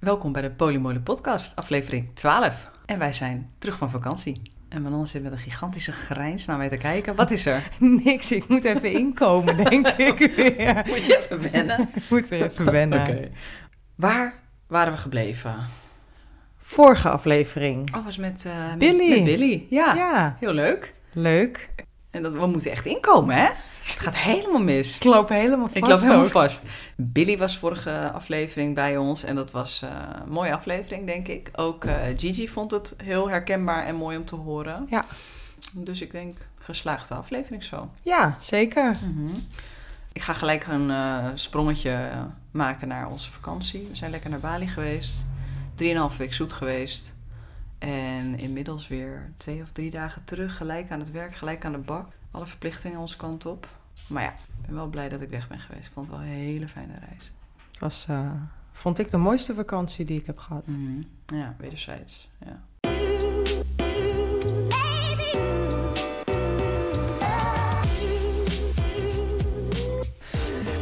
Welkom 0.00 0.32
bij 0.32 0.42
de 0.42 0.50
Polymolen 0.50 1.02
podcast, 1.02 1.56
aflevering 1.56 2.08
12. 2.14 2.70
En 2.86 2.98
wij 2.98 3.12
zijn 3.12 3.50
terug 3.58 3.78
van 3.78 3.90
vakantie. 3.90 4.42
En 4.68 4.82
Manon 4.82 5.06
zit 5.06 5.22
met 5.22 5.32
een 5.32 5.38
gigantische 5.38 5.92
grijns 5.92 6.46
naar 6.46 6.56
mij 6.56 6.68
te 6.68 6.76
kijken. 6.76 7.14
Wat 7.14 7.30
is 7.30 7.46
er? 7.46 7.68
Niks, 8.04 8.32
ik 8.32 8.48
moet 8.48 8.64
even 8.64 8.92
inkomen, 8.92 9.56
denk 9.56 9.88
ik 10.10 10.18
weer. 10.36 10.82
Moet 10.86 11.04
je 11.04 11.18
even 11.18 11.50
wennen? 11.52 11.88
Moet 12.10 12.28
weer 12.28 12.42
even 12.50 12.70
wennen. 12.70 13.00
Oké. 13.00 13.28
Waar 13.94 14.34
waren 14.66 14.92
we 14.92 14.98
gebleven? 14.98 15.54
Vorige 16.58 17.08
aflevering. 17.10 17.96
Oh, 17.96 18.04
was 18.04 18.16
met, 18.16 18.44
eh, 18.46 18.68
met- 18.68 18.78
Billy. 18.78 19.08
Met 19.14 19.24
Billy, 19.24 19.66
ja. 19.70 19.94
Ja, 19.94 20.36
Heel 20.40 20.52
leuk. 20.52 20.94
leuk. 21.12 21.70
En 22.10 22.22
dat, 22.22 22.32
we 22.32 22.46
moeten 22.46 22.70
echt 22.70 22.86
inkomen, 22.86 23.36
hè? 23.36 23.48
Het 23.82 24.00
gaat 24.00 24.16
helemaal 24.16 24.62
mis. 24.62 24.96
Ik 24.96 25.04
loop 25.04 25.28
helemaal 25.28 25.66
vast 25.66 25.76
Ik 25.76 25.86
loop 25.86 26.00
helemaal 26.00 26.24
ook. 26.24 26.30
vast. 26.30 26.62
Billy 26.96 27.38
was 27.38 27.58
vorige 27.58 28.10
aflevering 28.12 28.74
bij 28.74 28.96
ons 28.96 29.22
en 29.22 29.34
dat 29.34 29.50
was 29.50 29.82
eh, 29.82 29.90
een 30.22 30.32
mooie 30.32 30.54
aflevering, 30.54 31.06
denk 31.06 31.28
ik. 31.28 31.50
Ook 31.54 31.84
eh, 31.84 31.96
Gigi 32.16 32.48
vond 32.48 32.70
het 32.70 32.94
heel 32.96 33.28
herkenbaar 33.28 33.86
en 33.86 33.94
mooi 33.94 34.16
om 34.16 34.24
te 34.24 34.34
horen. 34.34 34.86
Ja. 34.90 35.04
Dus 35.72 36.00
ik 36.00 36.10
denk, 36.10 36.36
geslaagde 36.58 37.14
aflevering 37.14 37.64
zo. 37.64 37.90
Ja, 38.02 38.36
zeker. 38.38 38.96
Ik 40.12 40.22
ga 40.22 40.32
gelijk 40.32 40.66
een 40.66 40.90
eh, 40.90 41.26
sprongetje 41.34 42.10
maken 42.50 42.88
naar 42.88 43.10
onze 43.10 43.30
vakantie. 43.30 43.86
We 43.90 43.96
zijn 43.96 44.10
lekker 44.10 44.30
naar 44.30 44.40
Bali 44.40 44.66
geweest. 44.66 45.26
Drieënhalf 45.74 46.16
week 46.16 46.34
zoet 46.34 46.52
geweest. 46.52 47.14
En 47.80 48.38
inmiddels 48.38 48.88
weer 48.88 49.32
twee 49.36 49.62
of 49.62 49.70
drie 49.70 49.90
dagen 49.90 50.24
terug. 50.24 50.56
Gelijk 50.56 50.90
aan 50.90 50.98
het 50.98 51.10
werk, 51.10 51.34
gelijk 51.34 51.64
aan 51.64 51.72
de 51.72 51.78
bak. 51.78 52.08
Alle 52.30 52.46
verplichtingen 52.46 52.98
onze 52.98 53.16
kant 53.16 53.46
op. 53.46 53.68
Maar 54.06 54.22
ja, 54.22 54.30
ik 54.30 54.66
ben 54.66 54.74
wel 54.74 54.88
blij 54.88 55.08
dat 55.08 55.20
ik 55.20 55.30
weg 55.30 55.48
ben 55.48 55.60
geweest. 55.60 55.86
Ik 55.86 55.92
vond 55.92 56.08
het 56.08 56.16
wel 56.16 56.26
een 56.26 56.32
hele 56.32 56.68
fijne 56.68 56.98
reis. 57.08 57.32
Het 57.70 57.80
was, 57.80 58.06
eh, 58.08 58.32
vond 58.72 58.98
ik 58.98 59.10
de 59.10 59.16
mooiste 59.16 59.54
vakantie 59.54 60.04
die 60.04 60.20
ik 60.20 60.26
heb 60.26 60.38
gehad. 60.38 60.66
Mhm. 60.66 61.02
Ja, 61.26 61.54
wederzijds. 61.58 62.30
Ja. 62.44 62.62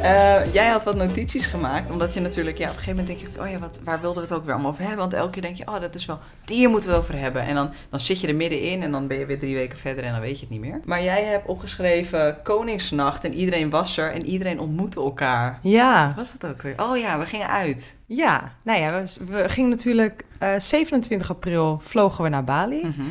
Eh, 0.02 0.52
jij 0.52 0.68
had 0.68 0.84
wat 0.84 0.96
notities 0.96 1.46
gemaakt, 1.46 1.90
omdat 1.90 2.14
je 2.14 2.20
natuurlijk, 2.20 2.58
ja, 2.58 2.64
op 2.70 2.76
een 2.76 2.78
gegeven 2.82 3.04
moment 3.04 3.20
denk 3.20 3.34
je, 3.34 3.42
oh 3.42 3.50
ja, 3.50 3.58
wat, 3.58 3.80
waar 3.84 4.00
wilden 4.00 4.22
we 4.22 4.28
het 4.28 4.38
ook 4.38 4.44
weer 4.44 4.52
allemaal 4.52 4.70
over 4.70 4.82
hebben? 4.82 5.00
Want 5.00 5.12
elke 5.12 5.30
keer 5.30 5.42
denk 5.42 5.56
je, 5.56 5.66
oh, 5.66 5.80
dat 5.80 5.94
is 5.94 6.06
wel, 6.06 6.18
hier 6.46 6.68
moeten 6.70 6.88
we 6.88 6.94
het 6.94 7.04
over 7.04 7.18
hebben. 7.18 7.42
En 7.42 7.54
dan, 7.54 7.70
dan 7.90 8.00
zit 8.00 8.20
je 8.20 8.26
er 8.28 8.34
middenin 8.34 8.82
en 8.82 8.92
dan 8.92 9.06
ben 9.06 9.18
je 9.18 9.26
weer 9.26 9.38
drie 9.38 9.54
weken 9.54 9.78
verder 9.78 10.04
en 10.04 10.12
dan 10.12 10.20
weet 10.20 10.34
je 10.34 10.40
het 10.40 10.50
niet 10.50 10.60
meer. 10.60 10.80
Maar 10.84 11.02
jij 11.02 11.24
hebt 11.24 11.46
opgeschreven 11.46 12.42
Koningsnacht 12.42 13.24
en 13.24 13.34
iedereen 13.34 13.70
was 13.70 13.96
er 13.96 14.12
en 14.12 14.24
iedereen 14.26 14.60
ontmoette 14.60 15.00
elkaar. 15.00 15.58
Ja, 15.62 16.06
Wat 16.06 16.16
was 16.16 16.32
dat 16.38 16.50
ook 16.50 16.62
weer? 16.62 16.74
Oh 16.76 16.98
ja, 16.98 17.18
we 17.18 17.26
gingen 17.26 17.48
uit. 17.48 17.96
ja. 18.06 18.52
Nou 18.62 18.80
ja, 18.80 19.02
we, 19.02 19.24
we 19.42 19.48
gingen 19.48 19.70
natuurlijk... 19.70 20.24
eh, 20.38 20.50
27 20.58 21.30
april 21.30 21.78
vlogen 21.82 22.24
we 22.24 22.30
naar 22.30 22.44
Bali. 22.44 22.80
Mhm. 22.86 23.02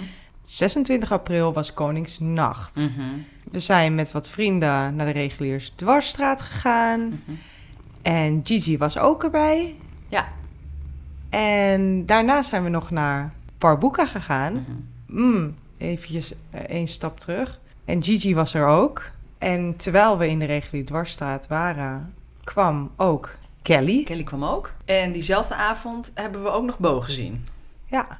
26 0.41 1.11
april 1.11 1.53
was 1.53 1.73
Koningsnacht. 1.73 2.75
Mhm. 2.75 3.01
We 3.51 3.59
zijn 3.59 3.95
met 3.95 4.11
wat 4.11 4.29
vrienden 4.29 4.95
naar 4.95 5.05
de 5.05 5.11
reguliers 5.11 5.69
dwarsstraat 5.69 6.41
gegaan. 6.41 7.07
Mhm. 7.07 7.37
En 8.01 8.41
Gigi 8.43 8.77
was 8.77 8.97
ook 8.97 9.23
erbij. 9.23 9.75
Ja. 10.07 10.27
En 11.29 12.05
daarna 12.05 12.43
zijn 12.43 12.63
we 12.63 12.69
nog 12.69 12.91
naar 12.91 13.33
Parbuca 13.57 14.05
gegaan. 14.05 14.53
Mhm. 14.53 15.25
Mm, 15.25 15.53
eventjes 15.77 16.33
eh, 16.49 16.61
één 16.61 16.87
stap 16.87 17.19
terug. 17.19 17.59
En 17.85 18.03
Gigi 18.03 18.35
was 18.35 18.53
er 18.53 18.67
ook. 18.67 19.09
En 19.37 19.75
terwijl 19.75 20.17
we 20.17 20.29
in 20.29 20.39
de 20.39 20.45
reguliere 20.45 20.87
dwarsstraat 20.87 21.47
waren, 21.47 22.13
kwam 22.43 22.91
ook 22.95 23.35
Kelly. 23.61 24.03
Kelly 24.03 24.23
kwam 24.23 24.43
ook. 24.43 24.73
En 24.85 25.11
diezelfde 25.11 25.55
avond 25.55 26.11
hebben 26.15 26.43
we 26.43 26.49
ook 26.49 26.65
nog 26.65 26.79
Bo 26.79 27.01
gezien. 27.01 27.47
Ja. 27.85 28.19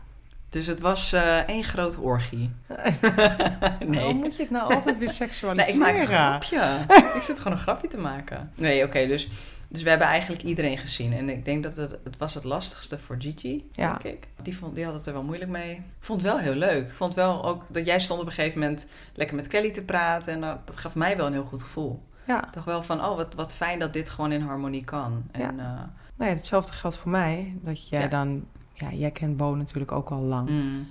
Dus 0.58 0.68
het 0.68 0.80
was 0.80 1.14
eh, 1.14 1.38
één 1.38 1.64
grote 1.64 2.02
orgie. 2.02 2.50
Waarom 3.02 3.90
nee. 3.90 4.14
moet 4.14 4.36
je 4.36 4.42
het 4.42 4.52
nou 4.52 4.74
altijd 4.74 4.98
weer 4.98 5.08
Nee, 5.08 5.16
seksualiseren? 5.16 5.74
ik 5.74 5.80
maak 5.80 5.96
een 5.96 6.08
grapje. 6.08 6.86
ik 7.18 7.22
zit 7.22 7.38
gewoon 7.38 7.54
een 7.54 7.64
grapje 7.64 7.88
te 7.88 7.98
maken. 7.98 8.52
Nee, 8.56 8.84
oké, 8.84 9.08
dus, 9.08 9.30
dus 9.68 9.84
we 9.84 9.90
hebben 9.90 10.08
eigenlijk 10.08 10.44
iedereen 10.44 10.78
gezien. 10.78 11.14
En 11.14 11.30
ik 11.30 11.46
denk 11.46 11.64
dat 11.64 11.76
het, 11.76 11.92
het 12.04 12.18
was 12.18 12.34
het 12.34 12.44
lastigste 12.44 13.00
voor 13.00 13.16
Gigi, 13.20 13.70
Ja. 13.72 13.88
denk 14.02 14.16
ik. 14.16 14.28
Die, 14.42 14.58
vond, 14.58 14.76
die 14.76 14.86
had 14.86 14.94
het 14.94 15.06
er 15.06 15.14
wel 15.14 15.24
moeilijk 15.24 15.52
mee. 15.52 15.82
Vond 16.00 16.22
het 16.22 16.32
wel 16.32 16.40
heel 16.40 16.54
leuk. 16.56 16.92
Vond 16.94 17.14
wel 17.14 17.46
ook 17.46 17.64
dat 17.74 17.86
jij 17.86 18.00
stond 18.00 18.20
op 18.22 18.26
een 18.26 18.32
gegeven 18.32 18.60
moment 18.60 18.88
lekker 19.14 19.36
met 19.36 19.48
Kelly 19.48 19.72
te 19.72 19.84
praten. 19.84 20.34
En 20.34 20.42
dat, 20.42 20.68
dat 20.68 20.78
gaf 20.78 20.96
mij 20.96 21.18
wel 21.18 21.26
een 21.26 21.34
heel 21.34 21.46
goed 21.46 21.62
gevoel. 21.64 22.04
Ja. 22.28 22.48
Dacht 22.52 22.66
wel 22.66 22.84
van, 22.84 23.06
oh, 23.06 23.16
wat, 23.16 23.34
wat 23.36 23.54
fijn 23.54 23.80
dat 23.80 23.94
dit 23.94 24.10
gewoon 24.10 24.32
in 24.32 24.42
harmonie 24.42 24.84
kan. 24.84 25.24
En, 25.32 25.42
Ja. 25.42 25.54
eh, 25.58 25.82
Nee, 26.16 26.30
hetzelfde 26.30 26.74
geldt 26.74 26.98
voor 26.98 27.12
mij. 27.12 27.54
Dat 27.62 27.90
jij 27.90 28.02
Ja. 28.02 28.08
dan... 28.08 28.46
Ja, 28.78 28.92
jij 28.92 29.12
kent 29.12 29.38
Bo 29.38 29.56
natuurlijk 29.56 29.92
ook 29.92 30.10
al 30.10 30.22
lang. 30.22 30.50
mm. 30.50 30.88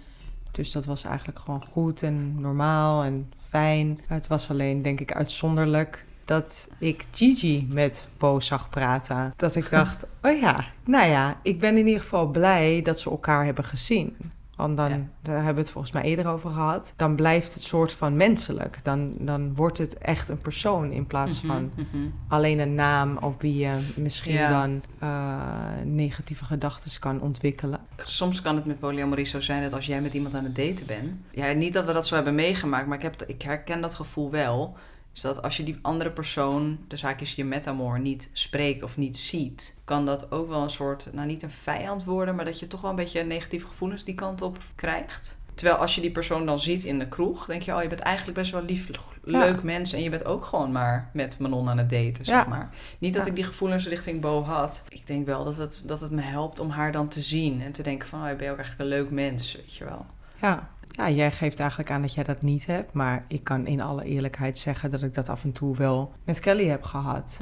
Dus 0.51 0.73
dat 0.73 0.85
was 0.85 1.05
eigenlijk 1.05 1.39
gewoon 1.39 1.63
goed 1.63 2.03
en 2.03 2.41
normaal 2.41 3.05
en 3.05 3.33
fijn. 3.49 4.01
Het 4.07 4.27
was 4.27 4.51
alleen, 4.51 4.83
denk 4.83 5.01
ik, 5.01 5.13
uitzonderlijk 5.13 6.07
dat 6.25 6.69
ik 6.79 7.05
Gigi 7.11 7.67
met 7.71 8.09
Bo 8.19 8.41
zag 8.41 8.69
praten. 8.69 9.33
Dat 9.37 9.55
ik 9.55 9.71
dacht, 9.71 10.07
oh 10.23 10.41
ja, 10.41 10.65
nou 10.85 11.09
ja, 11.09 11.39
ik 11.43 11.61
ben 11.61 11.77
in 11.77 11.87
ieder 11.87 12.01
geval 12.01 12.27
blij 12.27 12.83
dat 12.83 13.01
ze 13.01 13.11
elkaar 13.11 13.45
hebben 13.45 13.65
gezien. 13.65 14.17
Want 14.57 14.77
dan, 14.77 14.91
Ja. 14.91 14.99
daar 15.23 15.35
hebben 15.37 15.55
we 15.55 15.61
het 15.61 15.71
volgens 15.71 15.93
mij 15.93 16.03
eerder 16.03 16.27
over 16.27 16.51
gehad. 16.51 16.93
Dan 16.97 17.17
blijft 17.17 17.55
het 17.55 17.63
soort 17.63 17.93
van 17.93 18.17
menselijk. 18.17 18.79
Dan, 18.83 19.15
dan 19.19 19.55
wordt 19.55 19.79
het 19.79 19.99
echt 19.99 20.29
een 20.29 20.41
persoon 20.41 20.93
in 20.93 21.07
plaats 21.07 21.43
Mhm, 21.43 21.53
van 21.53 21.71
mhm. 21.75 22.07
alleen 22.29 22.59
een 22.59 22.75
naam 22.75 23.17
op 23.21 23.41
wie 23.41 23.57
je 23.59 23.93
misschien 23.97 24.33
Ja. 24.35 24.49
dan 24.61 24.83
eh, 24.99 25.39
negatieve 25.85 26.45
gedachten 26.45 27.01
kan 27.01 27.21
ontwikkelen. 27.21 27.81
Soms 27.97 28.43
kan 28.43 28.55
het 28.57 28.65
met 28.65 28.79
polyamorie 28.79 29.27
zo 29.27 29.41
zijn 29.41 29.63
dat 29.63 29.73
als 29.75 29.87
jij 29.87 30.01
met 30.01 30.15
iemand 30.15 30.35
aan 30.35 30.45
het 30.45 30.57
daten 30.57 30.87
bent. 30.87 31.13
Ja, 31.31 31.53
niet 31.53 31.73
dat 31.73 31.85
we 31.85 31.93
dat 31.93 32.07
zo 32.07 32.15
hebben 32.15 32.35
meegemaakt, 32.35 32.87
maar 32.87 32.97
ik, 32.97 33.03
heb, 33.03 33.23
ik 33.23 33.43
herken 33.43 33.81
dat 33.81 33.95
gevoel 33.95 34.31
wel. 34.31 34.77
Is 35.17 35.23
dat 35.23 35.43
als 35.43 35.57
je 35.57 35.63
die 35.63 35.79
andere 35.83 36.11
persoon, 36.11 36.79
de 36.89 36.97
zaakjes 36.97 37.35
je 37.35 37.45
metamoor, 37.45 38.01
niet 38.01 38.29
spreekt 38.33 38.83
of 38.83 38.97
niet 38.97 39.17
ziet, 39.17 39.75
kan 39.85 40.07
dat 40.07 40.31
ook 40.33 40.49
wel 40.49 40.63
een 40.63 40.71
soort, 40.71 41.09
nou 41.13 41.27
niet 41.27 41.43
een 41.43 41.51
vijand 41.51 42.05
worden, 42.05 42.35
maar 42.35 42.45
dat 42.45 42.59
je 42.59 42.67
toch 42.67 42.81
wel 42.81 42.91
een 42.91 42.97
beetje 42.97 43.23
negatieve 43.25 43.67
gevoelens 43.67 44.05
die 44.05 44.15
kant 44.15 44.43
op 44.43 44.59
krijgt. 44.75 45.39
Terwijl 45.55 45.79
als 45.79 45.95
je 45.95 46.01
die 46.01 46.11
persoon 46.11 46.47
dan 46.47 46.59
ziet 46.59 46.85
in 46.85 46.99
de 46.99 47.09
kroeg, 47.09 47.47
denk 47.47 47.63
je, 47.63 47.75
oh, 47.75 47.83
je 47.83 47.89
bent 47.89 48.01
eigenlijk 48.01 48.39
best 48.39 48.51
wel 48.53 48.63
lief, 48.63 48.89
leuk 49.23 49.63
mens 49.63 49.93
en 49.93 50.03
je 50.03 50.11
bent 50.11 50.25
ook 50.25 50.45
gewoon 50.45 50.73
maar 50.73 51.11
met 51.13 51.39
Manon 51.39 51.69
aan 51.69 51.79
het 51.79 51.91
daten, 51.91 52.25
zeg 52.25 52.35
Ja. 52.35 52.45
maar. 52.49 52.71
Niet 52.99 53.15
dat 53.15 53.23
Ja. 53.23 53.29
ik 53.29 53.35
die 53.37 53.45
gevoelens 53.45 53.89
richting 53.89 54.21
Bo 54.21 54.43
had. 54.43 54.85
Ik 54.89 55.07
denk 55.07 55.27
wel 55.27 55.45
dat 55.45 55.57
het, 55.57 55.83
dat 55.87 56.01
het 56.01 56.11
me 56.11 56.23
helpt 56.23 56.61
om 56.61 56.71
haar 56.71 56.93
dan 56.93 57.09
te 57.09 57.21
zien 57.23 57.63
en 57.63 57.73
te 57.73 57.83
denken 57.83 58.09
van, 58.09 58.21
oh, 58.21 58.27
je 58.29 58.33
ook 58.35 58.41
eigenlijk 58.41 58.79
een 58.79 58.87
leuk 58.87 59.11
mens, 59.11 59.57
weet 59.57 59.75
je 59.75 59.85
wel. 59.85 60.07
Ja. 60.41 60.71
Ja, 60.97 61.11
jij 61.11 61.33
geeft 61.33 61.61
eigenlijk 61.61 61.91
aan 61.91 62.01
dat 62.01 62.15
jij 62.15 62.25
dat 62.25 62.43
niet 62.43 62.67
hebt. 62.67 62.93
Maar 62.93 63.25
ik 63.29 63.45
kan 63.45 63.67
in 63.67 63.81
alle 63.81 64.05
eerlijkheid 64.05 64.59
zeggen 64.59 64.91
dat 64.91 65.03
ik 65.03 65.15
dat 65.15 65.29
af 65.29 65.45
en 65.45 65.53
toe 65.53 65.77
wel 65.77 66.13
met 66.25 66.41
Kelly 66.41 66.67
heb 66.67 66.83
gehad. 66.83 67.41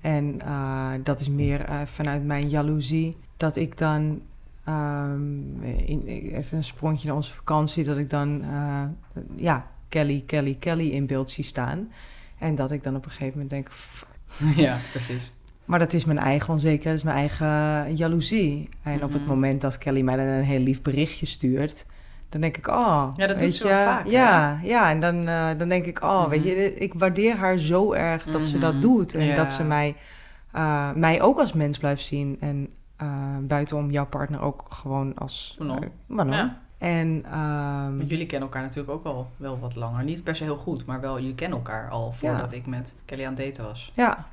En 0.00 0.40
eh, 0.40 0.90
dat 1.02 1.20
is 1.20 1.28
meer 1.28 1.60
eh, 1.64 1.80
vanuit 1.84 2.24
mijn 2.24 2.48
jaloezie. 2.48 3.16
Dat 3.36 3.56
ik 3.56 3.78
dan, 3.78 4.22
ehm, 4.64 5.62
in, 5.62 6.02
even 6.06 6.56
een 6.56 6.64
sprongje 6.64 7.06
naar 7.06 7.16
onze 7.16 7.32
vakantie, 7.32 7.84
dat 7.84 7.96
ik 7.96 8.10
dan, 8.10 8.42
eh, 8.42 8.82
ja, 9.36 9.66
Kelly, 9.88 10.22
Kelly, 10.26 10.54
Kelly 10.58 10.88
in 10.88 11.06
beeld 11.06 11.30
zie 11.30 11.44
staan. 11.44 11.88
En 12.38 12.54
dat 12.54 12.70
ik 12.70 12.82
dan 12.82 12.96
op 12.96 13.04
een 13.04 13.10
gegeven 13.10 13.32
moment 13.32 13.50
denk, 13.50 13.70
"F- 13.70 14.06
Ja, 14.56 14.78
precies. 14.90 15.32
maar 15.64 15.78
dat 15.78 15.92
is 15.92 16.04
mijn 16.04 16.18
eigen 16.18 16.52
onzekerheid, 16.52 16.84
dat 17.02 17.12
is 17.12 17.14
mijn 17.14 17.16
eigen 17.28 17.96
jaloezie. 17.96 18.68
En 18.82 18.94
op 19.04 19.12
het 19.12 19.20
Mhm. 19.20 19.30
moment 19.30 19.60
dat 19.60 19.78
Kelly 19.78 20.00
mij 20.00 20.16
dan 20.16 20.26
een 20.26 20.44
heel 20.44 20.60
lief 20.60 20.82
berichtje 20.82 21.26
stuurt, 21.26 21.86
dan 22.30 22.40
denk 22.40 22.56
ik, 22.56 22.68
oh, 22.68 23.06
Ja, 23.16 23.26
dat 23.26 23.38
doet 23.38 23.52
ze 23.52 23.68
wel 23.68 23.84
vaak, 23.84 24.04
hè? 24.04 24.10
Ja, 24.10 24.60
ja, 24.62 24.90
en 24.90 25.00
dan, 25.00 25.28
eh, 25.28 25.48
dan 25.58 25.68
denk 25.68 25.84
ik, 25.84 26.02
oh, 26.02 26.20
Mhm. 26.20 26.28
weet 26.30 26.42
je, 26.42 26.74
ik 26.74 26.94
waardeer 26.94 27.36
haar 27.36 27.58
zo 27.58 27.92
erg 27.92 28.24
dat 28.24 28.46
ze 28.46 28.52
Mhm. 28.56 28.60
dat 28.60 28.80
doet. 28.80 29.14
En 29.14 29.24
Ja. 29.24 29.34
dat 29.34 29.52
ze 29.52 29.64
mij, 29.64 29.96
eh, 30.52 30.92
mij 30.92 31.22
ook 31.22 31.38
als 31.38 31.52
mens 31.52 31.78
blijft 31.78 32.04
zien. 32.06 32.36
En 32.40 32.68
eh, 32.96 33.08
buitenom 33.42 33.90
jouw 33.90 34.06
partner 34.06 34.40
ook 34.40 34.64
gewoon 34.68 35.14
als 35.14 35.56
Manon. 35.58 35.84
Manon. 36.06 36.34
Ja. 36.34 36.58
En 36.78 37.24
ehm, 37.30 37.98
jullie 38.06 38.26
kennen 38.26 38.48
elkaar 38.48 38.62
natuurlijk 38.62 38.90
ook 38.90 39.04
al 39.04 39.30
wel 39.36 39.58
wat 39.58 39.74
langer. 39.74 40.04
Niet 40.04 40.24
per 40.24 40.36
se 40.36 40.44
heel 40.44 40.56
goed, 40.56 40.86
maar 40.86 41.00
wel, 41.00 41.18
jullie 41.18 41.34
kennen 41.34 41.58
elkaar 41.58 41.88
al 41.90 42.12
voordat 42.12 42.52
ik 42.52 42.66
met 42.66 42.94
Kelly 43.04 43.24
aan 43.24 43.34
het 43.34 43.44
daten 43.44 43.64
was. 43.64 43.92
ja, 43.94 44.26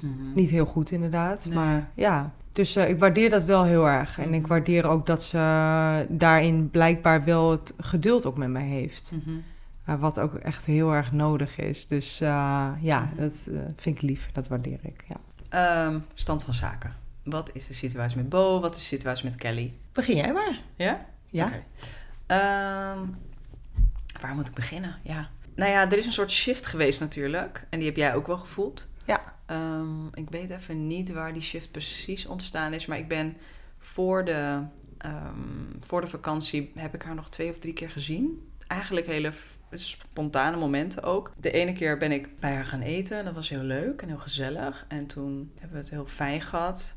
Mhm. 0.00 0.12
niet 0.34 0.50
heel 0.50 0.66
goed 0.66 0.90
inderdaad, 0.90 1.44
Nee. 1.44 1.54
maar 1.54 1.88
ja. 1.94 2.30
Dus 2.52 2.76
eh, 2.76 2.88
ik 2.88 2.98
waardeer 2.98 3.30
dat 3.30 3.44
wel 3.44 3.64
heel 3.64 3.86
erg. 3.86 4.18
En 4.18 4.34
ik 4.34 4.40
Mhm. 4.40 4.50
waardeer 4.50 4.88
ook 4.88 5.06
dat 5.06 5.22
ze 5.22 6.06
daarin 6.08 6.70
blijkbaar 6.70 7.24
wel 7.24 7.50
het 7.50 7.74
geduld 7.80 8.26
ook 8.26 8.36
met 8.36 8.48
mij 8.48 8.66
heeft. 8.66 9.12
Mhm. 9.24 9.36
Uh, 9.88 10.00
wat 10.00 10.18
ook 10.18 10.34
echt 10.34 10.64
heel 10.64 10.92
erg 10.92 11.12
nodig 11.12 11.58
is. 11.58 11.86
Dus 11.86 12.20
uh, 12.20 12.68
ja, 12.80 13.10
dat 13.16 13.32
vind 13.76 13.96
ik 13.96 14.02
lief. 14.02 14.28
Dat 14.32 14.48
waardeer 14.48 14.78
ik. 14.82 15.04
Ja. 15.08 15.16
Ehm, 15.48 15.98
stand 16.14 16.42
van 16.42 16.54
zaken. 16.54 16.94
Wat 17.24 17.50
is 17.52 17.66
de 17.66 17.74
situatie 17.74 18.16
met 18.16 18.28
Bo? 18.28 18.60
Wat 18.60 18.74
is 18.74 18.80
de 18.80 18.86
situatie 18.86 19.24
met 19.24 19.36
Kelly? 19.36 19.72
Begin 19.92 20.16
jij 20.16 20.32
maar. 20.32 20.60
Ja? 20.76 21.06
Ja. 21.26 21.50
Ehm, 22.26 22.98
waar 24.20 24.34
moet 24.34 24.48
ik 24.48 24.54
beginnen? 24.54 24.96
Ja. 25.02 25.28
Nou 25.54 25.70
ja, 25.70 25.90
er 25.90 25.98
is 25.98 26.06
een 26.06 26.12
soort 26.12 26.30
shift 26.30 26.66
geweest 26.66 27.00
natuurlijk. 27.00 27.66
En 27.70 27.78
die 27.78 27.88
heb 27.88 27.96
jij 27.96 28.14
ook 28.14 28.26
wel 28.26 28.38
gevoeld. 28.38 28.88
Ja. 29.04 29.20
Ehm, 29.50 30.06
ik 30.06 30.30
weet 30.30 30.50
even 30.50 30.86
niet 30.86 31.12
waar 31.12 31.32
die 31.32 31.42
shift 31.42 31.70
precies 31.70 32.26
ontstaan 32.26 32.72
is. 32.72 32.86
Maar 32.86 32.98
ik 32.98 33.08
ben 33.08 33.36
voor 33.78 34.24
de, 34.24 34.62
ehm, 34.98 35.36
voor 35.80 36.00
de 36.00 36.06
vakantie 36.06 36.72
heb 36.74 36.94
ik 36.94 37.02
haar 37.02 37.14
nog 37.14 37.30
twee 37.30 37.50
of 37.50 37.58
drie 37.58 37.72
keer 37.72 37.90
gezien. 37.90 38.48
Eigenlijk 38.66 39.06
hele 39.06 39.32
spontane 39.74 40.56
momenten 40.56 41.02
ook. 41.02 41.32
De 41.40 41.50
ene 41.50 41.72
keer 41.72 41.96
ben 41.98 42.12
ik 42.12 42.36
bij 42.36 42.54
haar 42.54 42.64
gaan 42.64 42.80
eten. 42.80 43.24
Dat 43.24 43.34
was 43.34 43.48
heel 43.48 43.62
leuk 43.62 44.02
en 44.02 44.08
heel 44.08 44.18
gezellig. 44.18 44.84
En 44.88 45.06
toen 45.06 45.50
hebben 45.58 45.76
we 45.76 45.82
het 45.82 45.90
heel 45.92 46.06
fijn 46.06 46.40
gehad. 46.40 46.96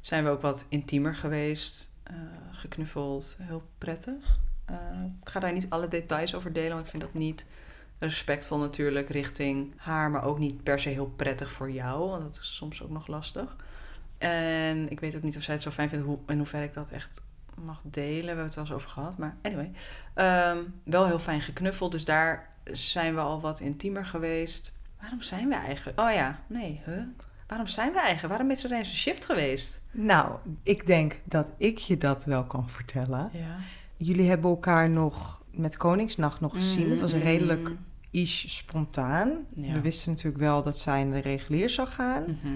Zijn 0.00 0.24
we 0.24 0.30
ook 0.30 0.42
wat 0.42 0.66
intiemer 0.68 1.14
geweest. 1.14 1.88
eh, 2.02 2.16
geknuffeld. 2.52 3.36
Heel 3.40 3.62
prettig. 3.78 4.38
Eh, 4.64 4.76
ik 5.22 5.28
ga 5.28 5.40
daar 5.40 5.52
niet 5.52 5.70
alle 5.70 5.88
details 5.88 6.34
over 6.34 6.52
delen, 6.52 6.70
want 6.72 6.84
ik 6.84 6.90
vind 6.90 7.02
dat 7.02 7.14
niet 7.14 7.46
respectvol 8.00 8.58
natuurlijk 8.58 9.08
richting 9.08 9.72
haar, 9.76 10.10
maar 10.10 10.24
ook 10.24 10.38
niet 10.38 10.62
per 10.62 10.80
se 10.80 10.88
heel 10.88 11.12
prettig 11.16 11.52
voor 11.52 11.70
jou, 11.70 12.08
want 12.08 12.22
dat 12.22 12.34
is 12.34 12.56
soms 12.56 12.82
ook 12.82 12.90
nog 12.90 13.06
lastig. 13.06 13.56
En 14.18 14.90
ik 14.90 15.00
weet 15.00 15.16
ook 15.16 15.22
niet 15.22 15.36
of 15.36 15.42
zij 15.42 15.54
het 15.54 15.62
zo 15.62 15.70
fijn 15.70 15.88
vindt 15.88 16.04
hoe, 16.04 16.18
in 16.26 16.36
hoeverre 16.36 16.64
ik 16.64 16.72
dat 16.72 16.90
echt 16.90 17.22
mag 17.54 17.80
delen. 17.84 18.20
We 18.20 18.26
hebben 18.26 18.44
het 18.44 18.54
wel 18.54 18.64
eens 18.64 18.72
over 18.72 18.88
gehad, 18.88 19.18
maar 19.18 19.36
anyway. 19.42 19.70
Ehm, 20.14 20.58
wel 20.84 21.06
heel 21.06 21.18
fijn 21.18 21.40
geknuffeld, 21.40 21.92
dus 21.92 22.04
daar 22.04 22.48
zijn 22.64 23.14
we 23.14 23.20
al 23.20 23.40
wat 23.40 23.60
intiemer 23.60 24.06
geweest. 24.06 24.78
Waarom 25.00 25.20
zijn 25.20 25.48
we 25.48 25.54
eigenlijk? 25.54 26.00
Oh 26.00 26.12
ja, 26.12 26.40
nee, 26.46 26.80
huh? 26.84 27.02
Waarom 27.46 27.66
zijn 27.66 27.92
we 27.92 27.98
eigenlijk? 27.98 28.28
Waarom 28.28 28.50
is 28.50 28.64
er 28.64 28.72
eens 28.72 28.88
een 28.88 28.94
shift 28.94 29.24
geweest? 29.24 29.82
Nou, 29.90 30.36
ik 30.62 30.86
denk 30.86 31.20
dat 31.24 31.50
ik 31.56 31.78
je 31.78 31.98
dat 31.98 32.24
wel 32.24 32.44
kan 32.44 32.68
vertellen. 32.68 33.30
Ja. 33.32 33.56
Jullie 33.96 34.28
hebben 34.28 34.50
elkaar 34.50 34.90
nog 34.90 35.42
met 35.50 35.76
Koningsnacht 35.76 36.40
nog 36.40 36.52
gezien. 36.52 36.90
Het 36.90 37.00
was 37.00 37.12
Mm, 37.14 37.20
redelijk 37.20 37.68
mm, 37.68 37.78
iets 38.10 38.56
spontaan. 38.56 39.46
Ja. 39.54 39.72
We 39.72 39.80
wisten 39.80 40.10
natuurlijk 40.10 40.42
wel 40.42 40.62
dat 40.62 40.78
zij 40.78 41.00
in 41.00 41.10
de 41.10 41.18
regulier 41.18 41.70
zou 41.70 41.88
gaan. 41.88 42.22
mhm. 42.22 42.52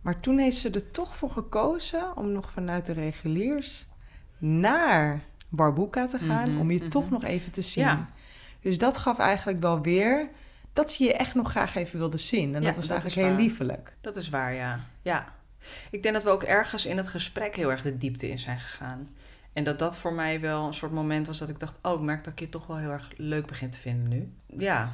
Maar 0.00 0.20
toen 0.20 0.38
heeft 0.38 0.56
ze 0.56 0.70
er 0.70 0.90
toch 0.90 1.16
voor 1.16 1.30
gekozen 1.30 2.16
om 2.16 2.32
nog 2.32 2.52
vanuit 2.52 2.86
de 2.86 2.92
reguliers 2.92 3.86
naar 4.38 5.22
Barbuka 5.48 6.06
te 6.06 6.18
gaan. 6.18 6.50
Mhm, 6.50 6.60
om 6.60 6.70
je 6.70 6.78
mhm. 6.78 6.88
toch 6.88 7.10
nog 7.10 7.24
even 7.24 7.52
te 7.52 7.62
zien. 7.62 7.84
Ja. 7.84 8.10
Dus 8.60 8.78
dat 8.78 8.98
gaf 8.98 9.18
eigenlijk 9.18 9.60
wel 9.60 9.80
weer 9.80 10.30
dat 10.72 10.90
ze 10.90 11.04
je 11.04 11.14
echt 11.14 11.34
nog 11.34 11.50
graag 11.50 11.74
even 11.74 11.98
wilde 11.98 12.18
zien. 12.18 12.54
En 12.54 12.60
Ja, 12.60 12.66
dat 12.66 12.76
was 12.76 12.86
dat 12.86 13.00
eigenlijk 13.00 13.28
heel 13.28 13.38
liefelijk. 13.46 13.96
Dat 14.00 14.16
is 14.16 14.28
waar, 14.28 14.54
ja. 14.54 14.80
ja. 15.02 15.32
Ik 15.90 16.02
denk 16.02 16.14
dat 16.14 16.24
we 16.24 16.30
ook 16.30 16.42
ergens 16.42 16.86
in 16.86 16.96
het 16.96 17.08
gesprek 17.08 17.56
heel 17.56 17.70
erg 17.70 17.82
de 17.82 17.96
diepte 17.96 18.28
in 18.28 18.38
zijn 18.38 18.60
gegaan. 18.60 19.08
En 19.54 19.64
dat 19.64 19.78
dat 19.78 19.96
voor 19.96 20.12
mij 20.12 20.40
wel 20.40 20.66
een 20.66 20.74
soort 20.74 20.92
moment 20.92 21.26
was 21.26 21.38
dat 21.38 21.48
ik 21.48 21.58
dacht... 21.58 21.78
oh, 21.82 21.92
ik 21.92 22.00
merk 22.00 22.24
dat 22.24 22.32
ik 22.32 22.38
je 22.38 22.48
toch 22.48 22.66
wel 22.66 22.76
heel 22.76 22.90
erg 22.90 23.12
leuk 23.16 23.46
begin 23.46 23.70
te 23.70 23.78
vinden 23.78 24.08
nu. 24.08 24.32
Ja, 24.46 24.92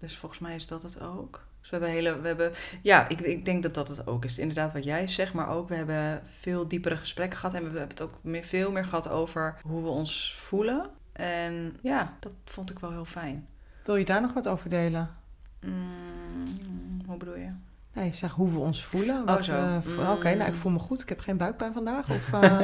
dus 0.00 0.18
volgens 0.18 0.40
mij 0.40 0.54
is 0.54 0.66
dat 0.66 0.82
het 0.82 1.00
ook. 1.00 1.46
Dus 1.60 1.70
we 1.70 1.76
hebben 1.76 1.94
hele... 1.94 2.20
We 2.20 2.26
hebben, 2.26 2.52
ja, 2.82 3.08
ik, 3.08 3.20
ik 3.20 3.44
denk 3.44 3.62
dat 3.62 3.74
dat 3.74 3.88
het 3.88 4.06
ook 4.06 4.24
is. 4.24 4.38
Inderdaad 4.38 4.72
wat 4.72 4.84
jij 4.84 5.06
zegt, 5.06 5.32
maar 5.32 5.48
ook... 5.48 5.68
we 5.68 5.74
hebben 5.74 6.22
veel 6.30 6.68
diepere 6.68 6.96
gesprekken 6.96 7.38
gehad... 7.38 7.54
en 7.54 7.60
we 7.60 7.68
hebben 7.68 7.88
het 7.88 8.00
ook 8.00 8.18
meer, 8.20 8.44
veel 8.44 8.70
meer 8.70 8.84
gehad 8.84 9.08
over 9.08 9.56
hoe 9.62 9.82
we 9.82 9.88
ons 9.88 10.34
voelen. 10.34 10.90
En 11.12 11.76
ja, 11.82 12.16
dat 12.20 12.32
vond 12.44 12.70
ik 12.70 12.78
wel 12.78 12.90
heel 12.90 13.04
fijn. 13.04 13.48
Wil 13.84 13.96
je 13.96 14.04
daar 14.04 14.20
nog 14.20 14.32
wat 14.32 14.48
over 14.48 14.70
delen? 14.70 15.16
Mm, 15.60 17.00
hoe 17.06 17.16
bedoel 17.16 17.36
je? 17.36 17.50
Nee, 17.92 18.14
zeg 18.14 18.32
hoe 18.32 18.50
we 18.52 18.58
ons 18.58 18.84
voelen. 18.84 19.24
Wat, 19.24 19.44
zo. 19.44 19.52
eh, 19.52 19.76
Mm. 19.84 20.06
Oké, 20.06 20.34
nou 20.34 20.50
ik 20.50 20.56
voel 20.56 20.72
me 20.72 20.78
goed. 20.78 21.02
Ik 21.02 21.08
heb 21.08 21.20
geen 21.20 21.36
buikpijn 21.36 21.72
vandaag. 21.72 22.10
Of, 22.10 22.32
eh, 22.32 22.60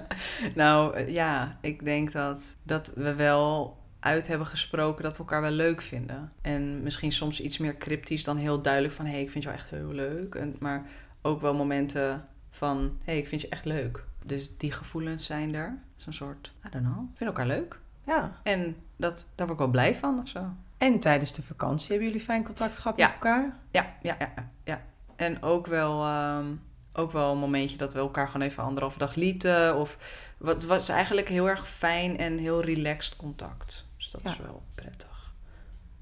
nou 0.54 0.94
eh, 0.94 1.08
ja, 1.12 1.58
ik 1.60 1.84
denk 1.84 2.12
dat, 2.12 2.38
dat 2.62 2.92
we 2.94 3.14
wel 3.14 3.78
uit 4.00 4.26
hebben 4.26 4.46
gesproken 4.46 5.02
dat 5.02 5.12
we 5.12 5.18
elkaar 5.18 5.40
wel 5.40 5.50
leuk 5.50 5.80
vinden. 5.80 6.32
En 6.42 6.82
misschien 6.82 7.12
soms 7.12 7.40
iets 7.40 7.58
meer 7.58 7.76
cryptisch 7.76 8.24
dan 8.24 8.36
heel 8.36 8.62
duidelijk 8.62 8.94
van... 8.94 9.04
hé, 9.04 9.12
hey, 9.12 9.22
ik 9.22 9.30
vind 9.30 9.44
jou 9.44 9.56
echt 9.56 9.70
heel 9.70 9.92
leuk. 9.92 10.34
En, 10.34 10.56
maar 10.58 10.86
ook 11.22 11.40
wel 11.40 11.54
momenten 11.54 12.24
van... 12.50 12.76
hé, 12.78 13.12
hey, 13.12 13.18
ik 13.18 13.28
vind 13.28 13.40
je 13.40 13.48
echt 13.48 13.64
leuk. 13.64 14.04
Dus 14.24 14.56
die 14.56 14.72
gevoelens 14.72 15.26
zijn 15.26 15.54
er. 15.54 15.78
Zo'n 15.96 16.12
soort, 16.12 16.52
I 16.66 16.68
don't 16.70 16.84
know, 16.84 16.96
we 16.98 17.16
vinden 17.16 17.36
elkaar 17.36 17.46
leuk. 17.46 17.78
ja. 18.06 18.40
En 18.42 18.76
dat, 19.00 19.26
daar 19.34 19.46
word 19.46 19.50
ik 19.50 19.64
wel 19.64 19.68
blij 19.68 19.94
van 19.94 20.18
of 20.20 20.28
zo. 20.28 20.44
En 20.78 21.00
tijdens 21.00 21.32
de 21.32 21.42
vakantie 21.42 21.88
hebben 21.88 22.06
jullie 22.06 22.22
fijn 22.22 22.44
contact 22.44 22.78
gehad 22.78 22.96
Ja. 22.98 23.04
met 23.04 23.14
elkaar? 23.14 23.56
Ja, 23.70 23.94
ja, 24.02 24.16
ja, 24.18 24.32
ja. 24.64 24.82
En 25.16 25.42
ook 25.42 25.66
wel, 25.66 26.04
ehm, 26.04 26.46
ook 26.92 27.12
wel 27.12 27.32
een 27.32 27.38
momentje 27.38 27.76
dat 27.76 27.92
we 27.92 27.98
elkaar 27.98 28.28
gewoon 28.28 28.46
even 28.46 28.62
anderhalve 28.62 28.98
dag 28.98 29.14
lieten. 29.14 29.76
Of 29.76 29.98
wat 30.38 30.64
was 30.64 30.88
eigenlijk 30.88 31.28
heel 31.28 31.48
erg 31.48 31.68
fijn 31.68 32.18
en 32.18 32.38
heel 32.38 32.62
relaxed 32.62 33.16
contact. 33.16 33.86
Dus 33.96 34.10
dat 34.10 34.20
Ja. 34.24 34.30
is 34.30 34.36
wel 34.38 34.62
prettig. 34.74 35.32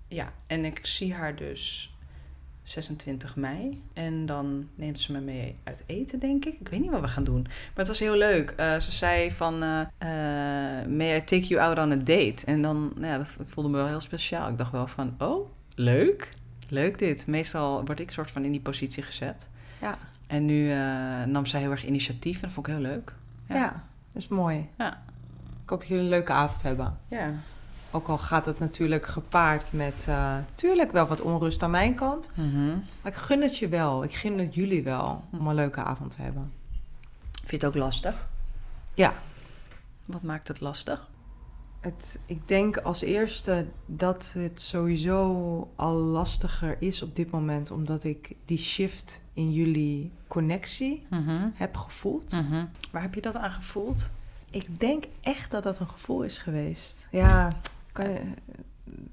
Ja, 0.09 0.33
en 0.47 0.65
ik 0.65 0.87
zie 0.87 1.15
haar 1.15 1.37
dus 1.37 1.95
26 2.69 3.37
mei. 3.37 3.83
En 3.93 4.27
dan 4.27 4.69
neemt 4.75 5.01
ze 5.01 5.13
me 5.13 5.21
mee 5.21 5.57
uit 5.65 5.83
eten, 5.87 6.19
denk 6.19 6.45
ik. 6.45 6.61
Ik 6.61 6.69
weet 6.69 6.81
niet 6.81 6.91
wat 6.91 7.01
we 7.01 7.09
gaan 7.09 7.25
doen. 7.25 7.43
Maar 7.43 7.53
het 7.75 7.89
was 7.89 7.99
heel 7.99 8.17
leuk. 8.17 8.51
Eh, 8.51 8.79
ze 8.79 8.93
zei 8.93 9.31
van, 9.33 9.63
eh, 9.63 9.87
may 10.87 11.17
I 11.17 11.25
take 11.25 11.47
you 11.47 11.61
out 11.61 11.79
on 11.79 11.93
a 11.93 11.97
date? 11.97 12.47
En 12.47 12.63
dan, 12.63 12.93
nou 12.95 13.07
ja, 13.07 13.17
dat 13.17 13.37
ik 13.41 13.49
voelde 13.49 13.71
me 13.71 13.77
wel 13.77 13.87
heel 13.87 14.01
speciaal. 14.01 14.49
Ik 14.49 14.59
dacht 14.59 14.73
wel 14.73 14.87
van, 14.87 15.15
oh, 15.19 15.49
leuk. 15.75 16.29
Leuk 16.69 16.99
dit. 16.99 17.27
Meestal 17.27 17.85
word 17.85 18.01
ik 18.01 18.11
soort 18.11 18.31
van 18.31 18.45
in 18.45 18.51
die 18.53 18.61
positie 18.61 19.03
gezet. 19.03 19.49
Ja. 19.81 19.99
En 20.27 20.45
nu 20.45 20.73
nam 21.27 21.47
zij 21.47 21.61
heel 21.61 21.71
erg 21.71 21.85
initiatief 21.87 22.35
en 22.35 22.41
dat 22.43 22.51
vond 22.53 22.67
ik 22.67 22.73
heel 22.73 22.83
leuk. 22.83 23.13
Ja, 23.49 23.55
Ja. 23.55 23.85
dat 24.13 24.23
is 24.23 24.29
mooi. 24.29 24.69
Ja. 24.79 25.03
Ik 25.63 25.71
hoop 25.71 25.79
dat 25.79 25.89
jullie 25.89 26.03
een 26.05 26.09
leuke 26.11 26.33
avond 26.33 26.63
hebben. 26.63 26.99
Ja. 27.09 27.33
Ook 27.91 28.09
al 28.09 28.19
gaat 28.19 28.47
het 28.47 28.59
natuurlijk 28.59 29.07
gepaard 29.07 29.73
met... 29.73 30.05
eh 30.09 30.37
tuurlijk 30.55 30.93
wel 30.93 31.07
wat 31.07 31.21
onrust 31.21 31.63
aan 31.63 31.71
mijn 31.71 31.95
kant. 31.95 32.29
Mhm. 32.35 32.67
Maar 33.03 33.13
ik 33.13 33.15
gun 33.15 33.43
het 33.43 33.57
je 33.59 33.69
wel. 33.69 34.03
Ik 34.05 34.15
gun 34.15 34.39
het 34.39 34.55
jullie 34.55 34.83
wel 34.83 35.25
om 35.33 35.47
een 35.47 35.55
leuke 35.55 35.83
avond 35.83 36.11
te 36.11 36.23
hebben. 36.23 36.53
Vind 37.33 37.51
je 37.61 37.67
het 37.67 37.77
ook 37.77 37.83
lastig? 37.83 38.29
Ja. 38.95 39.13
Wat 40.05 40.23
maakt 40.23 40.49
het 40.49 40.61
lastig? 40.61 41.09
Het, 41.81 42.19
ik 42.27 42.49
denk 42.49 42.77
als 42.77 43.03
eerste 43.03 43.67
dat 43.87 44.33
het 44.39 44.61
sowieso 44.63 45.71
al 45.77 45.95
lastiger 45.95 46.77
is 46.83 47.03
op 47.03 47.17
dit 47.17 47.31
moment... 47.31 47.71
omdat 47.71 48.05
ik 48.05 48.33
die 48.45 48.59
shift 48.59 49.23
in 49.33 49.53
jullie 49.53 50.13
connectie 50.27 51.07
Mhm. 51.11 51.49
heb 51.55 51.77
gevoeld. 51.77 52.33
Mhm. 52.33 52.65
Waar 52.93 53.03
heb 53.03 53.15
je 53.15 53.21
dat 53.21 53.37
aan 53.37 53.51
gevoeld? 53.51 54.11
Ik 54.51 54.81
denk 54.81 55.05
echt 55.21 55.51
dat 55.51 55.63
dat 55.63 55.79
een 55.81 55.89
gevoel 55.89 56.23
is 56.23 56.39
geweest. 56.39 57.07
Ja, 57.11 57.53
kan, 58.05 58.35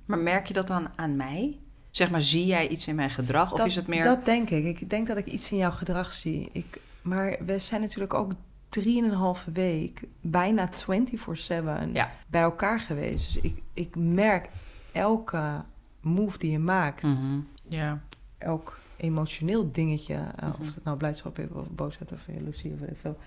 Maar 0.05 0.19
merk 0.19 0.47
je 0.47 0.53
dat 0.53 0.67
dan 0.67 0.89
aan 0.95 1.15
mij? 1.15 1.59
Zeg 1.91 2.11
maar, 2.11 2.21
zie 2.21 2.45
jij 2.45 2.67
iets 2.67 2.87
in 2.87 2.95
mijn 2.95 3.09
gedrag? 3.09 3.51
Of 3.51 3.57
dat, 3.57 3.67
is 3.67 3.75
het 3.75 3.87
meer... 3.87 4.03
Dat 4.03 4.25
denk 4.25 4.49
ik. 4.49 4.65
Ik 4.81 4.89
denk 4.89 5.07
dat 5.07 5.17
ik 5.17 5.25
iets 5.25 5.51
in 5.51 5.57
jouw 5.57 5.71
gedrag 5.71 6.13
zie. 6.13 6.49
Ik, 6.51 6.81
maar 7.01 7.37
we 7.45 7.59
zijn 7.59 7.81
natuurlijk 7.81 8.13
ook 8.13 8.31
drieënhalve 8.69 9.51
week, 9.51 10.03
bijna 10.21 10.69
24-7 10.69 11.93
Ja. 11.93 12.11
bij 12.27 12.41
elkaar 12.41 12.79
geweest. 12.79 13.33
Dus 13.33 13.43
ik, 13.43 13.61
ik 13.73 13.95
merk 13.95 14.49
elke 14.91 15.63
move 16.01 16.37
die 16.37 16.51
je 16.51 16.59
maakt, 16.59 17.03
Mhm. 17.03 17.39
Ja. 17.67 18.01
elk 18.37 18.79
emotioneel 18.97 19.71
dingetje, 19.71 20.13
eh, 20.13 20.47
Mhm. 20.49 20.61
of 20.61 20.75
het 20.75 20.83
nou 20.83 20.97
blijdschap 20.97 21.39
is 21.39 21.45
of 21.51 21.69
boosheid 21.69 22.11
of 22.11 22.19
jaloezie 22.27 22.71
of 22.71 22.97
veel, 23.01 23.17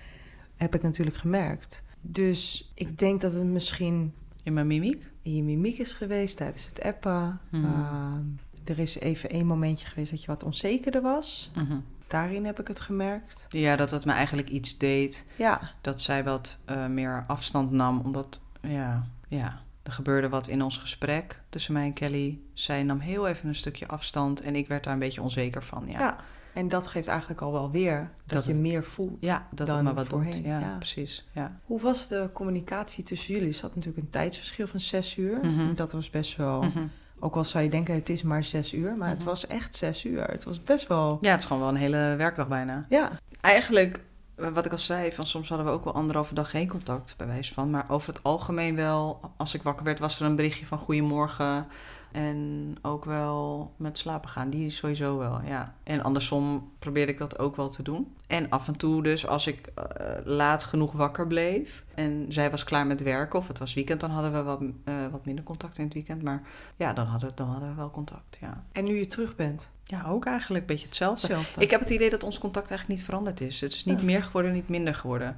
heb 0.55 0.75
ik 0.75 0.81
natuurlijk 0.81 1.17
gemerkt. 1.17 1.83
Dus 2.01 2.71
ik 2.73 2.97
denk 2.97 3.21
dat 3.21 3.33
het 3.33 3.43
misschien 3.43 4.13
In 4.43 4.53
mijn 4.53 4.67
mimiek? 4.67 5.09
In 5.29 5.35
je 5.35 5.43
mimiek 5.43 5.77
is 5.77 5.91
geweest 5.91 6.37
tijdens 6.37 6.65
het 6.65 6.81
appen. 6.81 7.39
Mhm. 7.49 7.65
Ehm, 7.65 8.21
er 8.65 8.79
is 8.79 8.99
even 8.99 9.29
één 9.29 9.45
momentje 9.45 9.87
geweest 9.87 10.11
dat 10.11 10.21
je 10.21 10.27
wat 10.27 10.43
onzekerder 10.43 11.01
was. 11.01 11.51
Mhm. 11.55 11.77
Daarin 12.07 12.45
heb 12.45 12.59
ik 12.59 12.67
het 12.67 12.79
gemerkt. 12.79 13.45
Ja, 13.49 13.75
dat 13.75 13.91
het 13.91 14.05
me 14.05 14.11
eigenlijk 14.11 14.49
iets 14.49 14.77
deed. 14.77 15.25
Ja, 15.35 15.71
Dat 15.81 16.01
zij 16.01 16.23
wat 16.23 16.57
eh, 16.65 16.85
meer 16.85 17.23
afstand 17.27 17.71
nam. 17.71 18.01
Omdat, 18.05 18.41
ja, 18.61 19.07
ja, 19.27 19.61
er 19.83 19.91
gebeurde 19.91 20.29
wat 20.29 20.47
in 20.47 20.61
ons 20.61 20.77
gesprek 20.77 21.41
tussen 21.49 21.73
mij 21.73 21.83
en 21.85 21.93
Kelly. 21.93 22.39
Zij 22.53 22.83
nam 22.83 22.99
heel 22.99 23.27
even 23.27 23.47
een 23.47 23.55
stukje 23.55 23.87
afstand. 23.87 24.41
En 24.41 24.55
ik 24.55 24.67
werd 24.67 24.83
daar 24.83 24.93
een 24.93 24.99
beetje 24.99 25.21
onzeker 25.21 25.63
van. 25.63 25.87
Ja, 25.87 25.99
ja. 25.99 26.17
En 26.53 26.67
dat 26.69 26.87
geeft 26.87 27.07
eigenlijk 27.07 27.41
al 27.41 27.51
wel 27.51 27.71
weer 27.71 27.97
dat, 27.99 28.33
Dat 28.33 28.45
je 28.45 28.51
het- 28.51 28.61
meer 28.61 28.83
voelt. 28.83 29.17
ja 29.19 29.47
dat 29.51 29.67
Dan 29.67 29.75
het 29.75 29.85
me 29.85 29.93
wat 29.93 30.07
voorheen, 30.07 30.31
doet. 30.31 30.45
Ja, 30.45 30.59
ja. 30.59 30.75
precies. 30.77 31.27
Ja. 31.31 31.59
Hoe 31.65 31.79
was 31.81 32.07
de 32.07 32.29
communicatie 32.33 33.03
tussen 33.03 33.33
jullie? 33.33 33.47
Er 33.47 33.53
zat 33.53 33.75
natuurlijk 33.75 34.03
een 34.05 34.09
tijdsverschil 34.11 34.67
van 34.67 34.79
zes 34.79 35.17
uur. 35.17 35.39
Mhm. 35.41 35.75
Dat 35.75 35.91
was 35.91 36.09
best 36.09 36.35
wel... 36.37 36.61
Mhm. 36.61 36.87
Ook 37.21 37.35
al 37.35 37.43
zou 37.43 37.63
je 37.63 37.69
denken, 37.69 37.95
het 37.95 38.09
is 38.09 38.21
maar 38.23 38.43
zes 38.43 38.73
uur. 38.73 38.95
Maar 38.97 39.09
het 39.09 39.17
Mhm. 39.17 39.27
was 39.27 39.47
echt 39.47 39.75
zes 39.75 40.05
uur. 40.05 40.23
Het 40.23 40.43
was 40.43 40.63
best 40.63 40.87
wel... 40.87 41.17
ja, 41.21 41.31
het 41.31 41.39
is 41.39 41.45
gewoon 41.45 41.61
wel 41.61 41.71
een 41.71 41.75
hele 41.75 42.13
werkdag 42.17 42.47
bijna. 42.47 42.85
Ja, 42.89 43.11
Eigenlijk, 43.41 44.01
eh, 44.35 44.47
wat 44.47 44.65
ik 44.65 44.71
al 44.71 44.77
zei, 44.77 45.11
van 45.11 45.25
soms 45.25 45.49
hadden 45.49 45.67
we 45.67 45.71
ook 45.73 45.83
wel 45.83 45.93
anderhalve 45.93 46.33
dag 46.33 46.49
geen 46.49 46.67
contact, 46.67 47.13
bij 47.17 47.27
wijze 47.27 47.53
van. 47.53 47.69
Maar 47.69 47.85
over 47.87 48.13
het 48.13 48.23
algemeen 48.23 48.75
wel, 48.75 49.19
als 49.37 49.53
ik 49.53 49.61
wakker 49.63 49.85
werd, 49.85 49.99
was 49.99 50.19
er 50.19 50.25
een 50.25 50.35
berichtje 50.35 50.65
van 50.65 50.77
goedemorgen. 50.77 51.67
En 52.11 52.75
ook 52.81 53.05
wel 53.05 53.71
met 53.77 53.97
slapen 53.97 54.29
gaan, 54.29 54.49
die 54.49 54.69
sowieso 54.69 55.17
wel, 55.17 55.41
ja. 55.45 55.75
En 55.83 56.03
andersom 56.03 56.71
probeerde 56.79 57.11
ik 57.11 57.17
dat 57.17 57.39
ook 57.39 57.55
wel 57.55 57.69
te 57.69 57.83
doen. 57.83 58.15
En 58.27 58.49
af 58.49 58.67
en 58.67 58.77
toe 58.77 59.03
dus, 59.03 59.27
als 59.27 59.47
ik 59.47 59.67
eh, 59.75 59.83
laat 60.23 60.63
genoeg 60.63 60.91
wakker 60.91 61.27
bleef 61.27 61.83
en 61.95 62.25
zij 62.29 62.51
was 62.51 62.63
klaar 62.63 62.87
met 62.87 63.01
werken 63.03 63.39
of 63.39 63.47
het 63.47 63.59
was 63.59 63.73
weekend, 63.73 63.99
dan 63.99 64.09
hadden 64.09 64.31
we 64.33 64.41
wat, 64.43 64.61
eh, 64.83 64.93
wat 65.11 65.25
minder 65.25 65.43
contact 65.43 65.77
in 65.77 65.83
het 65.83 65.93
weekend. 65.93 66.21
Maar 66.23 66.41
ja, 66.75 66.93
dan 66.93 67.05
hadden, 67.05 67.31
dan 67.35 67.47
hadden 67.47 67.69
we 67.69 67.75
wel 67.75 67.91
contact, 67.91 68.37
ja. 68.41 68.63
en 68.71 68.83
nu 68.83 68.97
je 68.97 69.05
terug 69.07 69.35
bent. 69.35 69.69
Ja, 69.83 70.05
ook 70.07 70.25
eigenlijk 70.25 70.61
een 70.61 70.73
beetje 70.73 70.85
hetzelfde. 70.87 71.27
Hetzelfde. 71.27 71.61
Ik 71.61 71.71
heb 71.71 71.79
het 71.79 71.89
idee 71.89 72.09
dat 72.09 72.23
ons 72.23 72.37
contact 72.39 72.69
eigenlijk 72.69 72.99
niet 72.99 73.09
veranderd 73.09 73.41
is. 73.41 73.61
Het 73.61 73.73
is 73.73 73.85
niet 73.85 73.99
Ja. 73.99 74.05
meer 74.05 74.23
geworden, 74.23 74.53
niet 74.53 74.69
minder 74.69 74.95
geworden. 74.95 75.37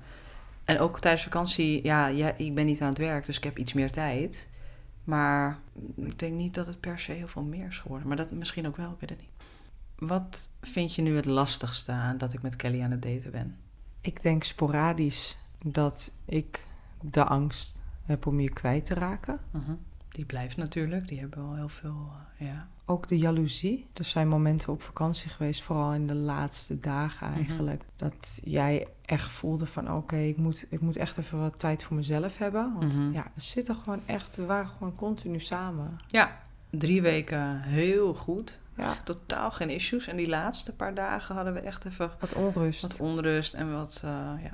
En 0.65 0.79
ook 0.79 0.99
tijdens 0.99 1.23
vakantie, 1.23 1.83
ja, 1.83 2.07
ja, 2.07 2.33
ik 2.37 2.55
ben 2.55 2.65
niet 2.65 2.81
aan 2.81 2.89
het 2.89 2.97
werk, 2.97 3.25
dus 3.25 3.37
ik 3.37 3.43
heb 3.43 3.57
iets 3.57 3.73
meer 3.73 3.91
tijd. 3.91 4.49
Maar 5.11 5.59
ik 5.95 6.19
denk 6.19 6.33
niet 6.33 6.53
dat 6.53 6.67
het 6.67 6.79
per 6.79 6.99
se 6.99 7.11
heel 7.11 7.27
veel 7.27 7.43
meer 7.43 7.67
is 7.67 7.77
geworden. 7.77 8.07
Maar 8.07 8.17
dat 8.17 8.31
misschien 8.31 8.67
ook 8.67 8.77
wel, 8.77 8.91
ik 8.91 8.99
weet 8.99 9.09
het 9.09 9.19
niet. 9.19 9.29
Wat 9.95 10.49
vind 10.61 10.95
je 10.95 11.01
nu 11.01 11.15
het 11.15 11.25
lastigste 11.25 11.91
aan 11.91 12.17
dat 12.17 12.33
ik 12.33 12.41
met 12.41 12.55
Kelly 12.55 12.81
aan 12.81 12.91
het 12.91 13.01
daten 13.01 13.31
ben? 13.31 13.57
Ik 14.01 14.21
denk 14.21 14.43
sporadisch 14.43 15.37
dat 15.65 16.13
ik 16.25 16.67
de 17.01 17.23
angst 17.23 17.81
heb 18.03 18.25
om 18.25 18.39
je 18.39 18.49
kwijt 18.49 18.85
te 18.85 18.93
raken. 18.93 19.39
Mhm. 19.51 19.71
Die 20.09 20.25
blijft 20.25 20.57
natuurlijk, 20.57 21.07
die 21.07 21.19
hebben 21.19 21.43
wel 21.47 21.55
heel 21.55 21.69
veel, 21.69 22.11
uh, 22.39 22.47
ja. 22.47 22.67
Ook 22.85 23.07
de 23.07 23.17
jaloezie. 23.17 23.87
Er 23.93 24.05
zijn 24.05 24.27
momenten 24.27 24.73
op 24.73 24.81
vakantie 24.81 25.29
geweest, 25.29 25.61
vooral 25.61 25.93
in 25.93 26.07
de 26.07 26.13
laatste 26.15 26.79
dagen 26.79 27.29
Mhm. 27.29 27.37
eigenlijk, 27.39 27.83
dat 27.95 28.39
jij 28.43 28.87
echt 29.05 29.31
voelde 29.31 29.65
van 29.65 29.93
oké, 29.93 30.15
ik, 30.17 30.37
moet, 30.37 30.65
ik 30.69 30.81
moet 30.81 30.97
echt 30.97 31.17
even 31.17 31.39
wat 31.39 31.59
tijd 31.59 31.83
voor 31.83 31.95
mezelf 31.95 32.37
hebben. 32.37 32.73
Want 32.79 32.95
Mhm. 32.97 33.11
ja, 33.11 33.23
we 33.33 33.41
zitten 33.41 33.75
gewoon 33.75 34.01
echt, 34.05 34.35
we 34.35 34.45
waren 34.45 34.67
gewoon 34.67 34.95
continu 34.95 35.39
samen. 35.39 35.99
Ja, 36.07 36.39
drie 36.69 37.01
weken 37.01 37.61
heel 37.61 38.13
goed. 38.13 38.59
Ja. 38.77 38.83
Echt 38.83 39.05
totaal 39.05 39.51
geen 39.51 39.69
issues. 39.69 40.07
En 40.07 40.15
die 40.17 40.27
laatste 40.29 40.75
paar 40.75 40.93
dagen 40.93 41.35
hadden 41.35 41.53
we 41.53 41.59
echt 41.59 41.85
even 41.85 42.11
Wat 42.19 42.33
onrust. 42.33 42.81
wat 42.81 42.99
onrust 42.99 43.53
en 43.53 43.71
wat, 43.71 44.01
eh, 44.05 44.11
ja. 44.43 44.53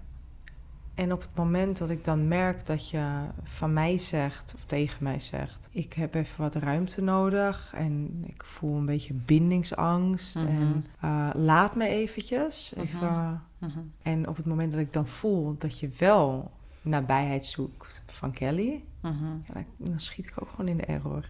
En 0.98 1.12
op 1.14 1.22
het 1.22 1.36
moment 1.36 1.78
dat 1.78 1.90
ik 1.90 2.04
dan 2.04 2.28
merk 2.28 2.66
dat 2.66 2.90
je 2.90 3.10
van 3.44 3.74
mij 3.74 3.98
zegt, 3.98 4.54
of 4.56 4.64
tegen 4.66 5.04
mij 5.04 5.20
zegt, 5.20 5.70
ik 5.72 5.94
heb 5.94 6.14
even 6.16 6.42
wat 6.42 6.56
ruimte 6.56 7.02
nodig 7.02 7.72
en 7.76 8.22
ik 8.26 8.44
voel 8.44 8.76
een 8.78 8.86
beetje 8.86 9.14
bindingsangst 9.14 10.36
Mhm. 10.36 10.48
en 10.48 10.86
eh, 11.00 11.30
laat 11.34 11.76
me 11.76 11.88
eventjes. 11.88 12.74
Mhm. 12.76 12.86
Even. 12.86 13.42
Mhm. 13.58 13.80
En 14.02 14.28
op 14.28 14.38
het 14.38 14.46
moment 14.46 14.72
dat 14.72 14.82
ik 14.82 14.94
dan 14.94 15.08
voel 15.08 15.56
dat 15.58 15.80
je 15.80 15.90
wel 15.98 16.52
nabijheid 16.82 17.46
zoekt 17.46 18.04
van 18.08 18.32
Kelly, 18.32 18.84
ja, 19.02 19.66
dan, 19.78 20.00
schiet 20.00 20.26
ik 20.26 20.42
ook 20.42 20.50
gewoon 20.50 20.68
in 20.68 20.78
de 20.78 20.84
error. 20.86 21.26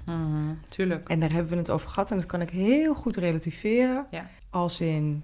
Tuurlijk. 0.70 1.10
En 1.10 1.20
daar 1.20 1.32
hebben 1.32 1.52
we 1.52 1.58
het 1.58 1.70
over 1.70 1.90
gehad 1.90 2.12
en 2.12 2.18
dat 2.18 2.26
kan 2.26 2.42
ik 2.42 2.50
heel 2.50 2.96
goed 2.96 3.16
relativeren. 3.16 4.06
Ja. 4.12 4.30
Als 4.50 4.82
in, 4.82 5.24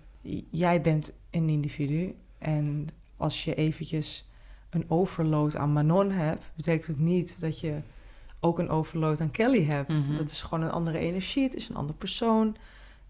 jij 0.49 0.81
bent 0.81 1.13
een 1.31 1.49
individu 1.49 2.15
en 2.37 2.87
als 3.17 3.43
je 3.43 3.55
eventjes 3.55 4.27
een 4.73 4.85
overload 4.87 5.55
aan 5.55 5.73
Manon 5.73 6.11
hebt, 6.11 6.43
betekent 6.55 6.87
het 6.87 6.99
niet 6.99 7.39
dat 7.39 7.59
je 7.59 7.79
ook 8.39 8.59
een 8.59 8.69
overload 8.69 9.21
aan 9.21 9.31
Kelly 9.31 9.65
hebt. 9.65 9.89
Mhm. 9.89 10.17
Dat 10.17 10.31
is 10.31 10.41
gewoon 10.41 10.63
een 10.63 10.71
andere 10.71 10.97
energie, 10.97 11.43
het 11.43 11.55
is 11.55 11.69
een 11.69 11.75
andere 11.75 11.97
persoon. 11.97 12.55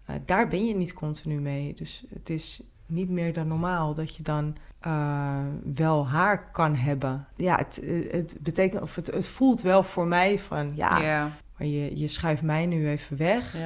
Eh, 0.04 0.16
daar 0.24 0.48
ben 0.48 0.66
je 0.66 0.74
niet 0.74 0.92
continu 0.92 1.40
mee. 1.40 1.74
Dus 1.74 2.04
het 2.12 2.30
is 2.30 2.62
niet 2.86 3.08
meer 3.08 3.32
dan 3.32 3.48
normaal 3.48 3.94
dat 3.94 4.16
je 4.16 4.22
dan 4.22 4.56
eh, 4.80 5.38
wel 5.74 6.08
haar 6.08 6.50
kan 6.50 6.74
hebben. 6.74 7.26
Ja, 7.34 7.56
het, 7.56 7.82
het 8.10 8.38
betekent, 8.40 8.82
of 8.82 8.94
het, 8.94 9.06
het 9.06 9.28
voelt 9.28 9.62
wel 9.62 9.82
voor 9.82 10.06
mij 10.06 10.38
van 10.38 10.70
ja, 10.74 11.32
maar 11.56 11.66
je, 11.66 11.98
je 11.98 12.08
schuift 12.08 12.42
mij 12.42 12.66
nu 12.66 12.88
even 12.88 13.16
weg. 13.16 13.56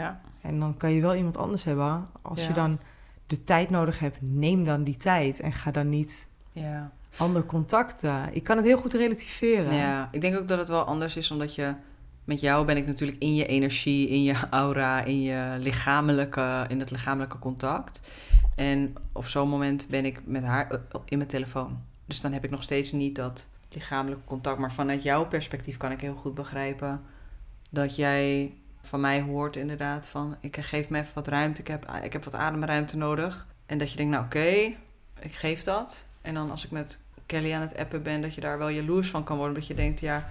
En 0.40 0.60
dan 0.60 0.76
kan 0.76 0.92
je 0.92 1.00
wel 1.00 1.14
iemand 1.14 1.36
anders 1.36 1.64
hebben. 1.64 2.08
Als 2.22 2.46
je 2.46 2.52
dan 2.52 2.80
de 3.26 3.44
tijd 3.44 3.70
nodig 3.70 3.98
hebt, 3.98 4.16
neem 4.20 4.64
dan 4.64 4.84
die 4.84 4.96
tijd. 4.96 5.40
En 5.40 5.52
ga 5.52 5.70
dan 5.70 5.88
niet 5.88 6.28
Ja. 6.52 6.92
Ander 7.18 7.44
contacten. 7.44 8.28
Ik 8.32 8.42
kan 8.42 8.56
het 8.56 8.66
heel 8.66 8.78
goed 8.78 8.94
relativeren. 8.94 9.74
ja. 9.74 10.08
Ik 10.12 10.20
denk 10.20 10.36
ook 10.36 10.48
dat 10.48 10.58
het 10.58 10.68
wel 10.68 10.82
anders 10.82 11.16
is, 11.16 11.30
omdat 11.30 11.54
je... 11.54 11.74
Met 12.24 12.40
jou 12.40 12.64
ben 12.64 12.76
ik 12.76 12.86
natuurlijk 12.86 13.18
in 13.18 13.34
je 13.34 13.46
energie, 13.46 14.08
in 14.08 14.22
je 14.22 14.34
aura, 14.50 15.04
in 15.04 15.22
je 15.22 15.56
lichamelijke, 15.58 16.64
in 16.68 16.80
het 16.80 16.90
lichamelijke 16.90 17.38
contact. 17.38 18.00
En 18.54 18.94
op 19.12 19.26
zo'n 19.26 19.48
moment 19.48 19.86
ben 19.90 20.04
ik 20.04 20.20
met 20.24 20.44
haar 20.44 20.70
eh, 20.70 20.78
in 21.04 21.16
mijn 21.16 21.30
telefoon. 21.30 21.78
Dus 22.04 22.20
dan 22.20 22.32
heb 22.32 22.44
ik 22.44 22.50
nog 22.50 22.62
steeds 22.62 22.92
niet 22.92 23.16
dat 23.16 23.48
lichamelijke 23.68 24.24
contact. 24.24 24.58
Maar 24.58 24.72
vanuit 24.72 25.02
jouw 25.02 25.26
perspectief 25.26 25.76
kan 25.76 25.90
ik 25.90 26.00
heel 26.00 26.14
goed 26.14 26.34
begrijpen 26.34 27.02
dat 27.70 27.96
jij 27.96 28.54
van 28.82 29.00
mij 29.00 29.20
hoort 29.20 29.56
inderdaad 29.56 30.08
van... 30.08 30.36
ik 30.40 30.56
geef 30.56 30.88
me 30.88 30.98
even 30.98 31.14
wat 31.14 31.28
ruimte, 31.28 31.60
ik 31.60 31.68
heb, 31.68 31.90
ik 32.02 32.12
heb 32.12 32.24
wat 32.24 32.34
ademruimte 32.34 32.96
nodig. 32.96 33.46
En 33.66 33.78
dat 33.78 33.90
je 33.90 33.96
denkt, 33.96 34.12
nou 34.12 34.24
oké, 34.24 34.48
ik 35.20 35.32
geef 35.32 35.62
dat. 35.62 36.06
En 36.20 36.34
dan 36.34 36.50
als 36.50 36.64
ik 36.64 36.70
met 36.70 37.00
Kelly 37.28 37.52
aan 37.52 37.60
het 37.60 37.76
appen 37.76 38.02
ben, 38.02 38.20
dat 38.22 38.34
je 38.34 38.40
daar 38.40 38.58
wel 38.58 38.68
jaloers 38.68 39.10
van 39.10 39.24
kan 39.24 39.36
worden. 39.36 39.54
Dat 39.54 39.66
je 39.66 39.74
denkt, 39.74 40.00
ja, 40.00 40.28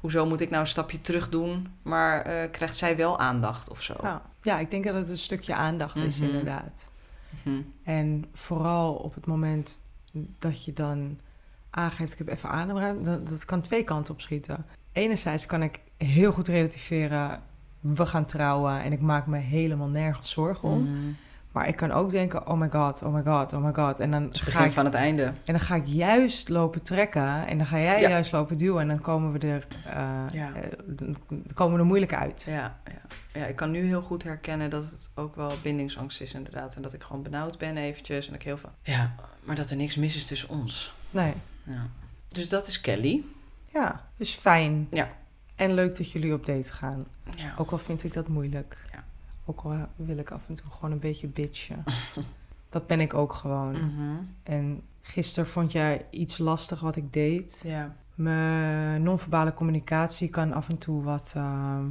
hoezo 0.00 0.26
moet 0.26 0.40
ik 0.40 0.50
nou 0.50 0.62
een 0.62 0.68
stapje 0.68 1.00
terug 1.00 1.28
doen? 1.28 1.68
Maar 1.82 2.22
eh, 2.22 2.50
krijgt 2.50 2.76
zij 2.76 2.96
wel 2.96 3.18
aandacht 3.18 3.70
of 3.70 3.82
zo? 3.82 3.94
Ja. 4.02 4.22
ja, 4.42 4.58
ik 4.58 4.70
denk 4.70 4.84
dat 4.84 4.94
het 4.94 5.08
een 5.08 5.16
stukje 5.16 5.54
aandacht 5.54 5.96
is, 5.96 6.18
Mhm. 6.18 6.28
inderdaad. 6.28 6.88
Mhm. 7.42 7.56
En 7.84 8.24
vooral 8.32 8.94
op 8.94 9.14
het 9.14 9.26
moment 9.26 9.80
dat 10.38 10.64
je 10.64 10.72
dan 10.72 11.18
aangeeft... 11.70 12.12
ik 12.12 12.18
heb 12.18 12.28
even 12.28 12.48
ademruimte, 12.48 13.02
dat, 13.10 13.28
dat 13.28 13.44
kan 13.44 13.60
twee 13.60 13.82
kanten 13.84 14.14
op 14.14 14.20
schieten. 14.20 14.66
Enerzijds 14.92 15.46
kan 15.46 15.62
ik 15.62 15.80
heel 15.96 16.32
goed 16.32 16.48
relativeren... 16.48 17.40
we 17.80 18.06
gaan 18.06 18.24
trouwen 18.24 18.82
en 18.82 18.92
ik 18.92 19.00
maak 19.00 19.26
me 19.26 19.38
helemaal 19.38 19.88
nergens 19.88 20.30
zorgen 20.30 20.68
om. 20.68 20.80
Mhm. 20.82 21.10
Maar 21.56 21.68
ik 21.68 21.76
kan 21.76 21.90
ook 21.92 22.10
denken, 22.10 22.46
oh 22.46 22.58
my 22.58 22.68
god, 22.70 23.02
oh 23.02 23.14
my 23.14 23.22
god, 23.22 23.52
oh 23.52 23.64
my 23.64 23.72
god. 23.74 24.00
En 24.00 24.10
dan, 24.10 24.22
Het 24.22 24.34
is 24.34 24.40
het 24.40 24.48
ga 24.48 24.52
begin 24.54 24.66
ik, 24.68 24.72
van 24.74 24.84
het 24.84 24.94
einde. 24.94 25.22
en 25.22 25.34
dan 25.44 25.60
ga 25.60 25.74
ik 25.74 25.86
juist 25.86 26.48
lopen 26.48 26.82
trekken 26.82 27.46
en 27.46 27.56
dan 27.58 27.66
ga 27.66 27.78
jij 27.78 28.00
Ja. 28.00 28.08
juist 28.08 28.32
lopen 28.32 28.56
duwen... 28.56 28.80
en 28.80 28.88
dan 28.88 29.00
komen 29.00 29.32
we 29.32 29.38
er, 29.38 29.66
eh, 29.86 29.92
Ja. 30.32 30.52
eh, 30.54 30.70
dan 30.86 31.16
komen 31.54 31.74
we 31.74 31.80
er 31.80 31.86
moeilijk 31.86 32.14
uit. 32.14 32.44
Ja, 32.48 32.78
ja. 32.84 33.40
ja, 33.40 33.46
ik 33.46 33.56
kan 33.56 33.70
nu 33.70 33.86
heel 33.86 34.02
goed 34.02 34.22
herkennen 34.22 34.70
dat 34.70 34.90
het 34.90 35.10
ook 35.14 35.36
wel 35.36 35.50
bindingsangst 35.62 36.20
is 36.20 36.34
inderdaad. 36.34 36.74
En 36.76 36.82
dat 36.82 36.92
ik 36.92 37.02
gewoon 37.02 37.22
benauwd 37.22 37.58
ben 37.58 37.76
eventjes. 37.76 38.28
En 38.28 38.34
ik 38.34 38.42
heel 38.42 38.58
veel... 38.58 38.70
Ja, 38.82 39.14
maar 39.44 39.56
dat 39.56 39.70
er 39.70 39.76
niks 39.76 39.96
mis 39.96 40.16
is 40.16 40.26
tussen 40.26 40.48
ons. 40.48 40.94
Nee, 41.10 41.32
Ja. 41.64 41.86
Dus 42.28 42.48
dat 42.48 42.66
is 42.66 42.80
Kelly. 42.80 43.24
ja, 43.72 44.04
dus 44.16 44.34
fijn. 44.34 44.86
Ja. 44.90 45.08
En 45.54 45.74
leuk 45.74 45.96
dat 45.96 46.10
jullie 46.10 46.32
op 46.34 46.46
date 46.46 46.72
gaan. 46.72 47.06
Ja. 47.36 47.54
Ook 47.58 47.70
al 47.70 47.78
vind 47.78 48.04
ik 48.04 48.12
dat 48.12 48.28
moeilijk. 48.28 48.78
Ja. 48.92 49.04
Ook 49.48 49.60
al 49.60 49.76
wil 49.96 50.16
ik 50.16 50.30
af 50.30 50.42
en 50.48 50.54
toe 50.54 50.70
gewoon 50.70 50.92
een 50.92 50.98
beetje 50.98 51.26
bitchen. 51.26 51.84
dat 52.70 52.86
ben 52.86 53.00
ik 53.00 53.14
ook 53.14 53.32
gewoon. 53.32 53.70
Mhm. 53.70 54.16
En 54.42 54.82
gisteren 55.02 55.48
vond 55.50 55.72
jij 55.72 56.06
iets 56.10 56.38
lastig 56.38 56.80
wat 56.80 56.96
ik 56.96 57.12
deed. 57.12 57.60
Ja, 57.64 57.96
Mijn 58.14 59.02
non-verbale 59.02 59.54
communicatie 59.54 60.28
kan 60.28 60.52
af 60.52 60.68
en 60.68 60.78
toe 60.78 61.02
wat 61.02 61.32
ehm, 61.36 61.84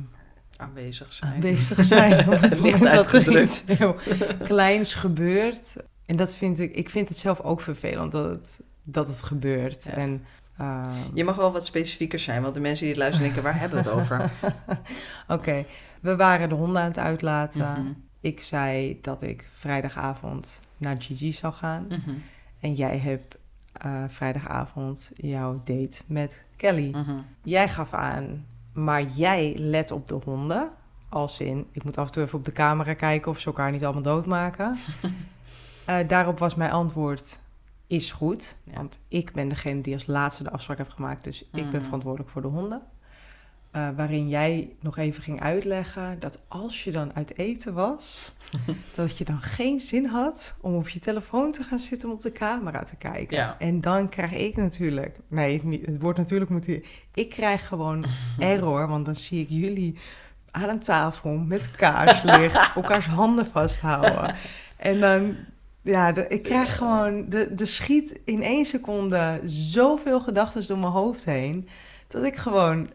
aanwezig 0.58 1.14
zijn. 1.14 1.34
aanwezig 1.34 1.84
zijn. 1.86 2.30
het 2.30 2.54
er 2.54 2.88
uitgedrukt. 2.88 3.64
heel 3.68 3.96
kleins 4.44 4.94
gebeurt. 4.94 5.76
En 6.06 6.16
dat 6.16 6.36
vind 6.36 6.60
ik, 6.60 6.76
ik 6.76 6.90
vind 6.90 7.10
het 7.10 7.18
zelf 7.18 7.42
ook 7.42 7.62
vervelend 7.62 8.12
dat 8.12 8.30
het, 8.30 8.60
dat 8.84 9.08
het 9.08 9.24
gebeurt. 9.24 9.84
Ja. 9.84 9.92
En, 9.92 10.26
ehm, 10.58 10.90
Je 11.14 11.24
mag 11.24 11.36
wel 11.36 11.52
wat 11.52 11.66
specifieker 11.66 12.20
zijn, 12.20 12.42
want 12.42 12.54
de 12.54 12.60
mensen 12.60 12.86
die 12.86 12.94
het 12.94 12.98
luisteren 13.04 13.28
denken, 13.28 13.44
waar 13.52 13.60
hebben 13.60 13.84
we 13.84 13.90
het 13.90 14.00
over? 14.00 14.32
Oké, 15.36 15.66
we 16.06 16.16
waren 16.16 16.50
de 16.50 16.56
honden 16.56 16.82
aan 16.82 16.88
het 16.88 16.98
uitlaten. 16.98 17.72
Mhm. 17.72 17.92
Ik 18.20 18.42
zei 18.42 19.00
dat 19.02 19.22
ik 19.22 19.48
vrijdagavond 19.52 20.60
naar 20.78 21.02
Gigi 21.02 21.32
zou 21.32 21.54
gaan. 21.54 21.86
Mhm. 21.88 22.12
En 22.60 22.74
jij 22.74 22.98
hebt 22.98 23.38
eh, 23.72 24.04
vrijdagavond 24.08 25.12
jouw 25.16 25.62
date 25.64 26.02
met 26.08 26.46
Kelly. 26.56 26.90
Mhm. 26.90 27.18
Jij 27.44 27.70
gaf 27.70 27.94
aan, 27.94 28.46
maar 28.74 29.04
jij 29.04 29.56
let 29.58 29.92
op 29.92 30.08
de 30.08 30.20
honden. 30.24 30.70
Als 31.10 31.40
in, 31.40 31.68
ik 31.72 31.84
moet 31.84 31.98
af 31.98 32.06
en 32.06 32.12
toe 32.12 32.24
even 32.24 32.38
op 32.38 32.46
de 32.46 32.52
camera 32.52 32.94
kijken 32.94 33.32
of 33.32 33.40
ze 33.40 33.48
elkaar 33.48 33.72
niet 33.72 33.84
allemaal 33.84 34.02
doodmaken. 34.02 34.78
Eh, 35.86 36.08
daarop 36.08 36.40
was 36.40 36.56
mijn 36.56 36.72
antwoord, 36.72 37.40
is 37.88 38.12
goed. 38.12 38.56
Ja. 38.64 38.74
Want 38.74 39.00
ik 39.08 39.34
ben 39.34 39.50
degene 39.50 39.82
die 39.82 39.94
als 39.94 40.06
laatste 40.06 40.44
de 40.44 40.52
afspraak 40.52 40.78
heeft 40.78 40.94
gemaakt. 40.94 41.24
Dus 41.24 41.50
ik 41.54 41.70
ben 41.70 41.84
verantwoordelijk 41.84 42.30
voor 42.30 42.42
de 42.42 42.48
honden. 42.48 42.82
Eh, 43.76 43.88
waarin 43.96 44.30
jij 44.30 44.76
nog 44.80 44.98
even 44.98 45.24
ging 45.24 45.42
uitleggen 45.42 46.20
dat 46.20 46.42
als 46.48 46.84
je 46.84 46.92
dan 46.92 47.12
uit 47.16 47.38
eten 47.38 47.74
was, 47.74 48.34
dat 48.96 49.18
je 49.18 49.24
dan 49.24 49.42
geen 49.42 49.80
zin 49.80 50.06
had 50.06 50.58
om 50.62 50.76
op 50.76 50.90
je 50.90 51.00
telefoon 51.00 51.52
te 51.52 51.64
gaan 51.64 51.80
zitten 51.80 52.10
om 52.10 52.16
op 52.16 52.22
de 52.22 52.32
camera 52.32 52.84
te 52.84 52.96
kijken. 52.96 53.38
Ja. 53.38 53.56
En 53.60 53.82
dan 53.82 54.10
krijg 54.10 54.32
ik 54.32 54.56
natuurlijk, 54.56 55.18
nee, 55.28 55.62
niet, 55.64 55.86
het 55.86 56.02
woord 56.02 56.18
natuurlijk 56.18 56.52
moet 56.52 56.66
hier. 56.66 56.86
Ik 57.14 57.30
krijg 57.30 57.68
gewoon 57.68 58.06
error, 58.40 58.88
want 58.88 59.06
dan 59.06 59.16
zie 59.16 59.42
ik 59.42 59.50
jullie 59.50 59.98
aan 60.52 60.70
een 60.70 60.80
tafel 60.80 61.32
met 61.38 61.72
kaarslicht 61.72 62.72
elkaars 62.76 63.06
handen 63.06 63.46
vasthouden. 63.46 64.36
En 64.78 65.00
dan, 65.00 65.36
ja, 65.82 66.12
de- 66.12 66.28
ik 66.28 66.44
krijg 66.44 66.76
gewoon, 66.78 67.30
de, 67.30 67.56
de 67.56 67.66
schiet 67.66 68.20
in 68.26 68.42
één 68.42 68.66
seconde 68.66 69.40
zoveel 69.46 70.22
gedachten 70.22 70.68
door 70.68 70.78
mijn 70.78 70.92
hoofd 70.92 71.26
heen, 71.26 71.68
dat 72.08 72.24
ik 72.24 72.36
gewoon 72.36 72.90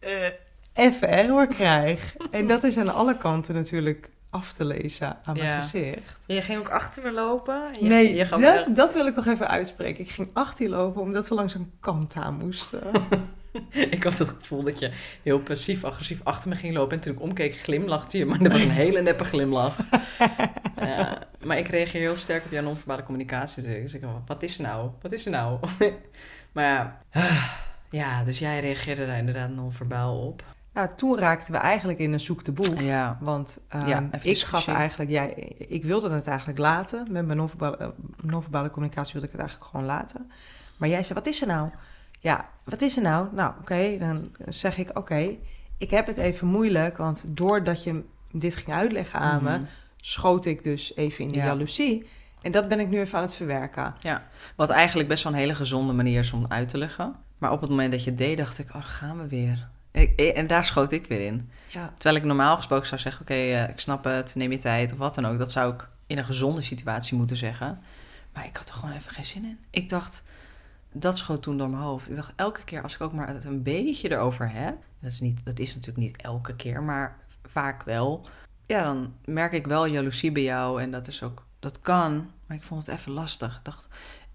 eh, 0.00 0.26
even 0.74 1.08
error 1.08 1.46
krijg. 1.46 2.16
En 2.30 2.46
dat 2.46 2.64
is 2.64 2.78
aan 2.78 2.94
alle 2.94 3.16
kanten 3.16 3.54
natuurlijk 3.54 4.10
af 4.30 4.52
te 4.52 4.64
lezen 4.64 5.18
aan 5.24 5.36
mijn 5.36 5.46
Ja. 5.46 5.60
gezicht. 5.60 6.18
Je 6.26 6.42
ging 6.42 6.58
ook 6.58 6.68
achter 6.68 7.02
me 7.02 7.12
lopen? 7.12 7.60
Je, 7.80 7.88
nee, 7.88 8.14
je 8.14 8.28
dat, 8.28 8.76
dat 8.76 8.94
wil 8.94 9.06
ik 9.06 9.14
nog 9.16 9.26
even 9.26 9.48
uitspreken. 9.48 10.04
Ik 10.04 10.10
ging 10.10 10.30
achter 10.32 10.64
je 10.64 10.70
lopen 10.70 11.02
omdat 11.02 11.28
we 11.28 11.34
langs 11.34 11.54
een 11.54 11.72
kant 11.80 12.14
aan 12.14 12.34
moesten. 12.34 12.80
Ik 13.72 14.02
had 14.02 14.18
het 14.18 14.28
gevoel 14.28 14.62
dat 14.62 14.78
je 14.78 14.90
heel 15.22 15.38
passief-agressief 15.38 16.20
achter 16.24 16.48
me 16.48 16.56
ging 16.56 16.74
lopen. 16.74 16.96
En 16.96 17.02
toen 17.02 17.12
ik 17.12 17.20
omkeek, 17.20 17.54
glimlachte 17.56 18.18
je. 18.18 18.26
Maar 18.26 18.38
dat 18.38 18.52
was 18.52 18.60
een 18.60 18.70
hele 18.70 19.02
neppe 19.02 19.24
glimlach. 19.24 19.76
Ja, 20.80 21.18
maar 21.44 21.58
ik 21.58 21.68
reageer 21.68 22.00
heel 22.00 22.16
sterk 22.16 22.44
op 22.44 22.50
jouw 22.50 22.62
non-verbale 22.62 23.02
communicatie. 23.02 23.62
Dus 23.62 23.72
ik 23.72 23.88
zeg, 23.88 24.00
wat 24.26 24.42
is 24.42 24.56
er 24.56 24.62
nou? 24.62 24.90
Wat 25.02 25.12
is 25.12 25.24
er 25.24 25.30
nou? 25.30 25.58
Maar 26.52 26.64
ja, 26.64 26.98
ja, 27.90 28.24
dus 28.24 28.38
jij 28.38 28.60
reageerde 28.60 29.06
daar 29.06 29.18
inderdaad 29.18 29.50
non-verbaal 29.50 30.26
op. 30.26 30.42
Nou, 30.74 30.88
toen 30.96 31.18
raakten 31.18 31.52
we 31.52 31.58
eigenlijk 31.58 31.98
in 31.98 32.12
een 32.12 32.20
zoek 32.20 32.44
de 32.44 32.52
boef. 32.52 32.82
Ja. 32.82 33.18
Want 33.20 33.58
ehm, 33.68 33.86
Ja, 33.88 34.08
ik 34.22 34.38
gaf 34.40 34.66
eigenlijk, 34.68 35.10
ja, 35.10 35.28
ik 35.58 35.84
wilde 35.84 36.10
het 36.10 36.26
eigenlijk 36.26 36.58
laten. 36.58 37.06
Met 37.10 37.26
mijn 37.26 37.38
non-verbale, 37.38 37.76
eh, 37.76 37.88
non-verbale 38.22 38.70
communicatie 38.70 39.12
wilde 39.12 39.26
ik 39.26 39.32
het 39.32 39.40
eigenlijk 39.40 39.70
gewoon 39.70 39.86
laten. 39.86 40.30
Maar 40.76 40.88
jij 40.88 41.02
zei, 41.02 41.14
wat 41.18 41.26
is 41.28 41.40
er 41.40 41.46
nou? 41.46 41.68
Ja, 42.18 42.48
wat 42.64 42.82
is 42.82 42.96
er 42.96 43.02
nou? 43.02 43.26
Nou, 43.32 43.52
oké, 43.60 43.96
dan 43.98 44.28
zeg 44.48 44.78
ik, 44.78 44.98
oké, 44.98 45.36
ik 45.78 45.90
heb 45.90 46.06
het 46.06 46.16
even 46.16 46.46
moeilijk. 46.46 46.96
Want 46.96 47.24
doordat 47.26 47.82
je 47.84 48.04
dit 48.32 48.56
ging 48.56 48.76
uitleggen 48.76 49.20
aan 49.20 49.42
me, 49.42 49.50
Mhm. 49.58 49.64
schoot 49.96 50.44
ik 50.44 50.62
dus 50.62 50.96
even 50.96 51.24
in 51.24 51.32
de 51.32 51.38
Ja. 51.38 51.44
jaloezie. 51.44 52.08
En 52.42 52.52
dat 52.52 52.68
ben 52.68 52.80
ik 52.80 52.88
nu 52.88 53.00
even 53.00 53.18
aan 53.18 53.24
het 53.24 53.34
verwerken. 53.34 53.94
Wat 54.56 54.70
eigenlijk 54.70 55.08
best 55.08 55.24
wel 55.24 55.32
een 55.32 55.38
hele 55.38 55.54
gezonde 55.54 55.92
manier 55.92 56.18
is 56.18 56.32
om 56.32 56.44
uit 56.48 56.68
te 56.68 56.78
leggen. 56.78 57.14
Maar 57.40 57.52
op 57.52 57.60
het 57.60 57.70
moment 57.70 57.90
dat 57.92 58.04
je 58.04 58.10
het 58.10 58.18
deed, 58.18 58.36
dacht 58.36 58.58
ik, 58.58 58.66
oh, 58.68 58.72
daar 58.72 58.82
gaan 58.82 59.18
we 59.18 59.28
weer. 59.28 59.68
Ik- 59.90 60.20
en 60.20 60.46
daar 60.46 60.64
schoot 60.64 60.92
ik 60.92 61.06
weer 61.06 61.26
in. 61.26 61.50
Ja. 61.66 61.92
Terwijl 61.96 62.20
ik 62.20 62.26
normaal 62.26 62.56
gesproken 62.56 62.86
zou 62.86 63.00
zeggen, 63.00 63.22
oké, 63.22 63.34
eh, 63.34 63.68
ik 63.68 63.80
snap 63.80 64.04
het, 64.04 64.34
neem 64.34 64.50
je 64.52 64.58
tijd 64.58 64.92
of 64.92 64.98
wat 64.98 65.14
dan 65.14 65.26
ook. 65.26 65.38
Dat 65.38 65.52
zou 65.52 65.74
ik 65.74 65.88
in 66.06 66.18
een 66.18 66.24
gezonde 66.24 66.62
situatie 66.62 67.16
moeten 67.16 67.36
zeggen. 67.36 67.80
Maar 68.32 68.46
ik 68.46 68.56
had 68.56 68.68
er 68.68 68.74
gewoon 68.74 68.94
even 68.94 69.12
geen 69.12 69.24
zin 69.24 69.44
in. 69.44 69.58
Ik 69.70 69.88
dacht, 69.88 70.22
dat 70.92 71.18
schoot 71.18 71.42
toen 71.42 71.58
door 71.58 71.70
mijn 71.70 71.82
hoofd. 71.82 72.10
Ik 72.10 72.16
dacht, 72.16 72.32
elke 72.36 72.64
keer 72.64 72.82
als 72.82 72.94
ik 72.94 73.00
ook 73.00 73.12
maar 73.12 73.28
het 73.28 73.44
een 73.44 73.62
beetje 73.62 74.10
erover 74.10 74.50
heb... 74.52 74.76
Dat 75.00 75.10
is, 75.10 75.20
niet, 75.20 75.44
dat 75.44 75.58
is 75.58 75.74
natuurlijk 75.74 76.06
niet 76.06 76.22
elke 76.22 76.56
keer, 76.56 76.82
maar 76.82 77.16
vaak 77.44 77.82
wel. 77.82 78.26
Ja, 78.66 78.82
dan 78.82 79.14
merk 79.24 79.52
ik 79.52 79.66
wel 79.66 79.86
jaloezie 79.86 80.32
bij 80.32 80.42
jou 80.42 80.82
en 80.82 80.90
dat 80.90 81.06
is 81.06 81.22
ook, 81.22 81.44
dat 81.58 81.80
kan. 81.80 82.30
Maar 82.46 82.56
ik 82.56 82.62
vond 82.62 82.86
het 82.86 82.96
even 82.98 83.12
lastig. 83.12 83.56
Ik 83.56 83.64
dacht, 83.64 83.88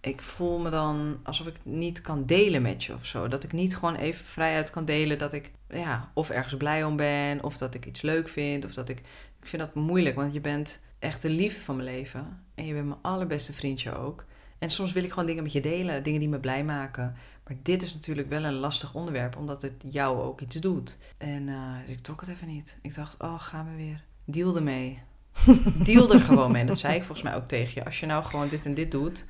ik 0.05 0.21
voel 0.21 0.59
me 0.59 0.69
dan 0.69 1.19
alsof 1.23 1.47
ik 1.47 1.55
niet 1.63 2.01
kan 2.01 2.25
delen 2.25 2.61
met 2.61 2.83
je 2.83 2.93
of 2.93 3.05
zo. 3.05 3.27
Dat 3.27 3.43
ik 3.43 3.51
niet 3.51 3.75
gewoon 3.77 3.95
even 3.95 4.25
vrijuit 4.25 4.69
kan 4.69 4.85
delen 4.85 5.17
dat 5.17 5.33
ik 5.33 5.51
ja, 5.69 6.11
of 6.13 6.29
ergens 6.29 6.57
blij 6.57 6.83
om 6.83 6.95
ben, 6.95 7.43
of 7.43 7.57
dat 7.57 7.73
ik 7.73 7.85
iets 7.85 8.01
leuk 8.01 8.27
vind, 8.27 8.65
of 8.65 8.73
dat 8.73 8.89
ik. 8.89 8.99
Ik 9.41 9.47
vind 9.51 9.61
dat 9.61 9.75
moeilijk, 9.75 10.15
want 10.15 10.33
je 10.33 10.41
bent 10.41 10.79
echt 10.99 11.21
de 11.21 11.29
liefde 11.29 11.63
van 11.63 11.75
mijn 11.75 11.87
leven. 11.87 12.43
En 12.55 12.65
je 12.65 12.73
bent 12.73 12.85
mijn 12.85 12.99
allerbeste 13.01 13.53
vriendje 13.53 13.97
ook. 13.97 14.25
En 14.59 14.69
soms 14.69 14.91
wil 14.91 15.03
ik 15.03 15.09
gewoon 15.09 15.25
dingen 15.25 15.43
met 15.43 15.51
je 15.51 15.61
delen, 15.61 16.03
dingen 16.03 16.19
die 16.19 16.29
me 16.29 16.39
blij 16.39 16.63
maken. 16.63 17.15
Maar 17.47 17.57
dit 17.61 17.81
is 17.81 17.93
natuurlijk 17.93 18.29
wel 18.29 18.43
een 18.43 18.53
lastig 18.53 18.93
onderwerp, 18.93 19.37
omdat 19.37 19.61
het 19.61 19.73
jou 19.85 20.21
ook 20.21 20.41
iets 20.41 20.55
doet. 20.55 20.97
En 21.17 21.49
eh, 21.49 21.89
ik 21.89 21.99
trok 21.99 22.21
het 22.21 22.29
even 22.29 22.47
niet. 22.47 22.77
Ik 22.81 22.95
dacht, 22.95 23.15
oh, 23.19 23.39
gaan 23.39 23.69
we 23.69 23.75
weer. 23.75 24.03
Deal 24.25 24.55
ermee. 24.55 25.01
Deal 25.83 26.13
er 26.13 26.21
gewoon 26.21 26.51
mee. 26.51 26.61
En 26.61 26.67
dat 26.67 26.77
zei 26.77 26.95
ik 26.95 27.03
volgens 27.03 27.21
mij 27.21 27.35
ook 27.35 27.45
tegen 27.45 27.71
je. 27.73 27.85
Als 27.85 27.99
je 27.99 28.05
nou 28.05 28.23
gewoon 28.23 28.49
dit 28.49 28.65
en 28.65 28.73
dit 28.73 28.91
doet, 28.91 29.25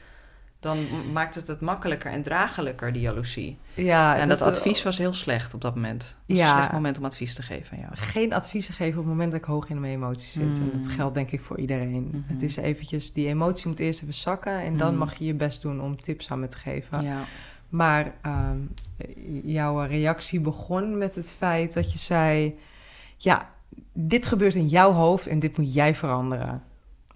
dan 0.60 0.78
maakt 1.14 1.36
het 1.36 1.48
het 1.48 1.62
makkelijker 1.62 2.12
en 2.12 2.22
draaglijker, 2.24 2.94
die 2.94 3.02
jaloezie. 3.02 3.58
Ja, 3.74 4.18
en 4.18 4.28
dat, 4.28 4.42
advies 4.42 4.84
was 4.84 4.98
heel 4.98 5.14
slecht 5.14 5.54
op 5.54 5.62
dat 5.62 5.76
moment. 5.76 6.18
Het 6.26 6.38
Ja. 6.38 6.50
een 6.52 6.56
slecht 6.58 6.72
moment 6.72 6.98
om 6.98 7.06
advies 7.06 7.34
te 7.36 7.42
geven 7.42 7.78
aan 7.78 7.84
jou. 7.84 7.92
geen 7.96 8.34
adviezen 8.34 8.74
geven 8.74 8.92
op 9.00 9.06
het 9.06 9.14
moment 9.14 9.32
dat 9.32 9.40
ik 9.40 9.46
hoog 9.46 9.70
in 9.70 9.80
mijn 9.80 9.94
emoties 9.94 10.32
zit. 10.34 10.42
En 10.44 10.72
Mm. 10.74 10.82
dat 10.84 10.92
geldt 10.92 11.16
denk 11.16 11.32
ik 11.32 11.42
voor 11.42 11.60
iedereen. 11.60 12.08
Mhm. 12.12 12.34
Het 12.34 12.42
is 12.42 12.56
eventjes, 12.56 13.14
die 13.14 13.28
emotie 13.28 13.68
moet 13.68 13.80
eerst 13.80 14.02
even 14.02 14.14
zakken... 14.14 14.60
en 14.62 14.78
dan 14.78 14.92
Mm. 14.92 14.98
mag 15.00 15.16
je 15.16 15.26
je 15.26 15.34
best 15.36 15.62
doen 15.62 15.82
om 15.82 16.02
tips 16.02 16.32
aan 16.32 16.40
me 16.40 16.48
te 16.48 16.58
geven. 16.58 17.02
Ja. 17.04 17.22
Maar 17.70 18.14
ehm, 18.22 18.58
jouw 19.44 19.80
reactie 19.86 20.40
begon 20.40 20.98
met 20.98 21.16
het 21.16 21.32
feit 21.38 21.74
dat 21.74 21.92
je 21.92 21.98
zei... 21.98 22.58
ja, 23.18 23.50
dit 23.94 24.26
gebeurt 24.26 24.56
in 24.56 24.68
jouw 24.68 24.92
hoofd 24.92 25.28
en 25.28 25.40
dit 25.40 25.58
moet 25.58 25.74
jij 25.74 25.96
veranderen. 25.96 26.64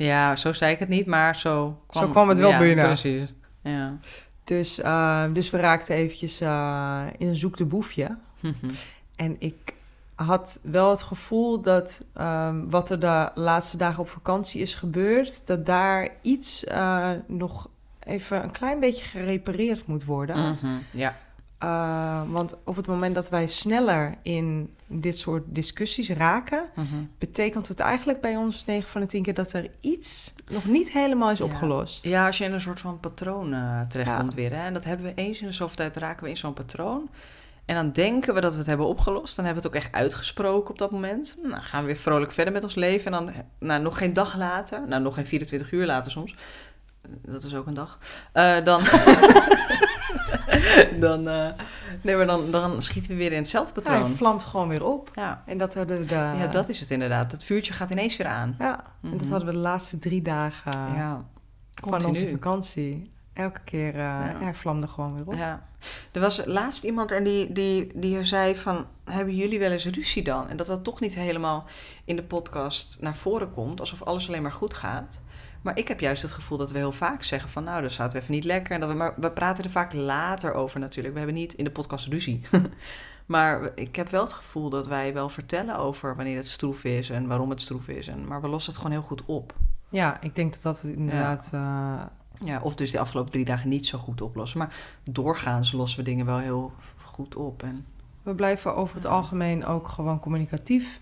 Ja, 0.05 0.35
zo 0.35 0.53
zei 0.53 0.73
ik 0.73 0.79
het 0.79 0.89
niet, 0.89 1.05
maar 1.05 1.35
zo 1.35 1.81
kwam, 1.87 2.03
Zo 2.03 2.09
kwam 2.09 2.29
het 2.29 2.37
wel 2.37 2.49
ja, 2.49 2.57
binnen. 2.57 2.85
Precies. 2.85 3.33
Ja. 3.61 3.97
Dus, 4.43 4.79
ehm, 4.79 5.33
dus 5.33 5.49
we 5.49 5.57
raakten 5.57 5.95
eventjes 5.95 6.41
eh, 6.41 7.03
in 7.17 7.27
een 7.27 7.35
zoek 7.35 7.57
de 7.57 7.65
boefje. 7.65 8.17
Mhm. 8.39 8.69
En 9.15 9.35
ik 9.39 9.73
had 10.15 10.59
wel 10.63 10.89
het 10.89 11.01
gevoel 11.01 11.61
dat 11.61 12.03
ehm, 12.13 12.67
wat 12.67 12.89
er 12.89 12.99
de 12.99 13.29
laatste 13.33 13.77
dagen 13.77 13.99
op 13.99 14.09
vakantie 14.09 14.61
is 14.61 14.75
gebeurd, 14.75 15.47
dat 15.47 15.65
daar 15.65 16.09
iets 16.21 16.63
eh, 16.63 17.11
nog 17.27 17.69
even 17.99 18.43
een 18.43 18.51
klein 18.51 18.79
beetje 18.79 19.03
gerepareerd 19.03 19.85
moet 19.85 20.05
worden. 20.05 20.37
Mhm. 20.37 20.71
Ja. 20.91 21.15
Eh, 21.57 22.21
want 22.31 22.55
op 22.63 22.75
het 22.75 22.87
moment 22.87 23.15
dat 23.15 23.29
wij 23.29 23.47
sneller 23.47 24.15
in 24.21 24.73
dit 24.91 25.17
soort 25.17 25.43
discussies 25.47 26.09
raken, 26.09 26.63
Mhm. 26.75 26.85
betekent 27.17 27.67
het 27.67 27.79
eigenlijk 27.79 28.21
bij 28.21 28.35
ons 28.35 28.65
9 28.65 28.89
van 28.89 29.01
de 29.01 29.07
10 29.07 29.23
keer 29.23 29.33
dat 29.33 29.53
er 29.53 29.69
iets 29.79 30.33
nog 30.49 30.65
niet 30.65 30.91
helemaal 30.91 31.31
is 31.31 31.41
opgelost. 31.41 32.03
Ja, 32.05 32.25
als 32.25 32.37
je 32.37 32.43
in 32.45 32.53
een 32.53 32.61
soort 32.61 32.79
van 32.79 32.99
patroon 32.99 33.53
eh 33.53 33.81
terechtkomt 33.81 34.31
Ja. 34.31 34.35
weer. 34.35 34.51
Hè? 34.55 34.65
En 34.65 34.73
dat 34.73 34.83
hebben 34.83 35.05
we 35.05 35.13
eens 35.15 35.39
in 35.41 35.47
de 35.47 35.53
zoveel 35.53 35.75
tijd, 35.75 35.97
raken 35.97 36.23
we 36.23 36.29
in 36.29 36.37
zo'n 36.37 36.53
patroon. 36.53 37.09
En 37.65 37.75
dan 37.75 37.91
denken 37.91 38.33
we 38.33 38.41
dat 38.41 38.51
we 38.51 38.57
het 38.57 38.67
hebben 38.67 38.85
opgelost. 38.87 39.35
Dan 39.35 39.45
hebben 39.45 39.63
we 39.63 39.69
het 39.69 39.77
ook 39.77 39.83
echt 39.83 39.93
uitgesproken 39.95 40.69
op 40.69 40.77
dat 40.77 40.91
moment. 40.91 41.37
Nou, 41.43 41.61
gaan 41.61 41.81
we 41.81 41.85
weer 41.87 41.95
vrolijk 41.97 42.31
verder 42.31 42.53
met 42.53 42.63
ons 42.63 42.75
leven. 42.75 43.13
En 43.13 43.25
dan, 43.25 43.33
nou, 43.59 43.81
nog 43.81 43.97
geen 43.97 44.13
dag 44.13 44.37
later, 44.37 44.87
nou, 44.87 45.01
nog 45.01 45.13
geen 45.13 45.25
24 45.25 45.71
uur 45.71 45.85
later 45.85 46.11
soms. 46.11 46.35
Eh, 47.01 47.09
Dat 47.21 47.43
is 47.43 47.55
ook 47.55 47.67
een 47.67 47.73
dag. 47.73 47.99
Eh, 48.33 48.63
dan, 48.63 48.81
dan, 50.99 51.27
eh, 51.27 51.47
nee, 52.01 52.15
maar 52.15 52.25
dan, 52.25 52.51
dan 52.51 52.81
schieten 52.81 53.11
we 53.11 53.17
weer 53.17 53.31
in 53.31 53.37
hetzelfde 53.37 53.73
Ja, 53.75 53.81
patroon. 53.81 54.05
hij 54.07 54.15
vlamt 54.15 54.45
gewoon 54.45 54.67
weer 54.67 54.85
op. 54.85 55.11
Ja, 55.15 55.43
En 55.45 55.57
dat 55.57 55.73
hadden 55.73 55.99
we 55.99 56.05
de, 56.05 56.13
ja, 56.15 56.47
dat 56.47 56.69
is 56.69 56.79
het 56.79 56.91
inderdaad. 56.91 57.31
Het 57.31 57.43
vuurtje 57.43 57.73
gaat 57.73 57.89
ineens 57.89 58.17
weer 58.17 58.27
aan. 58.27 58.55
ja, 58.59 58.83
en 59.03 59.09
dat 59.11 59.21
Mhm. 59.21 59.29
hadden 59.29 59.47
we 59.47 59.53
de 59.53 59.59
laatste 59.59 59.99
drie 59.99 60.21
dagen 60.21 60.71
Ja, 60.95 61.25
van 61.73 62.05
onze 62.05 62.29
vakantie. 62.29 63.11
Elke 63.33 63.59
keer, 63.63 63.89
eh 63.93 63.99
Ja. 63.99 64.25
ja. 64.29 64.39
hij 64.39 64.53
vlamde 64.53 64.87
gewoon 64.87 65.13
weer 65.15 65.25
op. 65.27 65.33
Ja. 65.33 65.67
Er 66.11 66.21
was 66.21 66.41
laatst 66.45 66.83
iemand 66.83 67.11
en 67.11 67.23
die, 67.23 67.51
die, 67.53 67.91
die 67.95 68.23
zei 68.23 68.55
van... 68.55 68.85
hebben 69.03 69.35
jullie 69.35 69.59
wel 69.59 69.71
eens 69.71 69.85
ruzie 69.85 70.23
dan? 70.23 70.49
En 70.49 70.57
dat 70.57 70.67
dat 70.67 70.83
toch 70.83 70.99
niet 70.99 71.15
helemaal 71.15 71.65
in 72.05 72.15
de 72.15 72.23
podcast 72.23 72.97
naar 73.01 73.15
voren 73.15 73.51
komt... 73.51 73.79
alsof 73.79 74.03
alles 74.03 74.27
alleen 74.27 74.41
maar 74.41 74.51
goed 74.51 74.73
gaat. 74.73 75.21
Maar 75.61 75.77
ik 75.77 75.87
heb 75.87 75.99
juist 75.99 76.21
het 76.21 76.31
gevoel 76.31 76.57
dat 76.57 76.71
we 76.71 76.77
heel 76.77 76.91
vaak 76.91 77.23
zeggen 77.23 77.49
van... 77.49 77.63
nou, 77.63 77.81
dat 77.81 77.91
zaten 77.91 78.13
we 78.17 78.19
even 78.23 78.33
niet 78.33 78.43
lekker. 78.43 78.73
En 78.73 78.79
dat 78.79 78.89
we, 78.89 78.95
maar 78.95 79.13
we 79.17 79.31
praten 79.31 79.63
er 79.63 79.69
vaak 79.69 79.93
later 79.93 80.53
over 80.53 80.79
natuurlijk. 80.79 81.13
We 81.13 81.19
hebben 81.19 81.37
niet 81.37 81.53
in 81.53 81.63
de 81.63 81.71
podcast 81.71 82.07
ruzie. 82.07 82.41
maar 83.25 83.71
ik 83.75 83.95
heb 83.95 84.09
wel 84.09 84.23
het 84.23 84.33
gevoel 84.33 84.69
dat 84.69 84.87
wij 84.87 85.13
wel 85.13 85.29
vertellen 85.29 85.77
over... 85.77 86.15
wanneer 86.15 86.37
het 86.37 86.47
stroef 86.47 86.83
is 86.83 87.09
en 87.09 87.27
waarom 87.27 87.49
het 87.49 87.61
stroef 87.61 87.87
is. 87.87 88.07
En, 88.07 88.27
maar 88.27 88.41
we 88.41 88.47
lossen 88.47 88.71
het 88.73 88.81
gewoon 88.81 88.97
heel 88.97 89.07
goed 89.07 89.25
op. 89.25 89.53
Ja, 89.89 90.21
ik 90.21 90.35
denk 90.35 90.53
dat 90.53 90.61
dat 90.61 90.83
inderdaad... 90.83 91.49
eh, 91.53 92.01
Ja, 92.45 92.59
of 92.61 92.75
dus 92.75 92.91
de 92.91 92.99
afgelopen 92.99 93.31
drie 93.31 93.45
dagen 93.45 93.69
niet 93.69 93.87
zo 93.87 93.97
goed 93.97 94.21
oplossen. 94.21 94.59
Maar 94.59 94.75
doorgaans 95.03 95.71
lossen 95.71 95.99
we 95.99 96.05
dingen 96.05 96.25
wel 96.25 96.37
heel 96.37 96.71
goed 97.03 97.35
op. 97.35 97.63
En 97.63 97.85
we 98.23 98.35
blijven 98.35 98.75
over 98.75 98.95
het 98.95 99.03
Ja. 99.03 99.09
algemeen 99.09 99.65
ook 99.65 99.87
gewoon 99.87 100.19
communicatief 100.19 100.99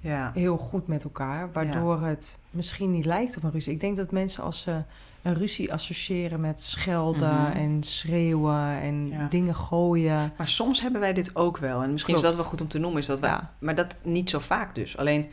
ja, 0.00 0.30
heel 0.34 0.56
goed 0.56 0.86
met 0.86 1.04
elkaar. 1.04 1.52
Waardoor 1.52 2.00
het 2.02 2.38
misschien 2.50 2.90
niet 2.92 3.04
lijkt 3.04 3.36
op 3.36 3.42
een 3.42 3.50
ruzie. 3.50 3.72
Ik 3.72 3.80
denk 3.80 3.96
dat 3.96 4.10
mensen 4.10 4.42
als 4.42 4.60
ze 4.60 4.82
een 5.22 5.34
ruzie 5.34 5.72
associëren 5.72 6.40
met 6.40 6.62
schelden 6.62 7.34
Mhm. 7.42 7.56
en 7.56 7.82
schreeuwen 7.82 8.80
en 8.80 9.08
Ja. 9.08 9.26
dingen 9.30 9.54
gooien. 9.54 10.32
maar 10.36 10.48
soms 10.48 10.80
hebben 10.82 11.00
wij 11.00 11.12
dit 11.12 11.36
ook 11.36 11.58
wel. 11.58 11.82
En 11.82 11.92
misschien 11.92 12.14
is 12.14 12.20
dat 12.20 12.34
wel 12.34 12.44
goed 12.44 12.60
om 12.60 12.68
te 12.68 12.78
noemen. 12.78 13.00
Is 13.00 13.06
dat 13.06 13.20
wij. 13.20 13.38
Maar 13.58 13.74
dat 13.74 13.94
niet 14.02 14.30
zo 14.30 14.38
vaak 14.38 14.74
dus. 14.74 14.96
Alleen, 14.96 15.26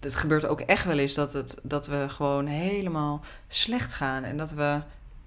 het 0.00 0.14
gebeurt 0.14 0.46
ook 0.46 0.60
echt 0.60 0.84
wel 0.84 0.98
eens 0.98 1.14
dat, 1.14 1.32
het, 1.32 1.58
dat 1.62 1.86
we 1.86 2.04
gewoon 2.08 2.46
helemaal 2.46 3.20
slecht 3.48 3.92
gaan. 3.94 4.22
En 4.24 4.36
dat 4.36 4.50
we 4.52 4.80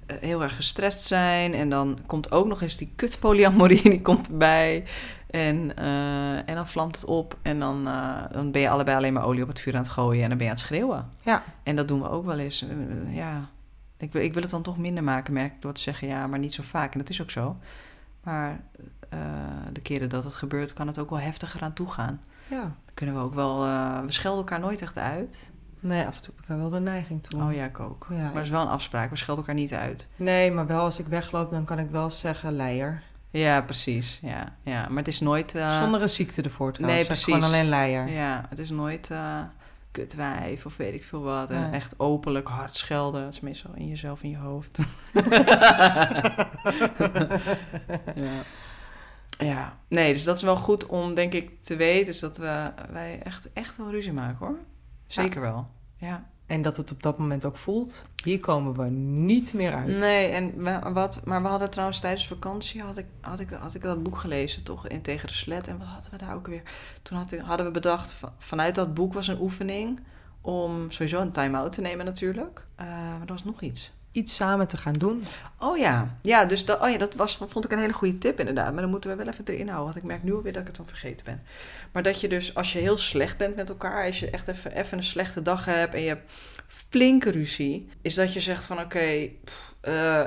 eh, 0.05 0.15
heel 0.19 0.43
erg 0.43 0.55
gestrest 0.55 0.99
zijn. 1.07 1.53
En 1.53 1.69
dan 1.69 1.99
komt 2.05 2.31
ook 2.31 2.47
nog 2.47 2.61
eens 2.61 2.77
die 2.77 2.91
kut 2.95 3.19
polyamorie, 3.19 3.81
die 3.89 4.01
komt 4.01 4.27
erbij. 4.27 4.83
En, 5.29 5.77
eh, 5.77 6.49
en 6.49 6.55
dan 6.55 6.67
vlamt 6.67 6.95
het 6.95 7.05
op. 7.05 7.37
En 7.41 7.59
dan, 7.59 7.87
eh, 7.87 8.23
dan 8.31 8.51
ben 8.51 8.61
je 8.61 8.69
allebei 8.69 8.97
alleen 8.97 9.13
maar 9.13 9.25
olie 9.25 9.41
op 9.41 9.47
het 9.47 9.59
vuur 9.59 9.75
aan 9.75 9.81
het 9.81 9.89
gooien. 9.89 10.23
En 10.23 10.29
dan 10.29 10.37
ben 10.37 10.47
je 10.47 10.51
aan 10.51 10.57
het 10.57 10.67
schreeuwen. 10.67 11.09
Ja. 11.23 11.43
En 11.63 11.75
dat 11.75 11.87
doen 11.87 12.01
we 12.01 12.09
ook 12.09 12.25
wel 12.25 12.37
eens. 12.39 12.67
Eh, 12.67 13.15
ja, 13.15 13.49
ik 13.97 14.11
wil, 14.11 14.21
ik 14.21 14.33
wil 14.33 14.41
het 14.41 14.51
dan 14.51 14.61
toch 14.61 14.77
minder 14.77 15.03
maken, 15.03 15.33
merk 15.33 15.53
ik, 15.53 15.61
door 15.61 15.73
te 15.73 15.81
zeggen 15.81 16.07
ja, 16.07 16.27
maar 16.27 16.39
niet 16.39 16.53
zo 16.53 16.63
vaak. 16.63 16.93
En 16.93 16.99
dat 16.99 17.09
is 17.09 17.21
ook 17.21 17.31
zo. 17.31 17.57
Maar 18.23 18.59
de 19.71 19.81
keren 19.81 20.09
dat 20.09 20.23
het 20.23 20.33
gebeurt, 20.33 20.73
kan 20.73 20.87
het 20.87 20.99
ook 20.99 21.09
wel 21.09 21.19
heftiger 21.19 21.61
aan 21.61 21.73
toe 21.73 21.89
gaan. 21.89 22.21
Ja. 22.47 22.61
Dan 22.61 22.93
kunnen 22.93 23.15
we 23.15 23.21
ook 23.21 23.33
wel... 23.33 23.61
we 24.05 24.11
schelden 24.11 24.39
elkaar 24.39 24.59
nooit 24.59 24.81
echt 24.81 24.97
uit. 24.97 25.51
Nee, 25.79 26.05
af 26.05 26.15
en 26.15 26.21
toe 26.21 26.33
heb 26.33 26.43
ik 26.43 26.47
daar 26.49 26.57
wel 26.57 26.69
de 26.69 26.79
neiging 26.79 27.23
toe. 27.23 27.43
Oh 27.43 27.53
ja, 27.53 27.65
ik 27.65 27.79
ook. 27.79 28.07
Ja, 28.09 28.15
Maar 28.15 28.33
het 28.33 28.43
is 28.43 28.49
wel 28.49 28.61
een 28.61 28.67
afspraak. 28.67 29.09
We 29.09 29.15
schelden 29.15 29.43
elkaar 29.45 29.61
niet 29.61 29.73
uit. 29.73 30.07
Nee, 30.15 30.51
maar 30.51 30.67
wel 30.67 30.79
als 30.79 30.99
ik 30.99 31.07
wegloop, 31.07 31.51
dan 31.51 31.65
kan 31.65 31.79
ik 31.79 31.89
wel 31.89 32.09
zeggen 32.09 32.51
leier. 32.51 33.03
Ja, 33.31 33.61
precies. 33.61 34.19
Ja, 34.21 34.55
ja. 34.61 34.87
Maar 34.87 34.97
het 34.97 35.07
is 35.07 35.19
nooit... 35.19 35.55
eh, 35.55 35.77
Zonder 35.81 36.01
een 36.01 36.09
ziekte 36.09 36.41
ervoor 36.41 36.73
trouwens. 36.73 37.07
Nee, 37.07 37.15
Zeg 37.17 37.23
Gewoon 37.23 37.39
precies. 37.39 37.55
alleen 37.57 37.69
leier. 37.69 38.07
Ja, 38.09 38.45
het 38.49 38.59
is 38.59 38.69
nooit 38.69 39.11
eh 39.11 39.41
kutwijf 39.91 40.65
of 40.65 40.77
weet 40.77 40.93
ik 40.93 41.03
veel 41.03 41.21
wat. 41.21 41.49
En 41.49 41.61
Nee. 41.61 41.71
echt 41.71 41.99
openlijk 41.99 42.47
hard 42.47 42.73
schelden. 42.75 43.23
Het 43.23 43.33
is 43.33 43.39
meestal 43.39 43.71
in 43.75 43.87
jezelf, 43.87 44.23
in 44.23 44.29
je 44.29 44.37
hoofd. 44.37 44.79
ja. 48.15 48.41
ja. 49.37 49.77
Nee, 49.87 50.13
dus 50.13 50.23
dat 50.23 50.35
is 50.35 50.41
wel 50.41 50.55
goed 50.55 50.85
om, 50.85 51.13
denk 51.15 51.33
ik, 51.33 51.63
te 51.63 51.75
weten. 51.75 52.07
Is 52.13 52.19
dat 52.19 52.37
we, 52.37 52.71
wij 52.91 53.19
echt, 53.23 53.53
echt 53.53 53.77
wel 53.77 53.91
ruzie 53.91 54.13
maken, 54.13 54.45
hoor. 54.45 54.57
Zeker 55.07 55.41
wel. 55.41 55.67
Ja. 55.95 56.29
En 56.49 56.61
dat 56.61 56.77
het 56.77 56.91
op 56.91 57.03
dat 57.03 57.17
moment 57.17 57.45
ook 57.45 57.55
voelt. 57.55 58.05
Hier 58.23 58.39
komen 58.39 58.73
we 58.73 58.83
niet 59.21 59.53
meer 59.53 59.73
uit. 59.73 59.99
Nee, 59.99 60.27
en 60.27 60.93
wat, 60.93 61.21
maar 61.25 61.41
we 61.41 61.47
hadden 61.47 61.69
trouwens 61.69 61.99
tijdens 61.99 62.27
vakantie 62.27 62.81
had 62.81 62.97
ik, 62.97 63.05
had, 63.21 63.39
ik, 63.39 63.49
had 63.49 63.75
ik 63.75 63.81
dat 63.81 64.03
boek 64.03 64.17
gelezen, 64.17 64.63
toch? 64.63 64.87
In 64.87 65.01
Tegen 65.01 65.27
de 65.27 65.33
Slet. 65.33 65.67
En 65.67 65.77
wat 65.77 65.87
hadden 65.87 66.11
we 66.11 66.17
daar 66.17 66.35
ook 66.35 66.47
weer? 66.47 66.61
Toen 67.01 67.17
had 67.17 67.31
ik, 67.31 67.39
hadden 67.39 67.65
we 67.65 67.71
bedacht, 67.71 68.19
vanuit 68.37 68.75
dat 68.75 68.93
boek 68.93 69.13
was 69.13 69.27
een 69.27 69.41
oefening 69.41 69.99
om 70.41 70.91
sowieso 70.91 71.21
een 71.21 71.31
time-out 71.31 71.71
te 71.71 71.81
nemen 71.81 72.05
natuurlijk. 72.05 72.65
Uh, 72.79 72.85
maar 72.85 73.21
er 73.21 73.27
was 73.27 73.43
nog 73.43 73.61
iets 73.61 73.91
iets 74.11 74.35
samen 74.35 74.67
te 74.67 74.77
gaan 74.77 74.93
doen. 74.93 75.23
Oh 75.59 75.77
ja, 75.77 76.17
ja, 76.21 76.45
dus 76.45 76.65
dat, 76.65 76.81
oh 76.81 76.89
ja, 76.89 76.97
dat 76.97 77.15
was, 77.15 77.37
vond 77.47 77.65
ik 77.65 77.71
een 77.71 77.79
hele 77.79 77.93
goede 77.93 78.17
tip 78.17 78.39
inderdaad. 78.39 78.73
Maar 78.73 78.81
dan 78.81 78.91
moeten 78.91 79.09
we 79.09 79.15
wel 79.15 79.27
even 79.27 79.45
erin 79.45 79.67
houden, 79.67 79.85
want 79.85 79.95
ik 79.95 80.03
merk 80.03 80.23
nu 80.23 80.33
alweer 80.33 80.51
dat 80.51 80.61
ik 80.61 80.67
het 80.67 80.77
dan 80.77 80.87
vergeten 80.87 81.25
ben. 81.25 81.43
Maar 81.91 82.03
dat 82.03 82.21
je 82.21 82.27
dus, 82.27 82.55
als 82.55 82.73
je 82.73 82.79
heel 82.79 82.97
slecht 82.97 83.37
bent 83.37 83.55
met 83.55 83.69
elkaar, 83.69 84.05
als 84.05 84.19
je 84.19 84.29
echt 84.29 84.47
even, 84.47 84.71
even 84.71 84.97
een 84.97 85.03
slechte 85.03 85.41
dag 85.41 85.65
hebt 85.65 85.93
en 85.93 86.01
je 86.01 86.07
hebt 86.07 86.31
flinke 86.67 87.29
ruzie, 87.29 87.89
is 88.01 88.13
dat 88.13 88.33
je 88.33 88.39
zegt 88.39 88.65
van 88.65 88.79
oké, 88.79 89.29
uh, 89.87 90.23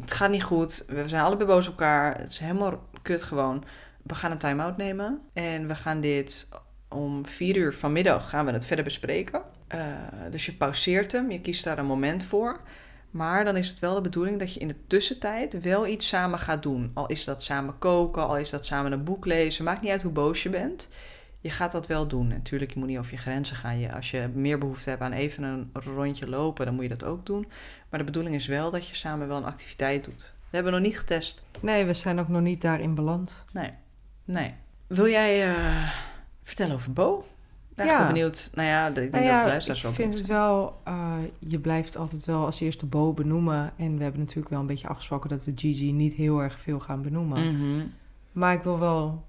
het 0.00 0.10
gaat 0.10 0.30
niet 0.30 0.42
goed, 0.42 0.84
we 0.86 1.08
zijn 1.08 1.24
allebei 1.24 1.48
boos 1.48 1.66
op 1.66 1.72
elkaar, 1.72 2.18
het 2.18 2.30
is 2.30 2.38
helemaal 2.38 2.88
kut 3.02 3.22
gewoon. 3.22 3.64
We 4.02 4.14
gaan 4.14 4.30
een 4.30 4.38
time-out 4.38 4.76
nemen 4.76 5.20
en 5.32 5.68
we 5.68 5.74
gaan 5.74 6.00
dit 6.00 6.48
om 6.88 7.26
vier 7.26 7.56
uur 7.56 7.74
vanmiddag 7.74 8.28
gaan 8.28 8.46
we 8.46 8.52
het 8.52 8.64
verder 8.64 8.84
bespreken. 8.84 9.42
Uh, 9.74 9.80
dus 10.30 10.46
je 10.46 10.52
pauzeert 10.52 11.12
hem, 11.12 11.30
je 11.30 11.40
kiest 11.40 11.64
daar 11.64 11.78
een 11.78 11.86
moment 11.86 12.24
voor. 12.24 12.60
Maar 13.10 13.44
dan 13.44 13.56
is 13.56 13.68
het 13.68 13.78
wel 13.78 13.94
de 13.94 14.00
bedoeling 14.00 14.38
dat 14.38 14.54
je 14.54 14.60
in 14.60 14.68
de 14.68 14.86
tussentijd 14.86 15.60
wel 15.60 15.86
iets 15.86 16.08
samen 16.08 16.38
gaat 16.38 16.62
doen. 16.62 16.90
Al 16.94 17.06
is 17.06 17.24
dat 17.24 17.42
samen 17.42 17.78
koken, 17.78 18.26
al 18.26 18.38
is 18.38 18.50
dat 18.50 18.66
samen 18.66 18.92
een 18.92 19.04
boek 19.04 19.26
lezen. 19.26 19.64
Maakt 19.64 19.82
niet 19.82 19.90
uit 19.90 20.02
hoe 20.02 20.12
boos 20.12 20.42
je 20.42 20.48
bent. 20.48 20.88
Je 21.40 21.50
gaat 21.50 21.72
dat 21.72 21.86
wel 21.86 22.06
doen. 22.06 22.28
Natuurlijk, 22.28 22.72
je 22.72 22.78
moet 22.78 22.88
niet 22.88 22.98
over 22.98 23.12
je 23.12 23.18
grenzen 23.18 23.56
gaan. 23.56 23.78
Je, 23.78 23.92
als 23.92 24.10
je 24.10 24.28
meer 24.34 24.58
behoefte 24.58 24.90
hebt 24.90 25.02
aan 25.02 25.12
even 25.12 25.42
een 25.42 25.70
rondje 25.72 26.28
lopen, 26.28 26.64
dan 26.64 26.74
moet 26.74 26.82
je 26.82 26.88
dat 26.88 27.04
ook 27.04 27.26
doen. 27.26 27.46
Maar 27.90 27.98
de 27.98 28.06
bedoeling 28.06 28.34
is 28.34 28.46
wel 28.46 28.70
dat 28.70 28.88
je 28.88 28.94
samen 28.94 29.28
wel 29.28 29.36
een 29.36 29.44
activiteit 29.44 30.04
doet. 30.04 30.32
We 30.50 30.56
hebben 30.56 30.72
nog 30.72 30.82
niet 30.82 30.98
getest. 30.98 31.42
Nee, 31.60 31.84
we 31.84 31.94
zijn 31.94 32.20
ook 32.20 32.28
nog 32.28 32.40
niet 32.40 32.60
daarin 32.60 32.94
beland. 32.94 33.44
Nee, 33.52 33.70
nee. 34.24 34.54
Wil 34.86 35.08
jij 35.08 35.48
uh, 35.48 35.90
vertellen 36.42 36.74
over 36.74 36.92
Bo? 36.92 37.26
Ben 37.78 37.86
ja. 37.86 38.06
benieuwd. 38.06 38.50
Nou 38.54 38.68
ja, 38.68 38.88
ik 38.88 38.94
denk 38.94 39.12
nou 39.12 39.24
ja, 39.24 39.58
dat 39.58 39.68
Ik 39.68 39.76
vind 39.76 40.14
het 40.14 40.26
wel, 40.26 40.80
uh, 40.88 41.14
je 41.38 41.58
blijft 41.58 41.96
altijd 41.96 42.24
wel 42.24 42.44
als 42.44 42.60
eerste 42.60 42.86
Bo 42.86 43.12
benoemen. 43.12 43.72
En 43.76 43.96
we 43.96 44.02
hebben 44.02 44.20
natuurlijk 44.20 44.48
wel 44.48 44.60
een 44.60 44.66
beetje 44.66 44.88
afgesproken 44.88 45.28
dat 45.28 45.44
we 45.44 45.52
Gigi 45.54 45.92
niet 45.92 46.14
heel 46.14 46.42
erg 46.42 46.60
veel 46.60 46.80
gaan 46.80 47.02
benoemen. 47.02 47.54
Mhm. 47.54 47.86
Maar 48.32 48.54
ik 48.54 48.62
wil 48.62 48.78
wel 48.78 49.26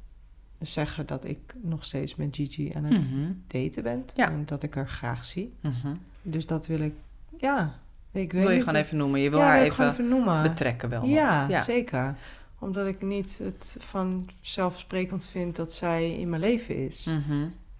zeggen 0.59 1.05
dat 1.05 1.25
ik 1.25 1.55
nog 1.61 1.85
steeds 1.85 2.15
met 2.15 2.35
Gigi 2.35 2.71
aan 2.75 2.83
het 2.83 3.11
mhm. 3.11 3.31
daten 3.47 3.83
ben. 3.83 4.05
Ja. 4.15 4.29
En 4.29 4.43
dat 4.45 4.63
ik 4.63 4.73
haar 4.73 4.87
graag 4.87 5.25
zie. 5.25 5.53
Mhm. 5.61 5.95
Dus 6.21 6.45
dat 6.45 6.67
wil 6.67 6.79
ik, 6.79 6.93
ja. 7.37 7.79
Ik 8.11 8.31
wil 8.31 8.49
je 8.49 8.59
gewoon 8.59 8.75
even 8.75 8.97
noemen? 8.97 9.19
Je 9.19 9.29
wil 9.29 9.39
haar 9.39 9.61
even, 9.61 10.43
betrekken 10.43 10.89
wel. 10.89 11.05
Ja, 11.05 11.47
ja, 11.47 11.63
zeker. 11.63 12.15
Omdat 12.59 12.87
ik 12.87 13.01
niet 13.01 13.37
het 13.37 13.77
vanzelfsprekend 13.79 15.25
vind 15.25 15.55
dat 15.55 15.73
zij 15.73 16.11
in 16.11 16.29
mijn 16.29 16.41
leven 16.41 16.85
is. 16.85 17.09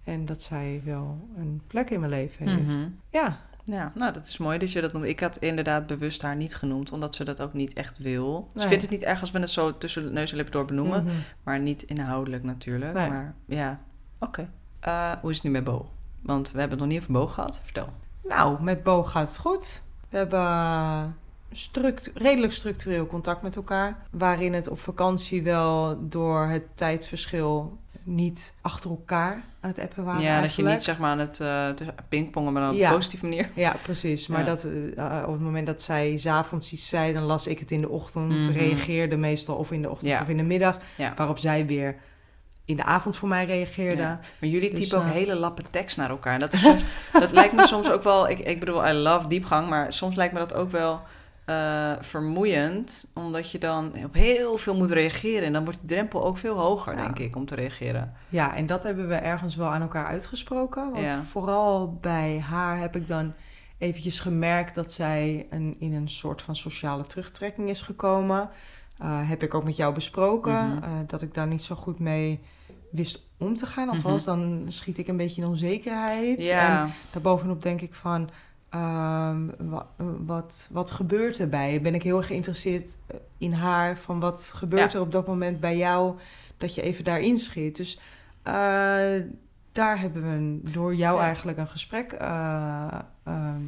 En 0.04 0.26
dat 0.26 0.42
zij 0.42 0.82
wel 0.84 1.28
een 1.36 1.60
plek 1.66 1.90
in 1.90 2.00
mijn 2.00 2.12
leven 2.12 2.48
heeft. 2.48 2.66
Mhm. 2.66 2.88
Ja. 3.10 3.38
Ja, 3.64 3.92
nou 3.94 4.12
dat 4.12 4.26
is 4.26 4.38
mooi 4.38 4.58
dat 4.58 4.72
je 4.72 4.80
dat 4.80 4.92
noemt. 4.92 5.04
Ik 5.04 5.20
had 5.20 5.36
inderdaad 5.36 5.86
bewust 5.86 6.22
haar 6.22 6.36
niet 6.36 6.54
genoemd, 6.54 6.92
omdat 6.92 7.14
ze 7.14 7.24
dat 7.24 7.42
ook 7.42 7.52
niet 7.52 7.72
echt 7.72 7.98
wil. 7.98 8.48
Ze 8.56 8.68
vindt 8.68 8.82
het 8.82 8.90
niet 8.90 9.02
erg 9.02 9.20
als 9.20 9.30
we 9.30 9.38
het 9.38 9.50
zo 9.50 9.78
tussen 9.78 10.12
neus 10.12 10.30
en 10.30 10.36
lippen 10.36 10.54
door 10.54 10.64
benoemen, 10.64 11.04
mhm. 11.04 11.14
maar 11.42 11.60
niet 11.60 11.82
inhoudelijk 11.82 12.42
natuurlijk. 12.42 12.94
Maar 12.94 13.34
ja, 13.44 13.80
oké. 14.18 14.50
Eh, 14.80 15.12
hoe 15.20 15.30
is 15.30 15.36
het 15.36 15.44
nu 15.44 15.50
met 15.50 15.64
Bo? 15.64 15.90
Want 16.22 16.52
we 16.52 16.58
hebben 16.58 16.78
het 16.78 16.86
nog 16.86 16.88
niet 16.88 17.00
over 17.00 17.12
Bo 17.12 17.26
gehad. 17.26 17.60
Vertel. 17.64 17.88
Nou, 18.24 18.62
met 18.62 18.82
Bo 18.82 19.02
gaat 19.02 19.28
het 19.28 19.38
goed. 19.38 19.82
We 20.08 20.16
hebben 20.16 21.16
struct 21.50 22.10
redelijk 22.14 22.52
structureel 22.52 23.06
contact 23.06 23.42
met 23.42 23.56
elkaar. 23.56 24.06
Waarin 24.10 24.54
het 24.54 24.68
op 24.68 24.80
vakantie 24.80 25.42
wel 25.42 25.98
door 26.08 26.46
het 26.46 26.62
tijdsverschil 26.74 27.78
niet 28.02 28.54
achter 28.60 28.90
elkaar 28.90 29.42
aan 29.60 29.70
het 29.70 29.78
appen 29.78 30.04
waren. 30.04 30.22
Ja, 30.22 30.40
dat 30.40 30.54
je 30.54 30.62
niet 30.62 30.82
zeg 30.82 30.98
maar 30.98 31.10
aan 31.10 31.18
het 31.18 31.38
uh, 31.40 31.68
pingpongen, 32.08 32.52
maar 32.52 32.70
op 32.70 32.80
een 32.80 32.88
positieve 32.88 33.26
manier. 33.26 33.50
Ja, 33.54 33.76
precies. 33.82 34.26
Maar 34.26 34.44
dat 34.44 34.64
uh, 34.64 35.22
op 35.26 35.32
het 35.32 35.40
moment 35.40 35.66
dat 35.66 35.82
zij 35.82 36.16
s'avonds 36.16 36.72
iets 36.72 36.88
zei, 36.88 37.12
dan 37.12 37.22
las 37.22 37.46
ik 37.46 37.58
het 37.58 37.70
in 37.70 37.80
de 37.80 37.88
ochtend. 37.88 38.32
Mm 38.32 38.50
Reageerde 38.50 39.16
meestal 39.16 39.56
of 39.56 39.70
in 39.70 39.82
de 39.82 39.90
ochtend 39.90 40.20
of 40.20 40.28
in 40.28 40.36
de 40.36 40.42
middag. 40.42 40.78
Waarop 41.16 41.38
zij 41.38 41.66
weer 41.66 41.96
in 42.64 42.76
de 42.76 42.84
avond 42.84 43.16
voor 43.16 43.28
mij 43.28 43.44
reageerde. 43.44 44.02
Maar 44.02 44.50
jullie 44.50 44.70
dus, 44.70 44.88
typen 44.88 44.98
ook 44.98 45.12
hele 45.12 45.34
lappe 45.34 45.62
tekst 45.70 45.96
naar 45.96 46.10
elkaar. 46.10 46.38
Dat, 46.38 46.52
is 46.52 46.60
soms, 46.68 46.82
dat 47.12 47.32
lijkt 47.32 47.54
me 47.54 47.66
soms 47.66 47.90
ook 47.90 48.02
wel... 48.02 48.28
Ik, 48.28 48.38
ik 48.38 48.60
bedoel, 48.60 48.88
I 48.88 48.92
love 48.92 49.28
diepgang, 49.28 49.68
maar 49.68 49.92
soms 49.92 50.16
lijkt 50.16 50.32
me 50.32 50.38
dat 50.38 50.54
ook 50.54 50.70
wel 50.70 51.02
uh, 51.50 51.92
vermoeiend, 52.00 53.10
omdat 53.14 53.50
je 53.50 53.58
dan 53.58 53.92
op 54.04 54.14
heel 54.14 54.56
veel 54.56 54.74
moet 54.74 54.90
reageren. 54.90 55.42
En 55.42 55.52
dan 55.52 55.64
wordt 55.64 55.80
de 55.80 55.86
drempel 55.86 56.24
ook 56.24 56.38
veel 56.38 56.58
hoger, 56.58 56.96
denk 56.96 57.18
ik, 57.18 57.36
om 57.36 57.46
te 57.46 57.54
reageren. 57.54 58.12
Ja, 58.28 58.56
en 58.56 58.66
dat 58.66 58.82
hebben 58.82 59.08
we 59.08 59.14
ergens 59.14 59.56
wel 59.56 59.68
aan 59.68 59.82
elkaar 59.82 60.06
uitgesproken. 60.06 60.90
Want 60.90 61.12
vooral 61.12 61.98
bij 62.00 62.40
haar 62.40 62.78
heb 62.78 62.96
ik 62.96 63.08
dan 63.08 63.32
eventjes 63.78 64.20
gemerkt 64.20 64.74
dat 64.74 64.92
zij 64.92 65.46
een, 65.50 65.76
in 65.78 65.92
een 65.92 66.08
soort 66.08 66.42
van 66.42 66.56
sociale 66.56 67.06
terugtrekking 67.06 67.68
is 67.68 67.80
gekomen. 67.80 68.50
Uh, 69.02 69.28
heb 69.28 69.42
ik 69.42 69.54
ook 69.54 69.64
met 69.64 69.76
jou 69.76 69.94
besproken, 69.94 70.68
mhm. 70.68 70.84
uh, 70.84 70.90
dat 71.06 71.22
ik 71.22 71.34
daar 71.34 71.46
niet 71.46 71.62
zo 71.62 71.74
goed 71.74 71.98
mee 71.98 72.40
wist 72.90 73.28
om 73.38 73.54
te 73.54 73.66
gaan. 73.66 73.88
Althans, 73.88 74.26
mm 74.26 74.34
dan 74.34 74.64
schiet 74.68 74.98
ik 74.98 75.08
een 75.08 75.16
beetje 75.16 75.42
in 75.42 75.48
onzekerheid. 75.48 76.44
Ja. 76.44 76.82
En 76.82 76.92
daarbovenop 77.10 77.62
denk 77.62 77.80
ik 77.80 77.94
van 77.94 78.30
Ehm, 78.70 79.46
wat, 80.26 80.68
wat, 80.70 80.90
gebeurt 80.90 81.38
er 81.38 81.48
bij 81.48 81.80
Ben 81.82 81.94
ik 81.94 82.02
heel 82.02 82.16
erg 82.16 82.26
geïnteresseerd 82.26 82.98
eh, 83.06 83.16
in 83.38 83.52
haar. 83.52 83.98
Van 83.98 84.20
wat 84.20 84.50
gebeurt 84.54 84.94
er 84.94 85.00
op 85.00 85.12
dat 85.12 85.26
moment 85.26 85.60
bij 85.60 85.76
jou 85.76 86.18
dat 86.56 86.74
je 86.74 86.82
even 86.82 87.04
daarin 87.04 87.36
schiet. 87.36 87.76
Dus 87.76 88.00
uh, 88.48 89.14
daar 89.72 90.00
hebben 90.00 90.22
we 90.22 90.70
door 90.70 90.94
jou 90.94 91.20
eigenlijk 91.20 91.58
een 91.58 91.68
gesprek 91.68 92.16
uh, 92.20 92.86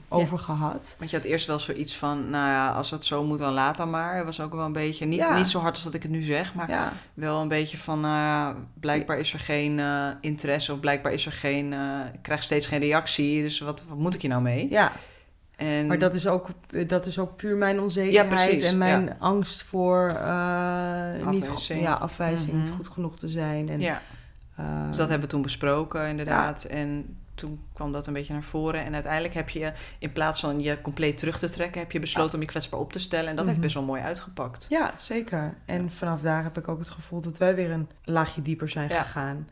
over 0.08 0.38
gehad. 0.38 0.94
Want 0.98 1.10
je 1.10 1.16
had 1.16 1.26
eerst 1.26 1.46
wel 1.46 1.58
zoiets 1.58 1.96
van, 1.96 2.30
nou 2.30 2.46
ja, 2.46 2.70
als 2.70 2.90
het 2.90 3.04
zo 3.04 3.24
moet, 3.24 3.38
dan 3.38 3.52
laat 3.52 3.76
dan 3.76 3.90
maar. 3.90 4.16
Het 4.16 4.24
was 4.24 4.40
ook 4.40 4.54
wel 4.54 4.64
een 4.64 4.72
beetje, 4.72 5.06
niet, 5.06 5.34
niet 5.34 5.48
zo 5.48 5.58
hard 5.58 5.74
als 5.74 5.84
dat 5.84 5.94
ik 5.94 6.02
het 6.02 6.10
nu 6.10 6.22
zeg, 6.22 6.54
maar 6.54 6.92
wel 7.14 7.40
een 7.40 7.48
beetje 7.48 7.78
van, 7.78 8.00
nou 8.00 8.56
blijkbaar 8.80 9.18
is 9.18 9.32
er 9.32 9.40
geen 9.40 9.78
uh, 9.78 10.08
interesse 10.20 10.72
of 10.72 10.80
blijkbaar 10.80 11.12
is 11.12 11.26
er 11.26 11.32
geen, 11.32 11.72
ik 12.12 12.22
krijg 12.22 12.42
steeds 12.42 12.66
geen 12.66 12.80
reactie, 12.80 13.42
dus 13.42 13.60
wat, 13.60 13.82
wat 13.88 13.98
moet 13.98 14.14
ik 14.14 14.20
hier 14.20 14.30
nou 14.30 14.42
mee? 14.42 14.70
Ja. 14.70 14.92
En... 15.56 15.86
Maar 15.86 15.98
dat 15.98 16.14
is, 16.14 16.26
ook, 16.26 16.48
dat 16.86 17.06
is 17.06 17.18
ook 17.18 17.36
puur 17.36 17.56
mijn 17.56 17.80
onzekerheid 17.80 18.62
en 18.62 18.78
mijn 18.78 19.20
angst 19.20 19.62
voor 19.62 20.16
uh, 20.24 21.28
niet 21.28 21.66
ja, 21.66 21.92
afwijzing, 21.92 22.52
niet 22.52 22.68
mhm. 22.68 22.76
goed 22.76 22.88
genoeg 22.88 23.18
te 23.18 23.28
zijn. 23.28 23.68
En, 23.68 23.80
ja. 23.80 24.00
Uh, 24.62 24.86
dus 24.88 24.96
dat 24.96 25.08
hebben 25.08 25.26
we 25.26 25.34
toen 25.34 25.42
besproken, 25.42 26.08
inderdaad. 26.08 26.64
En 26.64 27.16
toen 27.34 27.60
kwam 27.72 27.92
dat 27.92 28.06
een 28.06 28.12
beetje 28.12 28.32
naar 28.32 28.42
voren. 28.42 28.84
En 28.84 28.94
uiteindelijk 28.94 29.34
heb 29.34 29.48
je, 29.48 29.72
in 29.98 30.12
plaats 30.12 30.40
van 30.40 30.60
je 30.60 30.80
compleet 30.80 31.18
terug 31.18 31.38
te 31.38 31.50
trekken, 31.50 31.80
heb 31.80 31.92
je 31.92 31.98
besloten 31.98 32.34
om 32.34 32.40
je 32.40 32.46
kwetsbaar 32.46 32.80
op 32.80 32.92
te 32.92 32.98
stellen. 32.98 33.30
En 33.30 33.36
dat 33.36 33.44
heeft 33.44 33.56
mhm. 33.56 33.66
best 33.66 33.74
wel 33.74 33.84
mooi 33.84 34.02
uitgepakt. 34.02 34.66
Ja, 34.68 34.92
zeker. 34.96 35.54
En 35.64 35.90
vanaf 35.90 36.20
daar 36.20 36.42
heb 36.42 36.58
ik 36.58 36.68
ook 36.68 36.78
het 36.78 36.90
gevoel 36.90 37.20
dat 37.20 37.38
wij 37.38 37.54
weer 37.54 37.70
een 37.70 37.88
laagje 38.04 38.42
dieper 38.42 38.68
zijn 38.68 38.90
gegaan. 38.90 39.48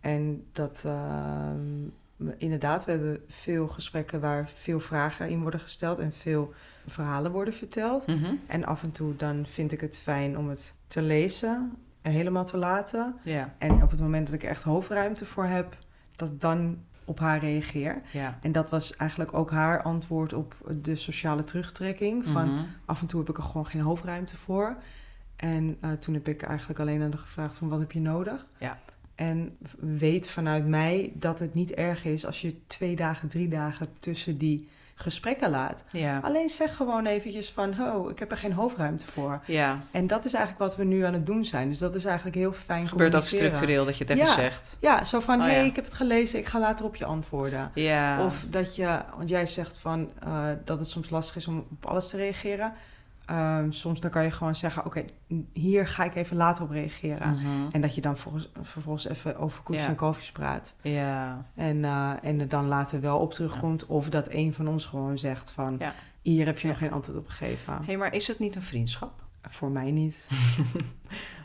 En 0.00 0.44
dat 0.52 0.82
uh, 0.86 2.32
inderdaad, 2.36 2.84
we 2.84 2.90
hebben 2.90 3.24
veel 3.28 3.68
gesprekken 3.68 4.20
waar 4.20 4.50
veel 4.54 4.80
vragen 4.80 5.28
in 5.28 5.40
worden 5.40 5.60
gesteld 5.60 5.98
en 5.98 6.12
veel 6.12 6.52
verhalen 6.86 7.30
worden 7.30 7.54
verteld. 7.54 8.06
Mhm. 8.06 8.34
En 8.46 8.64
af 8.64 8.82
en 8.82 8.92
toe 8.92 9.16
dan 9.16 9.46
vind 9.46 9.72
ik 9.72 9.80
het 9.80 9.98
fijn 9.98 10.38
om 10.38 10.48
het 10.48 10.74
te 10.86 11.02
lezen 11.02 11.72
en 11.83 11.83
helemaal 12.12 12.44
te 12.44 12.56
laten. 12.56 13.14
Ja. 13.22 13.54
En 13.58 13.82
op 13.82 13.90
het 13.90 14.00
moment 14.00 14.26
dat 14.26 14.34
ik 14.34 14.42
er 14.42 14.48
echt 14.48 14.62
hoofdruimte 14.62 15.24
voor 15.24 15.44
heb, 15.44 15.76
dat 16.16 16.40
dan 16.40 16.78
op 17.04 17.18
haar 17.18 17.38
reageer. 17.38 18.02
Ja. 18.12 18.38
En 18.40 18.52
dat 18.52 18.70
was 18.70 18.96
eigenlijk 18.96 19.34
ook 19.34 19.50
haar 19.50 19.82
antwoord 19.82 20.32
op 20.32 20.54
de 20.82 20.94
sociale 20.94 21.44
terugtrekking. 21.44 22.24
Van 22.26 22.48
mhm. 22.48 22.62
af 22.84 23.00
en 23.00 23.06
toe 23.06 23.20
heb 23.20 23.28
ik 23.28 23.36
er 23.36 23.42
gewoon 23.42 23.66
geen 23.66 23.80
hoofdruimte 23.80 24.36
voor. 24.36 24.76
En 25.36 25.76
uh, 25.84 25.92
toen 25.92 26.14
heb 26.14 26.28
ik 26.28 26.42
eigenlijk 26.42 26.80
alleen 26.80 27.02
aan 27.02 27.10
haar 27.10 27.18
gevraagd 27.18 27.56
van 27.56 27.68
wat 27.68 27.78
heb 27.78 27.92
je 27.92 28.00
nodig? 28.00 28.46
Ja. 28.58 28.78
En 29.14 29.56
weet 29.78 30.30
vanuit 30.30 30.66
mij 30.66 31.12
dat 31.14 31.38
het 31.38 31.54
niet 31.54 31.72
erg 31.72 32.04
is 32.04 32.26
als 32.26 32.40
je 32.40 32.66
twee 32.66 32.96
dagen, 32.96 33.28
drie 33.28 33.48
dagen 33.48 33.88
tussen 34.00 34.38
die 34.38 34.68
gesprekken 34.94 35.50
laat. 35.50 35.84
Ja. 35.90 36.20
Alleen 36.22 36.48
zeg 36.48 36.76
gewoon 36.76 37.06
eventjes 37.06 37.50
van, 37.50 37.80
oh, 37.80 38.10
ik 38.10 38.18
heb 38.18 38.30
er 38.30 38.36
geen 38.36 38.52
hoofdruimte 38.52 39.06
voor. 39.06 39.40
Ja. 39.46 39.80
En 39.90 40.06
dat 40.06 40.24
is 40.24 40.32
eigenlijk 40.32 40.64
wat 40.64 40.76
we 40.76 40.84
nu 40.84 41.02
aan 41.04 41.12
het 41.12 41.26
doen 41.26 41.44
zijn. 41.44 41.68
Dus 41.68 41.78
dat 41.78 41.94
is 41.94 42.04
eigenlijk 42.04 42.36
heel 42.36 42.52
fijn 42.52 42.88
gebeurt 42.88 43.14
ook 43.14 43.22
structureel 43.22 43.84
dat 43.84 43.96
je 43.96 44.04
het 44.04 44.12
even 44.12 44.32
zegt. 44.32 44.76
Ja, 44.80 45.04
zo 45.04 45.20
van, 45.20 45.40
hé, 45.40 45.46
oh, 45.46 45.52
hey, 45.52 45.66
ik 45.66 45.76
heb 45.76 45.84
het 45.84 45.94
gelezen, 45.94 46.38
ik 46.38 46.46
ga 46.46 46.58
later 46.58 46.84
op 46.84 46.96
je 46.96 47.04
antwoorden. 47.04 47.70
Ja. 47.74 48.24
Of 48.24 48.44
dat 48.48 48.76
je, 48.76 49.00
want 49.16 49.28
jij 49.28 49.46
zegt 49.46 49.78
van, 49.78 50.10
uh, 50.26 50.46
dat 50.64 50.78
het 50.78 50.88
soms 50.88 51.10
lastig 51.10 51.36
is 51.36 51.46
om 51.46 51.66
op 51.70 51.86
alles 51.86 52.08
te 52.08 52.16
reageren. 52.16 52.72
Ehm, 53.26 53.70
soms 53.70 54.00
dan 54.00 54.10
kan 54.10 54.22
je 54.24 54.30
gewoon 54.30 54.54
zeggen, 54.56 54.84
oké, 54.86 55.04
hier 55.52 55.88
ga 55.88 56.04
ik 56.04 56.14
even 56.14 56.36
later 56.36 56.64
op 56.64 56.70
reageren. 56.70 57.30
Mhm. 57.34 57.46
En 57.72 57.80
dat 57.80 57.94
je 57.94 58.00
dan 58.00 58.16
vervolgens, 58.16 58.50
vervolgens 58.62 59.08
even 59.08 59.36
over 59.38 59.62
koekjes 59.62 59.84
Ja. 59.84 59.90
en 59.90 59.96
koffies 59.96 60.32
praat. 60.32 60.74
Ja. 60.82 61.46
En, 61.54 61.84
eh, 61.84 62.12
en 62.22 62.40
er 62.40 62.48
dan 62.48 62.66
later 62.66 63.00
wel 63.00 63.18
op 63.18 63.32
terugkomt. 63.32 63.86
Of 63.86 64.08
dat 64.08 64.26
een 64.30 64.54
van 64.54 64.68
ons 64.68 64.86
gewoon 64.86 65.18
zegt 65.18 65.50
van... 65.50 65.76
Ja. 65.78 65.94
hier 66.22 66.46
heb 66.46 66.58
je 66.58 66.68
nog 66.68 66.78
geen 66.78 66.92
antwoord 66.92 67.18
op 67.18 67.28
gegeven. 67.28 67.72
Hé, 67.76 67.84
hey, 67.84 67.96
maar 67.96 68.14
is 68.14 68.26
het 68.28 68.38
niet 68.38 68.54
een 68.56 68.62
vriendschap? 68.62 69.22
Voor 69.42 69.70
mij 69.70 69.90
niet. 69.90 70.26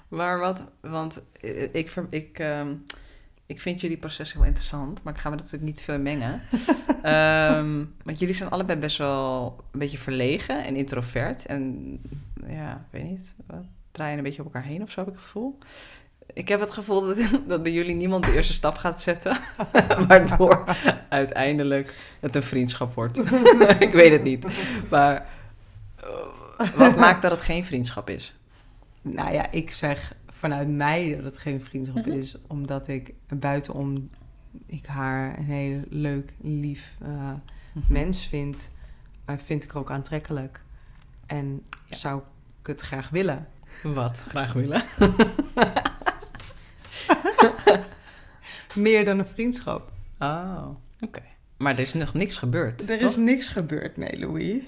Maar 0.08 0.40
wat, 0.40 0.64
want 0.82 1.22
eh, 1.42 1.74
ik, 1.74 1.90
ver- 1.90 2.08
ik, 2.10 2.40
ehm, 2.40 2.74
ik 3.50 3.62
vind 3.62 3.82
jullie 3.82 3.98
proces 3.98 4.34
heel 4.34 4.44
interessant, 4.44 5.04
maar 5.04 5.14
ik 5.14 5.20
ga 5.20 5.30
me 5.30 5.36
natuurlijk 5.36 5.64
niet 5.64 5.82
veel 5.82 6.00
mengen. 6.00 6.42
Ehm, 7.02 7.86
want 8.04 8.20
jullie 8.20 8.36
zijn 8.36 8.50
allebei 8.50 8.80
best 8.80 8.98
wel 8.98 9.56
een 9.72 9.80
beetje 9.80 9.98
verlegen 9.98 10.66
en 10.66 10.76
introvert. 10.76 11.46
En 11.46 11.92
ja, 12.48 12.74
ik 12.74 13.00
weet 13.00 13.04
niet, 13.04 13.36
wat, 13.48 13.64
draaien 13.92 14.18
een 14.18 14.24
beetje 14.24 14.40
op 14.40 14.54
elkaar 14.54 14.70
heen 14.70 14.82
of 14.82 14.92
zo 14.92 15.00
heb 15.00 15.08
ik 15.08 15.16
het 15.16 15.24
gevoel. 15.24 15.58
Ik 16.34 16.48
heb 16.48 16.60
het 16.60 16.72
gevoel 16.72 17.02
dat, 17.02 17.18
dat 17.48 17.64
bij 17.64 17.72
jullie 17.72 17.96
niemand 17.96 18.24
de 18.24 18.34
eerste 18.34 18.54
stap 18.54 18.78
gaat 18.78 19.02
zetten, 19.02 19.38
waardoor 20.08 20.76
uiteindelijk 21.10 21.94
het 22.20 22.36
een 22.36 22.44
vriendschap 22.44 22.94
wordt. 22.94 23.18
ik 23.80 23.92
weet 23.92 24.12
het 24.12 24.24
niet. 24.24 24.46
Maar 24.90 25.26
eh, 25.96 26.68
wat 26.76 26.96
maakt 26.96 27.22
dat 27.22 27.32
het 27.32 27.42
geen 27.42 27.66
vriendschap 27.66 28.10
is? 28.10 28.36
Nou 29.02 29.34
ja, 29.34 29.52
ik 29.52 29.72
zeg 29.72 30.14
vanuit 30.40 30.68
mij 30.70 31.16
dat 31.16 31.24
het 31.24 31.38
geen 31.38 31.62
vriendschap 31.62 32.06
Mhm. 32.06 32.18
is. 32.18 32.36
Omdat 32.48 32.88
ik 32.88 33.14
buitenom 33.40 34.10
ik 34.66 34.86
haar 34.86 35.38
een 35.38 35.44
heel 35.44 35.82
leuk, 35.90 36.34
lief 36.42 36.96
eh, 37.02 37.32
mens 37.88 38.26
vind. 38.28 38.70
eh, 39.26 39.36
vind 39.38 39.64
ik 39.64 39.72
haar 39.72 39.82
ook 39.82 39.92
aantrekkelijk. 39.92 40.62
En 41.26 41.64
Ja. 41.86 41.96
zou 41.96 42.22
ik 42.62 42.68
het 42.68 42.82
graag 42.82 43.10
willen. 43.10 43.48
Wat? 43.84 44.26
Graag 44.30 44.54
willen. 44.54 44.84
Meer 48.76 49.06
dan 49.06 49.20
een 49.20 49.26
vriendschap. 49.26 49.92
Oh, 50.20 50.68
oké. 51.00 51.22
Maar 51.58 51.74
er 51.74 51.80
is 51.80 51.94
nog 51.94 52.14
niks 52.14 52.38
gebeurd. 52.38 52.90
Er 52.90 53.02
is 53.02 53.16
niks 53.16 53.48
gebeurd, 53.48 53.98
nee, 53.98 54.20
Louis. 54.20 54.62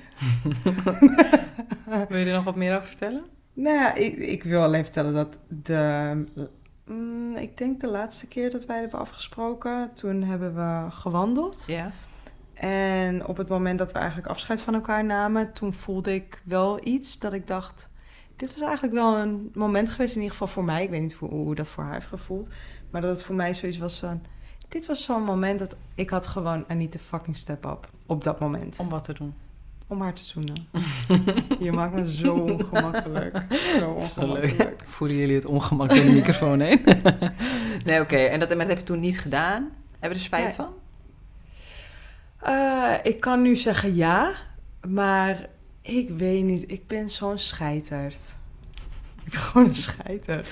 Wil 2.10 2.18
je 2.18 2.26
er 2.26 2.34
nog 2.34 2.44
wat 2.44 2.56
meer 2.56 2.76
over 2.76 2.88
vertellen? 2.88 3.24
Nou 3.54 3.76
ja, 3.76 3.94
ik, 3.94 4.16
ik 4.16 4.44
wil 4.44 4.62
alleen 4.62 4.84
vertellen 4.84 5.14
dat 5.14 5.40
de... 5.48 6.26
mm, 6.86 7.36
ik 7.36 7.58
denk 7.58 7.82
de 7.82 7.88
laatste 7.88 8.28
keer 8.28 8.52
dat 8.52 8.66
wij 8.66 8.80
hebben 8.80 9.00
afgesproken, 9.00 9.94
toen 9.94 10.24
hebben 10.24 10.56
we 10.56 10.92
gewandeld. 10.92 11.64
Ja. 11.68 11.92
En 12.54 13.26
op 13.26 13.38
het 13.38 13.48
moment 13.48 13.80
dat 13.80 13.92
we 13.92 14.00
eigenlijk 14.00 14.28
afscheid 14.28 14.62
van 14.62 14.74
elkaar 14.74 15.06
namen, 15.06 15.54
toen 15.54 15.74
voelde 15.74 16.14
ik 16.14 16.42
wel 16.46 16.88
iets 16.88 17.20
dat 17.20 17.34
ik 17.34 17.48
dacht... 17.48 17.90
Dit 18.36 18.52
was 18.52 18.62
eigenlijk 18.62 18.94
wel 18.94 19.18
een 19.18 19.52
moment 19.54 19.90
geweest, 19.90 20.16
in 20.16 20.22
ieder 20.22 20.38
geval 20.38 20.54
voor 20.54 20.64
mij. 20.64 20.84
Ik 20.84 20.90
weet 20.90 21.02
niet 21.02 21.14
hoe, 21.14 21.30
hoe 21.30 21.56
dat 21.56 21.70
voor 21.70 21.84
haar 21.84 21.94
heeft 21.94 22.06
gevoeld. 22.06 22.50
Maar 22.90 23.02
dat 23.02 23.10
het 23.10 23.24
voor 23.24 23.36
mij 23.36 23.54
zoiets 23.54 23.78
was 23.78 24.00
van... 24.00 24.22
Dit 24.68 24.86
was 24.86 25.04
zo'n 25.04 25.24
moment 25.24 25.60
dat 25.60 25.76
ik 25.96 26.10
had 26.10 26.28
gewoon 26.28 26.66
need 26.68 26.92
to 26.92 27.00
fucking 27.00 27.36
step 27.36 27.66
up. 27.66 27.90
Op 28.06 28.24
dat 28.24 28.40
moment. 28.40 28.80
Om 28.80 28.90
wat 28.90 29.04
te 29.04 29.14
doen. 29.14 29.34
Om 29.92 30.02
haar 30.02 30.14
te 30.14 30.24
zoenen. 30.24 30.68
Je 31.60 31.72
maakt 31.72 31.94
me 31.94 32.12
zo 32.12 32.34
ongemakkelijk. 32.34 33.44
Zo 33.80 33.90
ongemakkelijk. 33.90 34.84
Voelen 34.86 35.18
jullie 35.18 35.36
het 35.36 35.46
ongemak 35.46 35.90
door 35.90 36.04
de 36.04 36.12
microfoon 36.12 36.60
heen? 36.60 36.82
nee, 37.86 38.02
oké. 38.02 38.16
En 38.16 38.40
dat, 38.40 38.50
maar 38.50 38.58
dat 38.58 38.68
heb 38.68 38.78
je 38.78 38.84
toen 38.84 39.00
niet 39.00 39.20
gedaan? 39.20 39.70
Hebben 39.92 40.10
we 40.10 40.16
er 40.16 40.20
spijt 40.20 40.46
Nee. 40.46 40.56
van? 40.56 40.74
Eh, 42.40 42.94
ik 43.04 43.20
kan 43.20 43.42
nu 43.42 43.56
zeggen 43.56 43.96
ja, 43.96 44.36
maar 44.88 45.48
ik 45.82 46.10
weet 46.10 46.44
niet. 46.44 46.72
Ik 46.72 46.88
ben 46.88 47.10
zo'n 47.10 47.38
scheiterd. 47.40 48.20
Ik 49.24 49.32
ben 49.32 49.40
gewoon 49.40 49.68
een 49.68 49.76
scheiterd. 49.76 50.48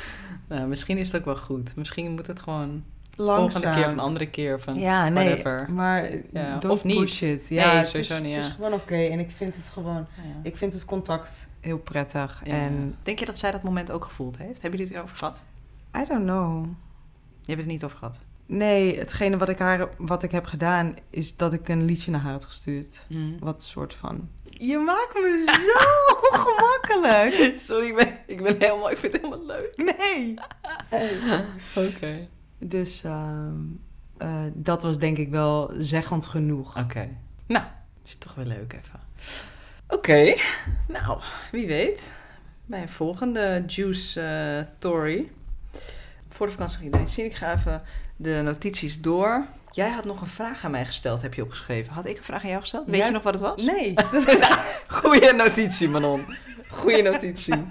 Nou, 0.47 0.67
misschien 0.67 0.97
is 0.97 1.11
het 1.11 1.19
ook 1.21 1.25
wel 1.25 1.37
goed. 1.37 1.75
Misschien 1.75 2.11
moet 2.11 2.27
het 2.27 2.39
gewoon 2.39 2.83
Langzaam. 3.23 3.61
volgende 3.61 3.75
keer 3.75 3.85
of 3.85 3.91
een 3.91 3.99
andere 3.99 4.29
keer 4.29 4.61
van... 4.61 4.79
Ja, 4.79 5.09
nee, 5.09 5.25
whatever. 5.25 5.71
maar 5.71 6.09
Ja, 6.33 6.57
don't 6.57 6.73
of 6.73 6.83
niet. 6.83 6.99
push 6.99 7.21
it. 7.21 7.47
Ja, 7.47 7.67
Nee, 7.67 7.75
het 7.75 7.87
sowieso 7.87 8.13
is, 8.13 8.21
niet, 8.21 8.35
Het 8.35 8.43
ja. 8.45 8.49
is 8.49 8.55
gewoon 8.55 8.73
oké 8.73 8.95
en 8.95 9.19
ik 9.19 9.31
vind 9.31 9.55
het 9.55 9.65
gewoon... 9.65 10.07
Ja. 10.15 10.39
Ik 10.43 10.57
vind 10.57 10.73
het 10.73 10.85
contact 10.85 11.47
heel 11.59 11.77
prettig. 11.77 12.41
Ja. 12.43 12.51
En 12.51 12.95
Denk 13.01 13.19
je 13.19 13.25
dat 13.25 13.37
zij 13.37 13.51
dat 13.51 13.63
moment 13.63 13.91
ook 13.91 14.03
gevoeld 14.05 14.37
heeft? 14.37 14.61
Hebben 14.61 14.79
jullie 14.79 14.85
het 14.93 14.95
erover 15.03 15.17
gehad? 15.17 15.43
I 15.97 16.05
don't 16.07 16.23
know. 16.23 16.65
Je 17.41 17.55
hebt 17.55 17.61
het 17.61 17.71
niet 17.71 17.83
over 17.83 17.97
gehad. 17.97 18.17
Nee, 18.45 18.97
hetgene 18.99 19.37
wat 19.37 19.49
ik, 19.49 19.59
haar, 19.59 19.87
wat 19.97 20.23
ik 20.23 20.31
heb 20.31 20.45
gedaan 20.45 20.95
is 21.09 21.35
dat 21.37 21.53
ik 21.53 21.69
een 21.69 21.85
liedje 21.85 22.11
naar 22.11 22.21
haar 22.21 22.31
had 22.31 22.43
gestuurd. 22.45 23.05
Mm. 23.07 23.37
Wat 23.39 23.63
soort 23.63 23.93
van... 23.93 24.29
Je 24.43 24.77
maakt 24.77 25.13
me 25.13 25.43
zo 25.45 25.77
ongemakkelijk. 26.31 27.51
Sorry, 27.67 27.87
ik 27.87 27.95
ben, 27.95 28.07
ik 28.27 28.43
ben 28.43 28.55
helemaal... 28.59 28.91
Ik 28.91 28.97
vind 28.97 29.13
het 29.13 29.21
helemaal 29.21 29.45
leuk. 29.45 29.73
Nee. 29.97 30.33
Oké. 31.87 32.27
Dus 32.59 33.03
ehm, 33.03 33.55
eh, 34.17 34.43
dat 34.53 34.81
was 34.81 34.97
denk 34.97 35.17
ik 35.17 35.29
wel 35.29 35.71
zeggend 35.77 36.25
genoeg. 36.25 36.77
Oké. 36.77 37.09
Nou, 37.45 37.65
is 38.05 38.15
toch 38.15 38.35
wel 38.35 38.45
leuk 38.45 38.73
even. 38.73 38.99
Oké. 39.87 40.35
Nou, 40.87 41.19
wie 41.51 41.67
weet. 41.67 42.11
Bij 42.65 42.81
een 42.81 42.89
volgende 42.89 43.63
Juice 43.67 44.21
eh 44.21 44.65
Tory. 44.79 45.31
Voor 46.29 46.45
de 46.45 46.51
vakantie 46.51 46.83
iedereen 46.83 47.09
zien. 47.09 47.25
Ik 47.25 47.35
ga 47.35 47.53
even 47.53 47.81
de 48.15 48.41
notities 48.43 49.01
door. 49.01 49.45
Jij 49.71 49.89
had 49.89 50.05
nog 50.05 50.21
een 50.21 50.27
vraag 50.27 50.65
aan 50.65 50.71
mij 50.71 50.85
gesteld, 50.85 51.21
heb 51.21 51.33
je 51.33 51.43
opgeschreven. 51.43 51.93
Had 51.93 52.05
ik 52.05 52.17
een 52.17 52.23
vraag 52.23 52.43
aan 52.43 52.49
jou 52.49 52.61
gesteld? 52.61 52.87
Weet 52.87 53.05
je 53.05 53.11
nog 53.11 53.23
wat 53.23 53.33
het 53.33 53.41
was? 53.41 53.63
Nee. 53.63 53.93
Goeie 55.01 55.33
notitie, 55.33 55.89
Manon. 55.89 56.25
Goeie 56.69 57.01
notitie. 57.01 57.63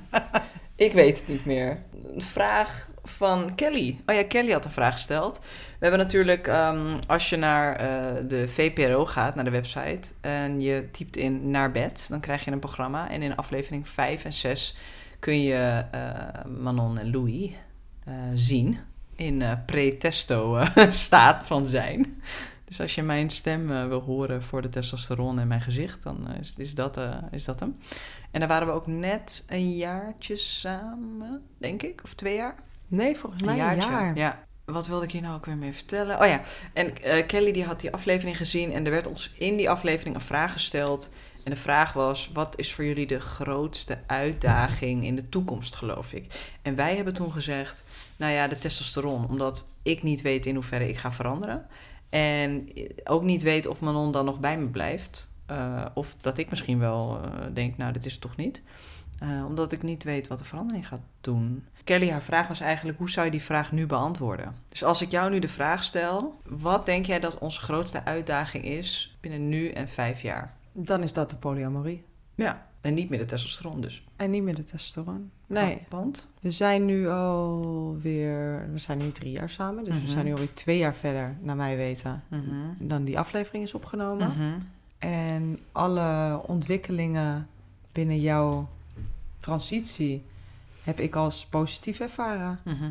Ik 0.76 0.92
weet 0.92 1.18
het 1.18 1.28
niet 1.28 1.44
meer. 1.44 1.82
Een 2.14 2.22
vraag 2.22 2.88
van 3.08 3.54
Kelly. 3.54 4.00
Oh 4.06 4.14
ja, 4.14 4.24
Kelly 4.24 4.52
had 4.52 4.64
een 4.64 4.70
vraag 4.70 4.92
gesteld. 4.92 5.38
We 5.38 5.86
hebben 5.86 5.98
natuurlijk, 5.98 6.46
ehm, 6.46 6.96
als 7.06 7.30
je 7.30 7.36
naar 7.36 7.76
eh, 7.76 8.28
de 8.28 8.48
VPRO 8.48 9.04
gaat, 9.06 9.34
naar 9.34 9.44
de 9.44 9.50
website, 9.50 10.12
en 10.20 10.60
je 10.60 10.88
typt 10.90 11.16
in 11.16 11.50
naar 11.50 11.70
bed, 11.70 12.06
dan 12.08 12.20
krijg 12.20 12.44
je 12.44 12.50
een 12.50 12.58
programma. 12.58 13.10
En 13.10 13.22
in 13.22 13.36
aflevering 13.36 13.88
5 13.88 14.24
en 14.24 14.32
6 14.32 14.76
kun 15.18 15.42
je 15.42 15.84
eh, 15.90 16.44
Manon 16.58 16.98
en 16.98 17.10
Louis 17.10 17.50
eh, 18.04 18.14
zien 18.34 18.78
in 19.16 19.42
pre-testo 19.66 20.64
staat 20.88 21.46
van 21.46 21.66
zijn. 21.66 22.22
Dus 22.64 22.80
als 22.80 22.94
je 22.94 23.02
mijn 23.02 23.30
stem 23.30 23.88
wil 23.88 24.00
horen 24.00 24.42
voor 24.42 24.62
de 24.62 24.68
testosteron 24.68 25.38
en 25.38 25.48
mijn 25.48 25.60
gezicht, 25.60 26.02
dan 26.02 26.28
is, 26.40 26.54
is, 26.56 26.74
dat, 26.74 27.00
is 27.30 27.44
dat 27.44 27.60
hem. 27.60 27.76
En 28.30 28.40
daar 28.40 28.48
waren 28.48 28.66
we 28.66 28.72
ook 28.72 28.86
net 28.86 29.44
een 29.48 29.76
jaartje 29.76 30.36
samen, 30.36 31.42
denk 31.58 31.82
ik, 31.82 32.00
of 32.04 32.14
twee 32.14 32.34
jaar. 32.34 32.54
Nee, 32.88 33.16
volgens 33.16 33.42
mij 33.42 33.60
een, 33.60 33.80
jaar. 33.80 34.16
Ja. 34.16 34.46
Wat 34.64 34.86
wilde 34.86 35.04
ik 35.04 35.10
hier 35.10 35.22
nou 35.22 35.34
ook 35.34 35.46
weer 35.46 35.56
mee 35.56 35.72
vertellen? 35.72 36.20
Oh 36.20 36.26
ja, 36.26 36.42
en 36.72 37.02
eh, 37.02 37.26
Kelly 37.26 37.52
die 37.52 37.64
had 37.64 37.80
die 37.80 37.92
aflevering 37.92 38.36
gezien 38.36 38.72
en 38.72 38.84
er 38.84 38.90
werd 38.90 39.06
ons 39.06 39.32
in 39.38 39.56
die 39.56 39.70
aflevering 39.70 40.14
een 40.14 40.20
vraag 40.20 40.52
gesteld. 40.52 41.10
En 41.44 41.54
de 41.54 41.60
vraag 41.60 41.92
was, 41.92 42.30
wat 42.32 42.58
is 42.58 42.74
voor 42.74 42.84
jullie 42.84 43.06
de 43.06 43.20
grootste 43.20 43.98
uitdaging 44.06 45.04
in 45.04 45.16
de 45.16 45.28
toekomst, 45.28 45.74
geloof 45.74 46.12
ik? 46.12 46.52
En 46.62 46.74
wij 46.74 46.96
hebben 46.96 47.14
toen 47.14 47.32
gezegd, 47.32 47.84
nou 48.16 48.32
ja, 48.32 48.48
de 48.48 48.58
testosteron. 48.58 49.28
Omdat 49.28 49.68
ik 49.82 50.02
niet 50.02 50.22
weet 50.22 50.46
in 50.46 50.54
hoeverre 50.54 50.88
ik 50.88 50.96
ga 50.96 51.12
veranderen. 51.12 51.66
En 52.08 52.68
ook 53.04 53.22
niet 53.22 53.42
weet 53.42 53.66
of 53.66 53.80
Manon 53.80 54.12
dan 54.12 54.24
nog 54.24 54.40
bij 54.40 54.58
me 54.58 54.66
blijft. 54.66 55.32
Eh, 55.46 55.84
of 55.94 56.16
dat 56.20 56.38
ik 56.38 56.50
misschien 56.50 56.78
wel 56.78 57.20
eh, 57.22 57.30
denk, 57.52 57.76
nou, 57.76 57.92
dit 57.92 58.06
is 58.06 58.12
het 58.12 58.20
toch 58.20 58.36
niet. 58.36 58.62
Omdat 59.46 59.72
ik 59.72 59.82
niet 59.82 60.02
weet 60.02 60.28
wat 60.28 60.38
de 60.38 60.44
verandering 60.44 60.88
gaat 60.88 61.02
doen. 61.20 61.64
Kelly, 61.88 62.10
haar 62.10 62.22
vraag 62.22 62.48
was 62.48 62.60
eigenlijk: 62.60 62.98
hoe 62.98 63.10
zou 63.10 63.24
je 63.26 63.32
die 63.32 63.42
vraag 63.42 63.72
nu 63.72 63.86
beantwoorden? 63.86 64.54
Dus 64.68 64.84
als 64.84 65.02
ik 65.02 65.10
jou 65.10 65.30
nu 65.30 65.38
de 65.38 65.48
vraag 65.48 65.84
stel: 65.84 66.40
wat 66.46 66.86
denk 66.86 67.06
jij 67.06 67.20
dat 67.20 67.38
onze 67.38 67.60
grootste 67.60 68.04
uitdaging 68.04 68.64
is 68.64 69.16
binnen 69.20 69.48
nu 69.48 69.68
en 69.68 69.88
vijf 69.88 70.22
jaar? 70.22 70.54
Dan 70.72 71.02
is 71.02 71.12
dat 71.12 71.30
de 71.30 71.36
polyamorie. 71.36 72.04
Ja, 72.34 72.66
en 72.80 72.94
niet 72.94 73.08
meer 73.10 73.18
de 73.18 73.24
testosteron 73.24 73.80
dus. 73.80 74.04
En 74.16 74.30
niet 74.30 74.42
meer 74.42 74.54
de 74.54 74.64
testosteron. 74.64 75.30
Nee. 75.46 75.86
Want? 75.88 76.28
We 76.40 76.50
zijn 76.50 76.84
nu 76.84 77.08
alweer... 77.08 78.68
We 78.72 78.78
zijn 78.78 78.98
nu 78.98 79.12
drie 79.12 79.32
jaar 79.32 79.50
samen. 79.50 79.84
Dus 79.84 79.94
Mhm. 79.94 80.02
we 80.02 80.08
zijn 80.08 80.24
nu 80.24 80.30
alweer 80.32 80.54
twee 80.54 80.78
jaar 80.78 80.94
verder, 80.94 81.36
naar 81.40 81.56
mij 81.56 81.76
weten, 81.76 82.22
Mhm. 82.28 82.44
dan 82.78 83.04
die 83.04 83.18
aflevering 83.18 83.64
is 83.64 83.74
opgenomen. 83.74 84.28
Mhm. 84.28 84.58
En 84.98 85.58
alle 85.72 86.40
ontwikkelingen 86.46 87.48
binnen 87.92 88.20
jouw 88.20 88.68
transitie 89.40 90.22
heb 90.88 91.00
ik 91.00 91.14
als 91.16 91.46
positief 91.46 92.00
ervaren. 92.00 92.58
Mhm. 92.64 92.90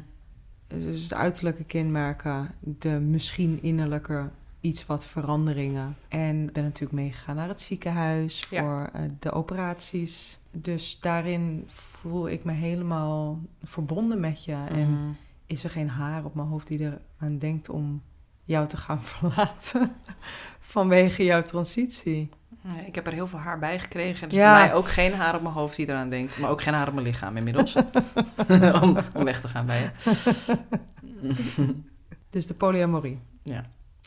Dus 0.68 1.08
de 1.08 1.16
uiterlijke 1.16 1.64
kenmerken, 1.64 2.56
de 2.60 2.90
misschien 2.90 3.64
innerlijke 3.64 4.30
iets 4.62 4.86
wat 4.86 5.06
veranderingen. 5.06 5.96
En 6.08 6.50
ben 6.54 6.64
natuurlijk 6.64 7.00
meegegaan 7.00 7.36
naar 7.36 7.48
het 7.48 7.62
ziekenhuis 7.62 8.44
voor 8.44 8.90
eh, 8.94 9.02
de 9.20 9.32
operaties. 9.32 10.40
Dus 10.52 11.00
daarin 11.00 11.64
voel 11.68 12.30
ik 12.30 12.44
me 12.44 12.52
helemaal 12.52 13.40
verbonden 13.64 14.20
met 14.20 14.44
je. 14.46 14.58
En 14.70 14.90
Mhm. 14.92 15.12
is 15.46 15.64
er 15.64 15.70
geen 15.70 15.90
haar 15.90 16.26
op 16.26 16.36
mijn 16.36 16.48
hoofd 16.48 16.68
die 16.68 16.84
er 16.86 17.02
aan 17.18 17.38
denkt 17.38 17.70
om 17.70 18.02
jou 18.44 18.68
te 18.68 18.78
gaan 18.78 19.04
verlaten 19.14 19.92
vanwege 20.60 21.24
jouw 21.24 21.42
transitie. 21.42 22.30
Ik 22.86 22.96
heb 22.96 23.08
er 23.08 23.14
heel 23.14 23.28
veel 23.28 23.40
haar 23.40 23.60
bij 23.60 23.80
gekregen. 23.80 24.30
Dus 24.30 24.38
ja. 24.38 24.54
bij 24.54 24.68
mij 24.68 24.76
ook 24.76 24.88
geen 24.88 25.14
haar 25.14 25.36
op 25.36 25.42
mijn 25.42 25.54
hoofd 25.54 25.76
die 25.76 25.90
eraan 25.90 26.10
denkt. 26.10 26.38
Maar 26.38 26.50
ook 26.50 26.62
geen 26.62 26.74
haar 26.74 26.88
op 26.88 26.94
mijn 26.94 27.06
lichaam 27.06 27.38
inmiddels. 27.38 27.76
om, 28.82 28.98
om 29.14 29.24
weg 29.24 29.42
te 29.42 29.48
gaan 29.48 29.66
bij 29.66 29.82
je. 29.82 30.58
dus 32.30 32.48
de 32.48 32.54
polyamorie. 32.54 33.20
Ja. 33.44 33.64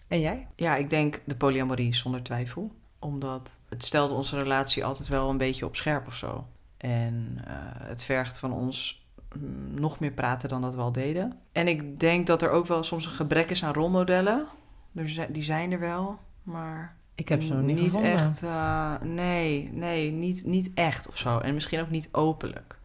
En 0.08 0.20
jij? 0.20 0.46
Ja, 0.56 0.76
ik 0.76 0.90
denk 0.90 1.20
de 1.24 1.36
polyamorie 1.36 1.94
zonder 1.94 2.22
twijfel. 2.22 2.72
Omdat 2.98 3.60
het 3.68 3.84
stelt 3.84 4.10
onze 4.10 4.36
relatie 4.36 4.84
altijd 4.84 5.08
wel 5.08 5.30
een 5.30 5.36
beetje 5.36 5.66
op 5.66 5.76
scherp 5.76 6.06
of 6.06 6.14
zo. 6.14 6.46
En 6.76 7.38
uh, 7.38 7.54
het 7.88 8.04
vergt 8.04 8.38
van 8.38 8.52
ons 8.52 9.06
mm, 9.38 9.80
nog 9.80 10.00
meer 10.00 10.12
praten 10.12 10.48
dan 10.48 10.60
dat 10.60 10.74
we 10.74 10.80
al 10.80 10.92
deden. 10.92 11.38
En 11.52 11.68
ik 11.68 12.00
denk 12.00 12.26
dat 12.26 12.42
er 12.42 12.50
ook 12.50 12.66
wel 12.66 12.82
soms 12.82 13.06
een 13.06 13.12
gebrek 13.12 13.50
is 13.50 13.64
aan 13.64 13.74
rolmodellen. 13.74 14.46
Dus 14.92 15.20
die 15.28 15.42
zijn 15.42 15.72
er 15.72 15.80
wel, 15.80 16.18
maar 16.42 16.96
ik 17.20 17.28
heb 17.28 17.42
ze 17.42 17.54
nog 17.54 17.62
niet, 17.62 17.80
niet 17.80 18.00
echt. 18.00 18.42
Uh, 18.42 18.94
nee, 19.02 19.70
nee, 19.72 20.10
niet, 20.10 20.44
niet 20.44 20.70
echt 20.74 21.08
of 21.08 21.18
zo. 21.18 21.38
En 21.38 21.54
misschien 21.54 21.80
ook 21.80 21.90
niet 21.90 22.08
openlijk. 22.12 22.78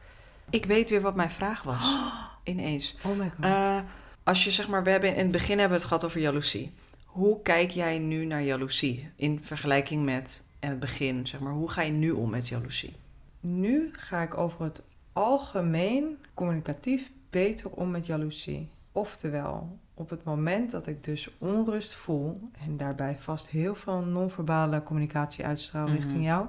Ik 0.49 0.65
weet 0.65 0.89
weer 0.89 1.01
wat 1.01 1.15
mijn 1.15 1.31
vraag 1.31 1.63
was. 1.63 1.97
Ineens. 2.43 2.95
Oh 3.03 3.17
my 3.17 3.31
god. 3.35 3.45
Uh, 3.45 3.79
als 4.23 4.43
je 4.43 4.51
zeg 4.51 4.67
maar, 4.67 4.83
we 4.83 4.89
hebben 4.89 5.15
in 5.15 5.23
het 5.23 5.31
begin 5.31 5.59
hebben 5.59 5.77
we 5.77 5.83
het 5.83 5.83
gehad 5.83 6.05
over 6.05 6.19
jaloezie. 6.19 6.71
Hoe 7.05 7.41
kijk 7.41 7.71
jij 7.71 7.99
nu 7.99 8.25
naar 8.25 8.41
jaloezie 8.41 9.11
in 9.15 9.39
vergelijking 9.43 10.05
met 10.05 10.43
in 10.59 10.69
het 10.69 10.79
begin? 10.79 11.27
Zeg 11.27 11.39
maar, 11.39 11.53
hoe 11.53 11.69
ga 11.69 11.81
je 11.81 11.91
nu 11.91 12.11
om 12.11 12.29
met 12.29 12.47
jaloezie? 12.47 12.93
Nu 13.39 13.89
ga 13.93 14.21
ik 14.21 14.37
over 14.37 14.63
het 14.63 14.81
algemeen 15.13 16.17
communicatief 16.33 17.11
beter 17.29 17.69
om 17.69 17.91
met 17.91 18.05
jaloezie. 18.05 18.69
Oftewel, 18.91 19.77
op 19.95 20.09
het 20.09 20.23
moment 20.23 20.71
dat 20.71 20.87
ik 20.87 21.03
dus 21.03 21.29
onrust 21.37 21.93
voel 21.93 22.49
en 22.65 22.77
daarbij 22.77 23.15
vast 23.19 23.49
heel 23.49 23.75
veel 23.75 23.99
non-verbale 23.99 24.83
communicatie 24.83 25.45
uitstraal 25.45 25.87
richting 25.87 26.11
mhm. 26.11 26.23
jou, 26.23 26.47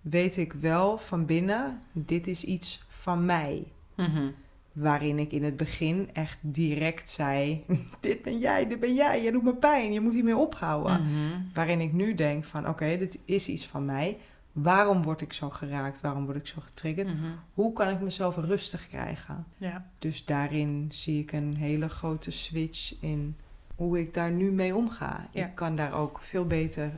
weet 0.00 0.36
ik 0.36 0.52
wel 0.52 0.98
van 0.98 1.26
binnen, 1.26 1.82
dit 1.92 2.26
is 2.26 2.44
iets 2.44 2.84
van 2.88 3.24
mij. 3.24 3.72
Mm 3.96 4.34
Waarin 4.72 5.18
ik 5.18 5.32
in 5.32 5.44
het 5.44 5.56
begin 5.56 6.08
echt 6.12 6.38
direct 6.40 7.10
zei: 7.10 7.64
Dit 8.00 8.22
ben 8.22 8.38
jij, 8.38 8.68
dit 8.68 8.80
ben 8.80 8.94
jij, 8.94 9.22
je 9.22 9.32
doet 9.32 9.42
me 9.42 9.54
pijn, 9.54 9.92
je 9.92 10.00
moet 10.00 10.12
hiermee 10.12 10.36
ophouden. 10.36 11.02
Mhm. 11.02 11.40
Waarin 11.54 11.80
ik 11.80 11.92
nu 11.92 12.14
denk: 12.14 12.44
van 12.44 12.68
oké, 12.68 12.96
dit 12.98 13.18
is 13.24 13.48
iets 13.48 13.66
van 13.66 13.84
mij. 13.84 14.18
Waarom 14.62 15.02
word 15.02 15.20
ik 15.20 15.32
zo 15.32 15.50
geraakt? 15.50 16.00
Waarom 16.00 16.24
word 16.24 16.36
ik 16.36 16.46
zo 16.46 16.60
getriggerd? 16.60 17.08
Mhm. 17.08 17.30
Hoe 17.54 17.72
kan 17.72 17.88
ik 17.88 18.00
mezelf 18.00 18.36
rustig 18.36 18.88
krijgen? 18.88 19.46
Ja. 19.56 19.90
Dus 19.98 20.24
daarin 20.24 20.86
zie 20.92 21.22
ik 21.22 21.32
een 21.32 21.56
hele 21.56 21.88
grote 21.88 22.30
switch 22.30 23.00
in 23.00 23.36
hoe 23.74 24.00
ik 24.00 24.14
daar 24.14 24.30
nu 24.30 24.50
mee 24.50 24.74
omga. 24.74 25.28
Ik 25.32 25.54
kan 25.54 25.76
daar 25.76 25.92
ook 25.92 26.20
veel 26.22 26.46
beter 26.46 26.92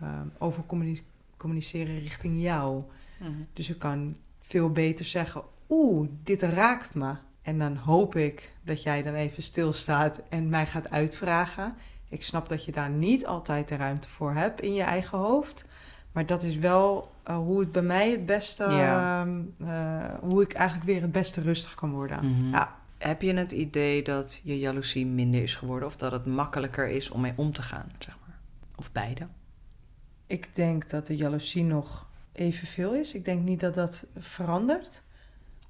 ehm, 0.00 0.26
over 0.38 0.62
communiceren 1.36 1.98
richting 1.98 2.42
jou. 2.42 2.82
Mhm. 3.18 3.30
Dus 3.52 3.70
ik 3.70 3.78
kan 3.78 4.16
veel 4.40 4.70
beter 4.70 5.04
zeggen: 5.04 5.42
Oeh, 5.68 6.08
dit 6.22 6.42
raakt 6.42 6.94
me. 6.94 7.14
En 7.42 7.58
dan 7.58 7.76
hoop 7.76 8.16
ik 8.16 8.52
dat 8.62 8.82
jij 8.82 9.02
dan 9.02 9.14
even 9.14 9.42
stilstaat 9.42 10.20
en 10.28 10.48
mij 10.48 10.66
gaat 10.66 10.90
uitvragen. 10.90 11.74
Ik 12.08 12.24
snap 12.24 12.48
dat 12.48 12.64
je 12.64 12.72
daar 12.72 12.90
niet 12.90 13.26
altijd 13.26 13.68
de 13.68 13.76
ruimte 13.76 14.08
voor 14.08 14.32
hebt 14.32 14.60
in 14.60 14.74
je 14.74 14.82
eigen 14.82 15.18
hoofd. 15.18 15.66
Maar 16.16 16.26
dat 16.26 16.42
is 16.42 16.56
wel 16.56 17.12
uh, 17.28 17.36
hoe 17.36 17.60
het 17.60 17.72
bij 17.72 17.82
mij 17.82 18.10
het 18.10 18.26
beste, 18.26 18.64
ja. 18.64 19.26
uh, 19.26 20.04
hoe 20.20 20.42
ik 20.42 20.52
eigenlijk 20.52 20.88
weer 20.88 21.00
het 21.00 21.12
beste 21.12 21.40
rustig 21.40 21.74
kan 21.74 21.90
worden. 21.90 22.26
Mm-hmm. 22.26 22.50
Ja. 22.50 22.76
Heb 22.98 23.22
je 23.22 23.34
het 23.34 23.52
idee 23.52 24.02
dat 24.02 24.40
je 24.42 24.58
jaloezie 24.58 25.06
minder 25.06 25.42
is 25.42 25.54
geworden 25.54 25.88
of 25.88 25.96
dat 25.96 26.12
het 26.12 26.26
makkelijker 26.26 26.88
is 26.88 27.10
om 27.10 27.20
mee 27.20 27.32
om 27.36 27.52
te 27.52 27.62
gaan, 27.62 27.92
zeg 27.98 28.16
maar? 28.26 28.38
Of 28.76 28.92
beide? 28.92 29.26
Ik 30.26 30.54
denk 30.54 30.90
dat 30.90 31.06
de 31.06 31.16
jaloezie 31.16 31.64
nog 31.64 32.08
evenveel 32.32 32.94
is. 32.94 33.14
Ik 33.14 33.24
denk 33.24 33.42
niet 33.42 33.60
dat 33.60 33.74
dat 33.74 34.06
verandert. 34.18 35.02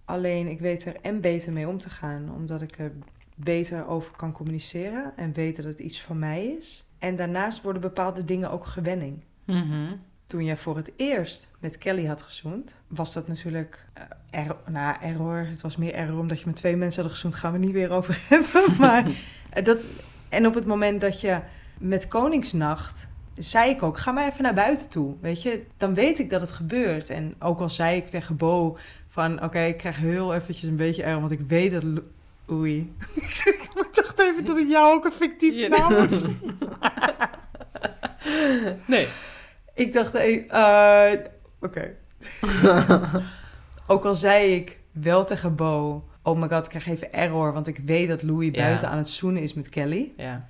Alleen 0.04 0.46
ik 0.46 0.60
weet 0.60 0.84
er 0.84 0.96
en 1.02 1.20
beter 1.20 1.52
mee 1.52 1.68
om 1.68 1.78
te 1.78 1.90
gaan, 1.90 2.34
omdat 2.34 2.62
ik 2.62 2.78
er 2.78 2.92
beter 3.34 3.86
over 3.86 4.16
kan 4.16 4.32
communiceren 4.32 5.12
en 5.16 5.32
weet 5.32 5.56
dat 5.56 5.64
het 5.64 5.78
iets 5.78 6.02
van 6.02 6.18
mij 6.18 6.46
is. 6.46 6.84
En 6.98 7.16
daarnaast 7.16 7.62
worden 7.62 7.82
bepaalde 7.82 8.24
dingen 8.24 8.50
ook 8.50 8.66
gewenning. 8.66 9.24
Mm-hmm 9.44 10.00
toen 10.26 10.44
jij 10.44 10.56
voor 10.56 10.76
het 10.76 10.92
eerst 10.96 11.48
met 11.58 11.78
Kelly 11.78 12.06
had 12.06 12.22
gezoend, 12.22 12.80
was 12.86 13.12
dat 13.12 13.28
natuurlijk 13.28 13.86
uh, 14.34 14.50
nou, 14.66 14.96
error. 15.00 15.46
Het 15.50 15.60
was 15.60 15.76
meer 15.76 15.94
error 15.94 16.18
omdat 16.18 16.40
je 16.40 16.46
met 16.46 16.56
twee 16.56 16.76
mensen 16.76 17.02
had 17.02 17.12
gezoend. 17.12 17.34
Gaan 17.34 17.52
we 17.52 17.58
niet 17.58 17.72
weer 17.72 17.90
over 17.90 18.18
hebben. 18.28 18.76
Maar 18.78 19.06
eh, 19.50 19.64
dat, 19.64 19.78
en 20.28 20.46
op 20.46 20.54
het 20.54 20.66
moment 20.66 21.00
dat 21.00 21.20
je 21.20 21.40
met 21.78 22.08
Koningsnacht 22.08 23.08
zei 23.36 23.70
ik 23.70 23.82
ook, 23.82 23.98
ga 23.98 24.12
maar 24.12 24.28
even 24.28 24.42
naar 24.42 24.54
buiten 24.54 24.88
toe. 24.88 25.14
Weet 25.20 25.42
je, 25.42 25.64
dan 25.76 25.94
weet 25.94 26.18
ik 26.18 26.30
dat 26.30 26.40
het 26.40 26.52
gebeurt. 26.52 27.10
En 27.10 27.34
ook 27.38 27.60
al 27.60 27.70
zei 27.70 27.96
ik 27.96 28.06
tegen 28.06 28.36
Bo 28.36 28.78
van, 29.08 29.42
oké, 29.42 29.60
ik 29.60 29.76
krijg 29.76 29.96
heel 29.96 30.34
eventjes 30.34 30.70
een 30.70 30.76
beetje 30.76 31.02
erg, 31.02 31.18
want 31.18 31.32
ik 31.32 31.40
weet 31.40 31.72
dat... 31.72 31.84
Oei. 32.50 32.94
ik 33.44 33.88
dacht 33.92 34.18
even 34.18 34.44
dat 34.44 34.56
ik 34.56 34.68
jou 34.68 34.94
ook 34.94 35.04
een 35.04 35.12
fictief 35.12 35.68
naam 35.68 36.08
moest 36.08 36.26
Nee. 38.86 39.06
Ik 39.76 39.92
dacht, 39.92 40.14
uh, 40.14 41.12
oké. 41.60 41.94
Ook 43.92 44.04
al 44.04 44.14
zei 44.14 44.54
ik 44.54 44.78
wel 44.92 45.24
tegen 45.24 45.54
Bo, 45.54 46.04
oh 46.22 46.38
my 46.38 46.48
god, 46.48 46.64
ik 46.64 46.68
krijg 46.68 46.86
even 46.86 47.12
error, 47.12 47.52
want 47.52 47.66
ik 47.66 47.80
weet 47.84 48.08
dat 48.08 48.22
Louis 48.22 48.50
buiten 48.50 48.88
aan 48.88 48.96
het 48.96 49.08
zoenen 49.08 49.42
is 49.42 49.54
met 49.54 49.68
Kelly. 49.68 50.12
Ja. 50.16 50.48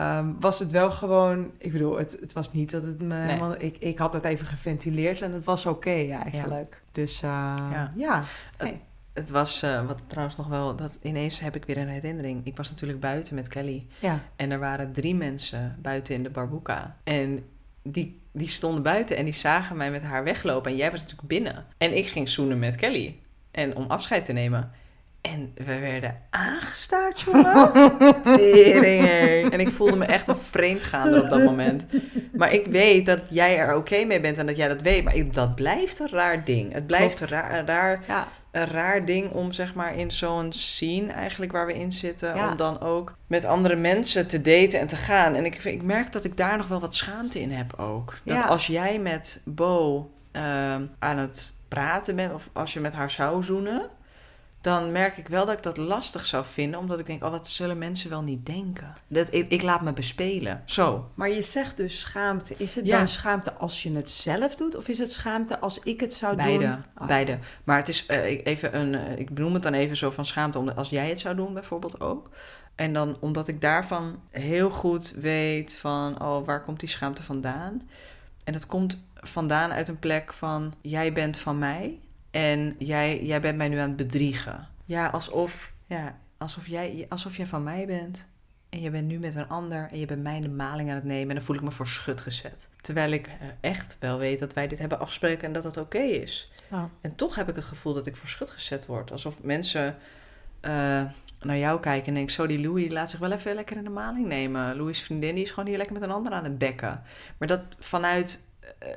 Um, 0.00 0.36
was 0.40 0.58
het 0.58 0.70
wel 0.70 0.90
gewoon, 0.90 1.50
ik 1.58 1.72
bedoel, 1.72 1.98
het, 1.98 2.16
het 2.20 2.32
was 2.32 2.52
niet 2.52 2.70
dat 2.70 2.82
het 2.82 3.02
me 3.02 3.14
helemaal, 3.14 3.54
ik, 3.58 3.76
ik 3.78 3.98
had 3.98 4.12
het 4.12 4.24
even 4.24 4.46
geventileerd 4.46 5.22
en 5.22 5.32
het 5.32 5.44
was 5.44 5.66
oké 5.66 5.90
eigenlijk. 5.90 6.82
Dus 6.92 7.22
uh, 7.22 7.54
ja. 7.70 7.92
ja. 7.96 8.24
Het, 8.56 8.74
het 9.12 9.30
was, 9.30 9.62
uh, 9.62 9.86
wat 9.86 9.98
trouwens 10.06 10.36
nog 10.36 10.46
wel, 10.46 10.76
dat 10.76 10.98
ineens 11.02 11.40
heb 11.40 11.56
ik 11.56 11.64
weer 11.64 11.78
een 11.78 11.88
herinnering. 11.88 12.40
Ik 12.46 12.56
was 12.56 12.70
natuurlijk 12.70 13.00
buiten 13.00 13.34
met 13.34 13.48
Kelly. 13.48 13.86
Ja. 13.98 14.20
En 14.36 14.50
er 14.50 14.58
waren 14.58 14.92
drie 14.92 15.14
mensen 15.14 15.76
buiten 15.82 16.14
in 16.14 16.22
de 16.22 16.30
Barbuka. 16.30 16.96
En 17.04 17.44
die 17.82 18.18
die 18.38 18.48
stonden 18.48 18.82
buiten 18.82 19.16
en 19.16 19.24
die 19.24 19.34
zagen 19.34 19.76
mij 19.76 19.90
met 19.90 20.02
haar 20.02 20.24
weglopen. 20.24 20.70
En 20.70 20.76
jij 20.76 20.90
was 20.90 21.00
natuurlijk 21.00 21.28
binnen. 21.28 21.66
En 21.78 21.96
ik 21.96 22.06
ging 22.06 22.28
zoenen 22.28 22.58
met 22.58 22.76
Kelly. 22.76 23.16
En 23.50 23.76
om 23.76 23.84
afscheid 23.88 24.24
te 24.24 24.32
nemen. 24.32 24.70
En 25.20 25.52
we 25.54 25.78
werden 25.78 26.22
aangestaard, 26.30 27.20
jongen. 27.20 27.72
Tering, 28.36 29.52
En 29.52 29.60
ik 29.60 29.68
voelde 29.68 29.96
me 29.96 30.04
echt 30.04 30.28
een 30.28 30.38
vreemdgaander 30.38 31.22
op 31.22 31.30
dat 31.30 31.44
moment. 31.44 31.84
Maar 32.32 32.52
ik 32.52 32.66
weet 32.66 33.06
dat 33.06 33.20
jij 33.30 33.58
er 33.58 33.76
oké 33.76 34.04
mee 34.04 34.20
bent 34.20 34.38
en 34.38 34.46
dat 34.46 34.56
jij 34.56 34.68
dat 34.68 34.82
weet. 34.82 35.04
Maar 35.04 35.14
dat 35.32 35.54
blijft 35.54 36.00
een 36.00 36.08
raar 36.10 36.44
ding. 36.44 36.72
Het 36.72 36.86
blijft 36.86 37.20
een 37.20 37.28
raar, 37.28 37.64
raar 37.64 38.00
ja 38.06 38.28
een 38.50 38.66
raar 38.66 39.04
ding 39.04 39.32
om 39.32 39.52
zeg 39.52 39.74
maar 39.74 39.96
in 39.96 40.10
zo'n 40.10 40.52
scene 40.52 41.12
eigenlijk 41.12 41.52
waar 41.52 41.66
we 41.66 41.74
in 41.74 41.92
zitten, 41.92 42.34
om 42.50 42.56
dan 42.56 42.80
ook 42.80 43.14
met 43.26 43.44
andere 43.44 43.76
mensen 43.76 44.26
te 44.26 44.40
daten 44.40 44.80
en 44.80 44.86
te 44.86 44.96
gaan. 44.96 45.34
En 45.34 45.44
ik, 45.44 45.64
ik 45.64 45.82
merk 45.82 46.12
dat 46.12 46.24
ik 46.24 46.36
daar 46.36 46.56
nog 46.56 46.68
wel 46.68 46.80
wat 46.80 46.94
schaamte 46.94 47.40
in 47.40 47.52
heb 47.52 47.74
ook. 47.78 48.14
Dat 48.24 48.48
als 48.48 48.66
jij 48.66 48.98
met 48.98 49.42
Bo 49.44 50.10
ehm, 50.32 50.86
aan 50.98 51.18
het 51.18 51.56
praten 51.68 52.16
bent 52.16 52.34
of 52.34 52.50
als 52.52 52.72
je 52.72 52.80
met 52.80 52.92
haar 52.92 53.10
zou 53.10 53.42
zoenen, 53.42 53.90
dan 54.60 54.92
merk 54.92 55.16
ik 55.16 55.28
wel 55.28 55.46
dat 55.46 55.56
ik 55.56 55.62
dat 55.62 55.76
lastig 55.76 56.26
zou 56.26 56.44
vinden. 56.44 56.80
Omdat 56.80 56.98
ik 56.98 57.06
denk, 57.06 57.24
oh, 57.24 57.30
wat 57.30 57.48
zullen 57.48 57.78
mensen 57.78 58.10
wel 58.10 58.22
niet 58.22 58.46
denken? 58.46 58.94
Dat, 59.08 59.28
ik, 59.30 59.50
ik 59.50 59.62
laat 59.62 59.82
me 59.82 59.92
bespelen. 59.92 60.62
Zo. 60.64 61.10
Maar 61.14 61.28
je 61.28 61.42
zegt 61.42 61.76
dus 61.76 62.00
schaamte. 62.00 62.54
Is 62.56 62.74
het 62.74 62.86
dan 62.86 63.06
schaamte 63.06 63.52
als 63.52 63.82
je 63.82 63.92
het 63.92 64.10
zelf 64.10 64.54
doet? 64.54 64.76
Of 64.76 64.88
is 64.88 64.98
het 64.98 65.12
schaamte 65.12 65.58
als 65.58 65.78
ik 65.78 66.00
het 66.00 66.14
zou 66.14 66.36
beide, 66.36 66.64
doen? 66.66 66.84
Oh. 66.98 67.06
Beide. 67.06 67.38
Maar 67.64 67.76
het 67.76 67.88
is 67.88 68.06
uh, 68.08 68.46
even 68.46 68.76
een... 68.76 68.92
Uh, 68.92 69.18
ik 69.18 69.34
benoem 69.34 69.54
het 69.54 69.62
dan 69.62 69.74
even 69.74 69.96
zo 69.96 70.10
van 70.10 70.26
schaamte 70.26 70.58
omdat 70.58 70.76
als 70.76 70.88
jij 70.88 71.08
het 71.08 71.20
zou 71.20 71.36
doen 71.36 71.54
bijvoorbeeld 71.54 72.00
ook. 72.00 72.30
En 72.74 72.92
dan 72.92 73.16
omdat 73.20 73.48
ik 73.48 73.60
daarvan 73.60 74.20
heel 74.30 74.70
goed 74.70 75.10
weet 75.10 75.76
van... 75.76 76.22
Oh, 76.22 76.46
waar 76.46 76.64
komt 76.64 76.80
die 76.80 76.88
schaamte 76.88 77.22
vandaan? 77.22 77.88
En 78.44 78.52
dat 78.52 78.66
komt 78.66 79.04
vandaan 79.14 79.70
uit 79.70 79.88
een 79.88 79.98
plek 79.98 80.32
van... 80.32 80.74
Jij 80.80 81.12
bent 81.12 81.38
van 81.38 81.58
mij... 81.58 81.98
En 82.38 82.74
jij, 82.78 83.24
jij 83.24 83.40
bent 83.40 83.56
mij 83.56 83.68
nu 83.68 83.78
aan 83.78 83.88
het 83.88 83.96
bedriegen. 83.96 84.68
Ja, 84.84 85.06
alsof, 85.06 85.72
ja, 85.86 86.18
alsof, 86.36 86.66
jij, 86.66 87.06
alsof 87.08 87.36
jij 87.36 87.46
van 87.46 87.62
mij 87.62 87.86
bent. 87.86 88.28
En 88.68 88.80
je 88.80 88.90
bent 88.90 89.06
nu 89.06 89.18
met 89.18 89.34
een 89.34 89.48
ander 89.48 89.88
en 89.90 89.98
je 89.98 90.06
bent 90.06 90.22
mij 90.22 90.40
de 90.40 90.48
maling 90.48 90.88
aan 90.88 90.94
het 90.94 91.04
nemen. 91.04 91.28
En 91.28 91.34
dan 91.34 91.44
voel 91.44 91.56
ik 91.56 91.62
me 91.62 91.70
voor 91.70 91.86
schut 91.86 92.20
gezet. 92.20 92.68
Terwijl 92.80 93.12
ik 93.12 93.26
eh, 93.26 93.32
echt 93.60 93.96
wel 94.00 94.18
weet 94.18 94.38
dat 94.38 94.54
wij 94.54 94.68
dit 94.68 94.78
hebben 94.78 94.98
afgesproken 94.98 95.46
en 95.46 95.52
dat 95.52 95.62
dat 95.62 95.76
oké 95.76 95.98
is. 95.98 96.50
Ja. 96.70 96.90
En 97.00 97.14
toch 97.14 97.34
heb 97.34 97.48
ik 97.48 97.54
het 97.54 97.64
gevoel 97.64 97.94
dat 97.94 98.06
ik 98.06 98.16
voor 98.16 98.28
schut 98.28 98.50
gezet 98.50 98.86
word. 98.86 99.12
Alsof 99.12 99.42
mensen 99.42 99.96
uh, 100.60 100.70
naar 101.40 101.58
jou 101.58 101.80
kijken 101.80 102.08
en 102.08 102.14
denken... 102.14 102.34
zo, 102.34 102.46
die 102.46 102.60
Louis 102.60 102.92
laat 102.92 103.10
zich 103.10 103.20
wel 103.20 103.32
even 103.32 103.54
lekker 103.54 103.76
in 103.76 103.84
de 103.84 103.90
maling 103.90 104.26
nemen. 104.26 104.76
Louis' 104.76 105.02
vriendin 105.02 105.34
die 105.34 105.44
is 105.44 105.50
gewoon 105.50 105.68
hier 105.68 105.76
lekker 105.76 105.94
met 105.94 106.04
een 106.04 106.14
ander 106.14 106.32
aan 106.32 106.44
het 106.44 106.58
bekken. 106.58 107.02
Maar 107.38 107.48
dat 107.48 107.62
vanuit 107.78 108.40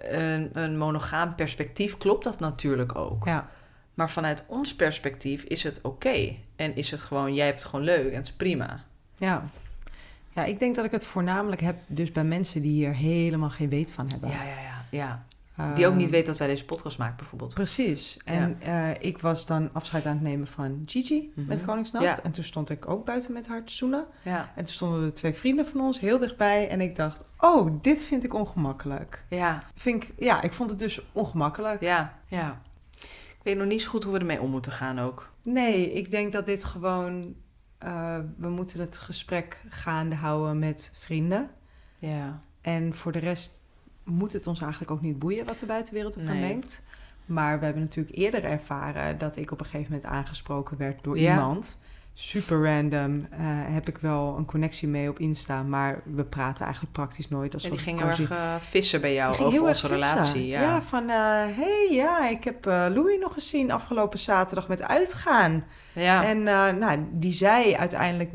een, 0.01 0.49
een 0.53 0.77
monogaam 0.77 1.35
perspectief 1.35 1.97
klopt 1.97 2.23
dat 2.23 2.39
natuurlijk 2.39 2.95
ook. 2.95 3.25
Ja. 3.25 3.49
Maar 3.93 4.09
vanuit 4.09 4.45
ons 4.47 4.75
perspectief 4.75 5.43
is 5.43 5.63
het 5.63 5.81
oké. 5.81 6.35
En 6.55 6.75
is 6.75 6.91
het 6.91 7.01
gewoon, 7.01 7.33
jij 7.33 7.45
hebt 7.45 7.59
het 7.59 7.69
gewoon 7.69 7.85
leuk 7.85 8.09
en 8.09 8.17
het 8.17 8.25
is 8.25 8.33
prima. 8.33 8.83
Ja. 9.17 9.49
Ja, 10.33 10.45
ik 10.45 10.59
denk 10.59 10.75
dat 10.75 10.85
ik 10.85 10.91
het 10.91 11.05
voornamelijk 11.05 11.61
heb 11.61 11.75
dus 11.87 12.11
bij 12.11 12.23
mensen 12.23 12.61
die 12.61 12.71
hier 12.71 12.95
helemaal 12.95 13.49
geen 13.49 13.69
weet 13.69 13.91
van 13.91 14.07
hebben. 14.07 14.29
Ja, 14.29 14.43
ja, 14.43 14.61
ja. 14.61 14.85
ja. 14.89 15.25
Die 15.75 15.87
ook 15.87 15.93
niet 15.93 16.03
Ehm, 16.03 16.11
weet 16.11 16.25
dat 16.25 16.37
wij 16.37 16.47
deze 16.47 16.65
podcast 16.65 16.97
maken, 16.97 17.15
bijvoorbeeld. 17.17 17.53
Precies. 17.53 18.17
En 18.25 18.61
eh, 18.61 18.89
ik 18.99 19.17
was 19.19 19.45
dan 19.45 19.69
afscheid 19.73 20.05
aan 20.05 20.13
het 20.13 20.21
nemen 20.21 20.47
van 20.47 20.83
Gigi 20.85 21.31
Mhm. 21.35 21.47
met 21.47 21.65
Koningsnacht. 21.65 22.05
Ja. 22.05 22.23
En 22.23 22.31
toen 22.31 22.43
stond 22.43 22.69
ik 22.69 22.89
ook 22.89 23.05
buiten 23.05 23.33
met 23.33 23.47
haar 23.47 23.63
te 23.63 23.73
zoenen. 23.73 24.05
Ja. 24.23 24.51
En 24.55 24.65
toen 24.65 24.73
stonden 24.73 25.03
er 25.05 25.13
twee 25.13 25.33
vrienden 25.33 25.65
van 25.67 25.81
ons 25.81 25.99
heel 25.99 26.19
dichtbij. 26.19 26.69
En 26.69 26.81
ik 26.81 26.95
dacht, 26.95 27.23
oh, 27.37 27.77
dit 27.81 28.03
vind 28.03 28.23
ik 28.23 28.33
ongemakkelijk. 28.33 29.23
Ja, 29.29 29.63
Vind 29.75 30.03
ik, 30.03 30.13
ja, 30.17 30.41
ik 30.41 30.53
vond 30.53 30.69
het 30.69 30.79
dus 30.79 31.01
ongemakkelijk. 31.11 31.81
ja, 31.81 32.17
ja. 32.27 32.61
Ik 32.99 33.47
weet 33.47 33.57
nog 33.57 33.67
niet 33.67 33.81
zo 33.81 33.89
goed 33.89 34.03
hoe 34.03 34.13
we 34.13 34.19
ermee 34.19 34.41
om 34.41 34.49
moeten 34.51 34.71
gaan 34.71 34.99
ook. 34.99 35.29
Nee, 35.41 35.91
ik 35.93 36.11
denk 36.11 36.31
dat 36.31 36.45
dit 36.45 36.63
gewoon... 36.63 37.35
eh, 37.77 38.17
we 38.37 38.49
moeten 38.49 38.79
het 38.79 38.97
gesprek 38.97 39.63
gaande 39.69 40.15
houden 40.15 40.59
met 40.59 40.91
vrienden. 40.93 41.49
Ja. 41.97 42.41
En 42.61 42.93
voor 42.95 43.11
de 43.11 43.19
rest 43.19 43.60
moet 44.03 44.33
het 44.33 44.47
ons 44.47 44.61
eigenlijk 44.61 44.91
ook 44.91 45.01
niet 45.01 45.19
boeien 45.19 45.45
wat 45.45 45.59
de 45.59 45.65
buitenwereld 45.65 46.15
ervan 46.15 46.39
Nee. 46.39 46.47
denkt. 46.49 46.81
Maar 47.25 47.59
we 47.59 47.65
hebben 47.65 47.83
natuurlijk 47.83 48.15
eerder 48.17 48.43
ervaren 48.43 49.17
dat 49.17 49.35
ik 49.37 49.51
op 49.51 49.59
een 49.59 49.65
gegeven 49.65 49.91
moment 49.93 50.11
aangesproken 50.11 50.77
werd 50.77 51.03
door 51.03 51.19
Ja. 51.19 51.29
iemand. 51.31 51.79
Super 52.13 52.63
random. 52.63 53.27
eh, 53.31 53.39
heb 53.73 53.87
ik 53.87 53.97
wel 53.97 54.35
een 54.37 54.45
connectie 54.45 54.87
mee 54.87 55.09
op 55.09 55.19
Insta, 55.19 55.63
maar 55.63 56.01
we 56.05 56.23
praten 56.23 56.63
eigenlijk 56.63 56.93
praktisch 56.93 57.29
nooit. 57.29 57.53
Als 57.53 57.63
En 57.63 57.69
die 57.69 57.79
ging 57.79 57.99
heel 57.99 58.07
erg 58.07 58.31
eh, 58.31 58.55
vissen 58.59 59.01
bij 59.01 59.13
jou 59.13 59.37
over 59.37 59.63
onze 59.67 59.87
relatie. 59.87 60.45
Ja. 60.47 60.81
van 60.81 61.09
hé, 61.09 61.53
hey, 61.55 61.87
ja, 61.91 62.29
ik 62.29 62.43
heb 62.43 62.65
eh, 62.65 62.85
Louis 62.93 63.19
nog 63.19 63.33
gezien 63.33 63.71
afgelopen 63.71 64.19
zaterdag 64.19 64.67
met 64.67 64.81
uitgaan. 64.87 65.63
ja. 65.93 66.23
En 66.25 66.37
eh, 66.47 66.73
nou, 66.73 67.07
die 67.11 67.31
zei 67.31 67.75
uiteindelijk 67.75 68.31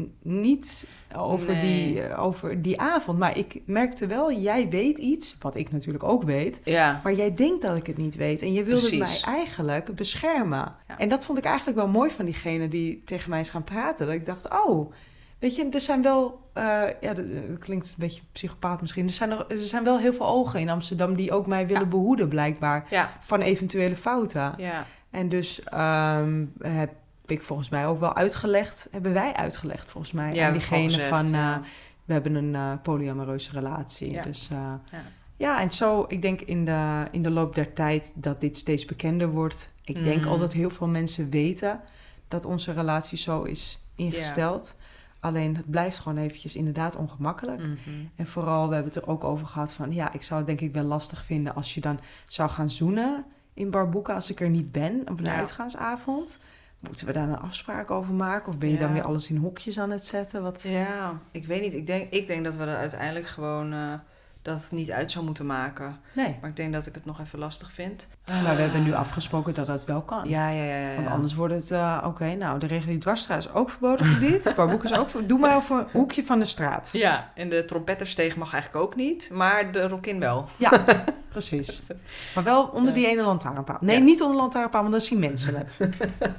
n- 0.00 0.12
n- 0.28 0.40
niet 0.40 0.86
over, 1.16 1.52
Nee. 1.52 1.60
die, 1.92 2.02
eh, 2.02 2.22
over 2.24 2.62
die 2.62 2.80
avond. 2.80 3.18
Maar 3.18 3.38
ik 3.38 3.60
merkte 3.66 4.06
wel, 4.06 4.32
jij 4.32 4.68
weet 4.68 4.98
iets, 4.98 5.36
wat 5.40 5.56
ik 5.56 5.72
natuurlijk 5.72 6.04
ook 6.04 6.22
weet. 6.22 6.60
ja. 6.64 7.00
Maar 7.02 7.12
jij 7.14 7.34
denkt 7.34 7.62
dat 7.62 7.76
ik 7.76 7.86
het 7.86 7.96
niet 7.96 8.16
weet. 8.16 8.42
En 8.42 8.52
je 8.52 8.64
wilde 8.64 8.80
Precies. 8.96 9.22
mij 9.24 9.34
eigenlijk 9.34 9.94
beschermen. 9.94 10.74
Ja. 10.88 10.98
En 10.98 11.08
dat 11.08 11.24
vond 11.24 11.38
ik 11.38 11.44
eigenlijk 11.44 11.76
wel 11.76 11.88
mooi 11.88 12.10
van 12.10 12.24
diegene 12.24 12.68
die 12.68 13.02
tegen 13.04 13.30
mij 13.30 13.40
is 13.40 13.50
gaan 13.50 13.64
praten. 13.64 14.06
Dat 14.06 14.14
ik 14.14 14.26
dacht, 14.26 14.48
oh, 14.66 14.92
weet 15.38 15.56
je, 15.56 15.68
er 15.70 15.80
zijn 15.80 16.02
wel... 16.02 16.40
eh, 16.52 16.62
ja, 17.00 17.14
dat, 17.14 17.24
dat 17.48 17.58
klinkt 17.58 17.86
een 17.88 17.94
beetje 17.96 18.22
psychopaat 18.32 18.80
misschien. 18.80 19.04
Er 19.06 19.12
zijn, 19.12 19.30
er, 19.30 19.44
er 19.48 19.58
zijn 19.58 19.84
wel 19.84 19.98
heel 19.98 20.12
veel 20.12 20.26
ogen 20.26 20.60
in 20.60 20.68
Amsterdam 20.68 21.14
die 21.14 21.32
ook 21.32 21.46
mij 21.46 21.66
willen 21.66 21.82
Ja. 21.82 21.88
behoeden, 21.88 22.28
blijkbaar. 22.28 22.86
Van 23.20 23.40
eventuele 23.40 23.96
fouten. 23.96 24.54
Ja. 24.56 24.86
En 25.10 25.28
dus 25.28 25.62
ehm, 25.64 26.44
heb 26.62 26.92
ik 27.30 27.42
volgens 27.42 27.68
mij 27.68 27.86
ook 27.86 28.00
wel 28.00 28.14
uitgelegd, 28.14 28.88
hebben 28.90 29.12
wij 29.12 29.32
uitgelegd 29.34 29.90
volgens 29.90 30.12
mij 30.12 30.32
Ja, 30.32 30.46
aan 30.46 30.52
diegene 30.52 31.00
van, 31.00 31.24
eh, 31.24 31.30
ja. 31.30 31.62
we 32.04 32.12
hebben 32.12 32.34
een 32.34 32.54
eh, 32.54 32.72
polyamoreuze 32.82 33.50
relatie. 33.52 34.10
Ja. 34.12 34.22
Dus 34.22 34.48
eh, 34.52 34.56
Ja. 34.90 35.02
ja, 35.36 35.60
en 35.60 35.70
zo, 35.70 36.04
ik 36.08 36.22
denk 36.22 36.40
in 36.40 36.64
de, 36.64 37.04
in 37.10 37.22
de 37.22 37.30
loop 37.30 37.54
der 37.54 37.72
tijd 37.72 38.12
dat 38.14 38.40
dit 38.40 38.56
steeds 38.56 38.84
bekender 38.84 39.28
wordt. 39.28 39.72
Ik 39.84 40.04
denk 40.04 40.20
Mhm. 40.20 40.28
al 40.28 40.38
dat 40.38 40.52
heel 40.52 40.70
veel 40.70 40.86
mensen 40.86 41.30
weten 41.30 41.80
dat 42.28 42.44
onze 42.44 42.72
relatie 42.72 43.18
zo 43.18 43.42
is 43.42 43.84
ingesteld. 43.94 44.76
Alleen 45.20 45.56
het 45.56 45.70
blijft 45.70 45.98
gewoon 45.98 46.18
eventjes 46.18 46.56
inderdaad 46.56 46.96
ongemakkelijk. 46.96 47.58
Mhm. 47.60 47.76
En 48.16 48.26
vooral, 48.26 48.68
we 48.68 48.74
hebben 48.74 48.92
het 48.92 49.02
er 49.02 49.08
ook 49.08 49.24
over 49.24 49.46
gehad 49.46 49.74
van... 49.74 49.92
ja, 49.92 50.12
ik 50.12 50.22
zou 50.22 50.38
het 50.38 50.48
denk 50.48 50.60
ik 50.60 50.72
wel 50.72 50.84
lastig 50.84 51.24
vinden 51.24 51.54
als 51.54 51.74
je 51.74 51.80
dan 51.80 52.00
zou 52.26 52.50
gaan 52.50 52.70
zoenen 52.70 53.24
in 53.54 53.70
Barboeka... 53.70 54.14
als 54.14 54.30
ik 54.30 54.40
er 54.40 54.50
niet 54.50 54.72
ben 54.72 55.00
op 55.10 55.18
een 55.18 55.24
Ja. 55.24 55.34
uitgaansavond. 55.36 56.38
Moeten 56.80 57.06
we 57.06 57.12
daar 57.12 57.28
een 57.28 57.38
afspraak 57.38 57.90
over 57.90 58.14
maken? 58.14 58.52
Of 58.52 58.58
ben 58.58 58.68
je 58.68 58.78
dan 58.78 58.92
weer 58.92 59.02
alles 59.02 59.30
in 59.30 59.36
hokjes 59.36 59.78
aan 59.78 59.90
het 59.90 60.06
zetten? 60.06 60.42
Wat... 60.42 60.62
Ja, 60.62 61.20
ik 61.30 61.46
weet 61.46 61.62
niet. 61.62 61.74
Ik 61.74 61.86
denk, 61.86 62.10
ik 62.10 62.26
denk 62.26 62.44
dat 62.44 62.56
we 62.56 62.64
er 62.64 62.76
uiteindelijk 62.76 63.26
gewoon 63.26 63.72
eh, 63.72 63.94
dat 64.42 64.60
het 64.62 64.70
niet 64.70 64.90
uit 64.90 65.10
zou 65.10 65.24
moeten 65.24 65.46
maken. 65.46 65.96
Nee. 66.12 66.36
Maar 66.40 66.50
ik 66.50 66.56
denk 66.56 66.72
dat 66.72 66.86
ik 66.86 66.94
het 66.94 67.04
nog 67.04 67.20
even 67.20 67.38
lastig 67.38 67.70
vind. 67.72 68.08
Maar 68.26 68.56
we 68.56 68.62
hebben 68.62 68.82
nu 68.82 68.92
afgesproken 68.92 69.54
dat 69.54 69.66
dat 69.66 69.84
wel 69.84 70.00
kan. 70.02 70.28
Ja, 70.28 70.48
ja, 70.48 70.64
ja. 70.64 70.76
ja, 70.76 70.88
ja. 70.88 70.94
Want 70.94 71.08
anders 71.08 71.34
wordt 71.34 71.54
het, 71.54 71.70
eh, 71.70 72.02
oké, 72.06 72.34
nou, 72.34 72.58
de 72.58 72.66
regelie 72.66 72.98
dwarsstraat 72.98 73.38
is 73.38 73.52
ook 73.52 73.70
verboden 73.70 74.06
gebied. 74.06 74.52
Barboek 74.56 74.84
is 74.84 74.92
ook 74.92 75.28
Doe 75.28 75.38
maar 75.38 75.56
over 75.56 75.78
een 75.78 75.86
hoekje 75.92 76.24
van 76.24 76.38
de 76.38 76.44
straat. 76.44 76.88
Ja, 76.92 77.30
en 77.34 77.48
de 77.48 77.64
trompettersteeg 77.64 78.36
mag 78.36 78.52
eigenlijk 78.52 78.84
ook 78.84 78.96
niet, 78.96 79.30
maar 79.32 79.72
de 79.72 79.88
rockin 79.88 80.20
wel. 80.20 80.48
Ja, 80.56 80.84
precies. 81.28 81.82
Maar 82.34 82.44
wel 82.44 82.64
onder 82.66 82.92
die 82.94 83.06
ene 83.06 83.22
lantaarnpaal. 83.22 83.78
Nee, 83.80 83.96
Ja. 83.98 84.02
niet 84.04 84.20
onder 84.20 84.36
de 84.36 84.42
lantaarnpaal, 84.42 84.80
want 84.80 84.92
dan 84.92 85.00
zien 85.02 85.18
mensen 85.18 85.54
het. 85.56 85.78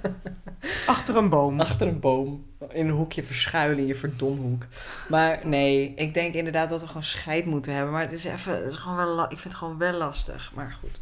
Achter 0.86 1.18
een 1.18 1.30
boom. 1.30 1.60
Achter 1.60 1.88
een 1.88 2.00
boom. 2.00 2.46
In 2.70 2.88
een 2.88 2.96
hoekje 2.96 3.24
verschuilen 3.24 3.78
in 3.78 3.88
je 3.88 3.96
verdomhoek. 3.96 4.66
Maar 5.10 5.40
nee, 5.48 5.94
ik 5.96 6.14
denk 6.14 6.34
inderdaad 6.34 6.70
dat 6.70 6.82
we 6.82 6.88
gewoon 6.88 7.04
scheid 7.04 7.46
moeten 7.46 7.74
hebben. 7.74 7.94
Maar 7.94 8.02
het 8.02 8.12
is 8.12 8.24
even, 8.24 8.56
het 8.56 8.72
is 8.72 8.76
gewoon 8.76 8.98
wel, 8.98 9.24
ik 9.24 9.28
vind 9.30 9.44
het 9.44 9.56
gewoon 9.56 9.78
wel 9.78 9.94
lastig. 9.94 10.52
Maar 10.56 10.78
goed, 10.80 11.02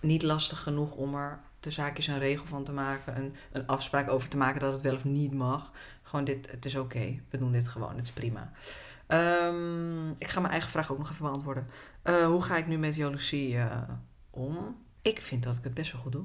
niet 0.00 0.22
lastig 0.22 0.62
genoeg 0.62 0.92
om 0.92 1.14
er 1.14 1.38
de 1.60 1.70
zaakjes 1.70 2.06
een 2.06 2.18
regel 2.18 2.46
van 2.46 2.64
te 2.64 2.72
maken. 2.72 3.16
Een, 3.16 3.34
een 3.52 3.66
afspraak 3.66 4.08
over 4.08 4.28
te 4.28 4.36
maken 4.36 4.60
dat 4.60 4.72
het 4.72 4.82
wel 4.82 4.94
of 4.94 5.04
niet 5.04 5.32
mag. 5.32 5.72
Gewoon 6.02 6.24
dit, 6.24 6.50
het 6.50 6.64
is 6.64 6.76
oké. 6.76 7.20
We 7.30 7.38
doen 7.38 7.52
dit 7.52 7.68
gewoon, 7.68 7.96
het 7.96 8.06
is 8.06 8.12
prima. 8.12 8.52
Ehm, 9.06 10.10
ik 10.10 10.28
ga 10.28 10.40
mijn 10.40 10.52
eigen 10.52 10.70
vraag 10.70 10.92
ook 10.92 10.98
nog 10.98 11.10
even 11.10 11.24
beantwoorden. 11.24 11.66
Eh, 12.02 12.26
hoe 12.26 12.42
ga 12.42 12.56
ik 12.56 12.66
nu 12.66 12.78
met 12.78 12.94
jaloezie 12.94 13.56
eh, 13.56 13.82
om? 14.30 14.76
Ik 15.02 15.20
vind 15.20 15.42
dat 15.42 15.56
ik 15.56 15.64
het 15.64 15.74
best 15.74 15.92
wel 15.92 16.00
goed 16.00 16.12
doe. 16.12 16.24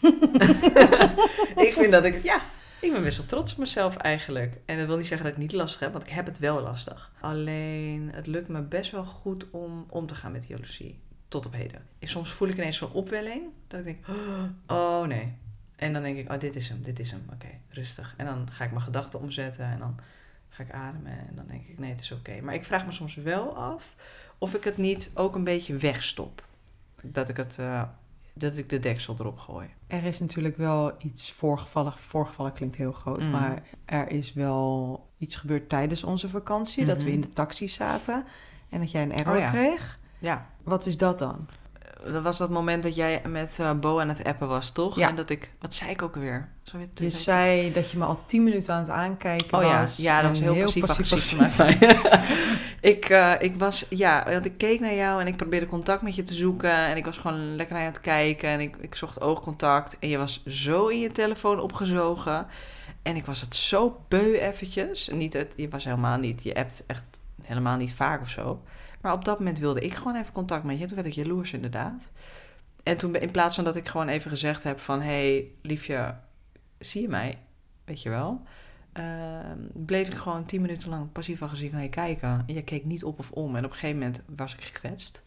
ik 1.66 1.72
vind 1.72 1.92
dat 1.92 2.04
ik 2.04 2.14
het, 2.14 2.24
ja, 2.24 2.40
ik 2.80 2.92
ben 2.92 3.02
best 3.02 3.16
wel 3.16 3.26
trots 3.26 3.52
op 3.52 3.58
mezelf 3.58 3.96
eigenlijk. 3.96 4.58
En 4.66 4.78
dat 4.78 4.86
wil 4.86 4.96
niet 4.96 5.06
zeggen 5.06 5.26
dat 5.26 5.36
ik 5.36 5.42
niet 5.42 5.52
lastig 5.52 5.80
heb, 5.80 5.92
want 5.92 6.04
ik 6.04 6.10
heb 6.10 6.26
het 6.26 6.38
wel 6.38 6.60
lastig. 6.62 7.12
Alleen, 7.20 8.10
het 8.12 8.26
lukt 8.26 8.48
me 8.48 8.62
best 8.62 8.90
wel 8.90 9.04
goed 9.04 9.50
om 9.50 9.86
om 9.88 10.06
te 10.06 10.14
gaan 10.14 10.32
met 10.32 10.46
jaloezie. 10.46 10.98
Tot 11.28 11.46
op 11.46 11.52
heden. 11.52 11.86
Ik- 11.98 12.08
Soms 12.08 12.30
voel 12.32 12.48
ik 12.48 12.54
ineens 12.56 12.76
zo'n 12.76 12.92
opwelling, 12.92 13.42
dat 13.66 13.78
ik 13.80 13.84
denk, 13.84 14.06
oh 14.66 15.02
nee. 15.06 15.34
En 15.76 15.92
dan 15.92 16.02
denk 16.02 16.16
ik, 16.18 16.32
oh 16.32 16.38
dit 16.40 16.56
is 16.56 16.68
hem, 16.68 16.82
dit 16.82 16.98
is 16.98 17.10
hem. 17.10 17.26
Oké, 17.32 17.46
rustig. 17.68 18.14
En 18.16 18.26
dan 18.26 18.48
ga 18.50 18.64
ik 18.64 18.70
mijn 18.70 18.82
gedachten 18.82 19.20
omzetten 19.20 19.64
en 19.64 19.78
dan 19.78 19.98
ga 20.48 20.62
ik 20.62 20.70
ademen. 20.72 21.18
En 21.28 21.34
dan 21.34 21.46
denk 21.46 21.66
ik, 21.68 21.78
nee, 21.78 21.90
het 21.90 22.00
is 22.00 22.12
oké. 22.12 22.40
Maar 22.40 22.54
ik 22.54 22.64
vraag 22.64 22.86
me 22.86 22.92
soms 22.92 23.14
wel 23.14 23.56
af 23.56 23.94
of 24.38 24.54
ik 24.54 24.64
het 24.64 24.76
niet 24.76 25.10
ook 25.14 25.34
een 25.34 25.44
beetje 25.44 25.76
wegstop. 25.76 26.44
Dat 27.02 27.28
ik, 27.28 27.36
het, 27.36 27.58
eh, 27.58 27.82
dat 28.32 28.56
ik 28.56 28.68
de 28.68 28.78
deksel 28.78 29.16
erop 29.18 29.38
gooi. 29.38 29.68
Er 29.86 30.04
is 30.04 30.20
natuurlijk 30.20 30.56
wel 30.56 30.92
iets 30.98 31.32
voorgevallen. 31.32 31.92
Voorgevallen 31.96 32.52
klinkt 32.52 32.76
heel 32.76 32.92
groot, 32.92 33.22
Mm. 33.24 33.30
maar 33.30 33.62
er 33.84 34.10
is 34.10 34.32
wel 34.32 35.00
iets 35.18 35.36
gebeurd 35.36 35.68
tijdens 35.68 36.04
onze 36.04 36.28
vakantie. 36.28 36.84
Dat 36.84 36.96
we 36.98 37.04
Mhm. 37.04 37.12
in 37.14 37.20
de 37.20 37.32
taxi 37.32 37.68
zaten 37.68 38.24
en 38.68 38.80
dat 38.80 38.90
jij 38.90 39.02
een 39.02 39.12
error 39.14 39.34
Oh 39.34 39.38
ja. 39.40 39.50
kreeg. 39.50 39.98
Ja, 40.18 40.46
Wat 40.64 40.86
is 40.86 40.96
dat 40.96 41.18
dan? 41.18 41.48
Dat 42.12 42.22
was 42.22 42.38
dat 42.38 42.50
moment 42.50 42.82
dat 42.82 42.94
jij 42.94 43.22
met 43.28 43.58
eh, 43.60 43.72
Bo 43.72 44.00
aan 44.00 44.08
het 44.08 44.24
appen 44.24 44.48
was, 44.48 44.70
toch? 44.70 44.96
Ja. 44.96 45.08
En 45.08 45.14
dat 45.16 45.30
ik... 45.30 45.50
Wat 45.60 45.74
zei 45.74 45.90
ik 45.90 46.02
ook 46.02 46.14
weer- 46.14 46.48
Je 46.94 47.10
zei 47.10 47.72
dat 47.72 47.90
je 47.90 47.98
me 47.98 48.04
al 48.04 48.20
tien 48.26 48.42
minuten 48.44 48.74
aan 48.74 48.80
het 48.80 48.90
aankijken 48.90 49.58
Oh 49.58 49.64
ja, 49.64 49.80
was. 49.80 49.96
ja, 49.96 50.20
dat 50.22 50.30
was 50.30 50.40
heel, 50.40 50.80
passief 50.86 51.56
mij. 51.58 51.78
Ik, 52.86 53.08
eh, 53.08 53.32
ik 53.38 53.56
was, 53.56 53.86
ja, 53.88 54.24
want 54.30 54.44
ik 54.44 54.58
keek 54.58 54.80
naar 54.80 54.94
jou 54.94 55.20
en 55.20 55.26
ik 55.26 55.36
probeerde 55.36 55.66
contact 55.66 56.02
met 56.02 56.14
je 56.14 56.22
te 56.22 56.34
zoeken. 56.34 56.70
En 56.70 56.96
ik 56.96 57.04
was 57.04 57.18
gewoon 57.18 57.56
lekker 57.56 57.74
naar 57.74 57.82
je 57.82 57.88
aan 57.88 57.94
het 57.94 58.02
kijken 58.02 58.48
en 58.48 58.60
ik, 58.60 58.76
ik 58.76 58.94
zocht 58.94 59.20
oogcontact. 59.20 59.98
En 59.98 60.08
je 60.08 60.18
was 60.18 60.44
zo 60.46 60.86
in 60.86 60.98
je 60.98 61.12
telefoon 61.12 61.60
opgezogen. 61.60 62.46
En 63.02 63.16
ik 63.16 63.26
was 63.26 63.40
het 63.40 63.54
zo 63.54 64.04
beu 64.08 64.38
eventjes. 64.38 65.08
Niet 65.08 65.32
het, 65.32 65.52
je 65.56 65.68
was 65.68 65.84
helemaal 65.84 66.18
niet, 66.18 66.42
je 66.42 66.54
appt 66.54 66.84
echt 66.86 67.20
helemaal 67.42 67.76
niet 67.76 67.94
vaak 67.94 68.20
of 68.20 68.30
zo. 68.30 68.62
Maar 69.00 69.12
op 69.12 69.24
dat 69.24 69.38
moment 69.38 69.58
wilde 69.58 69.80
ik 69.80 69.94
gewoon 69.94 70.16
even 70.16 70.32
contact 70.32 70.64
met 70.64 70.78
je. 70.78 70.86
Toen 70.86 70.96
werd 70.96 71.08
ik 71.08 71.14
jaloers 71.14 71.52
inderdaad. 71.52 72.10
En 72.82 72.96
toen, 72.96 73.14
in 73.14 73.30
plaats 73.30 73.54
van 73.54 73.64
dat 73.64 73.76
ik 73.76 73.88
gewoon 73.88 74.08
even 74.08 74.30
gezegd 74.30 74.62
heb 74.62 74.80
van... 74.80 75.00
hé, 75.00 75.32
hey, 75.32 75.50
liefje, 75.62 76.14
zie 76.78 77.02
je 77.02 77.08
mij? 77.08 77.38
Weet 77.84 78.02
je 78.02 78.10
wel? 78.10 78.42
Ehm, 78.96 79.58
bleef 79.72 80.06
ik 80.08 80.14
gewoon 80.14 80.44
tien 80.44 80.60
minuten 80.60 80.88
lang 80.88 81.12
passief-agressief 81.12 81.72
naar 81.72 81.82
je 81.82 81.88
kijken. 81.88 82.42
En 82.46 82.54
je 82.54 82.62
keek 82.62 82.84
niet 82.84 83.04
op 83.04 83.18
of 83.18 83.30
om. 83.30 83.56
En 83.56 83.64
op 83.64 83.70
een 83.70 83.76
gegeven 83.76 83.98
moment 83.98 84.22
was 84.36 84.54
ik 84.54 84.60
gekwetst. 84.64 85.22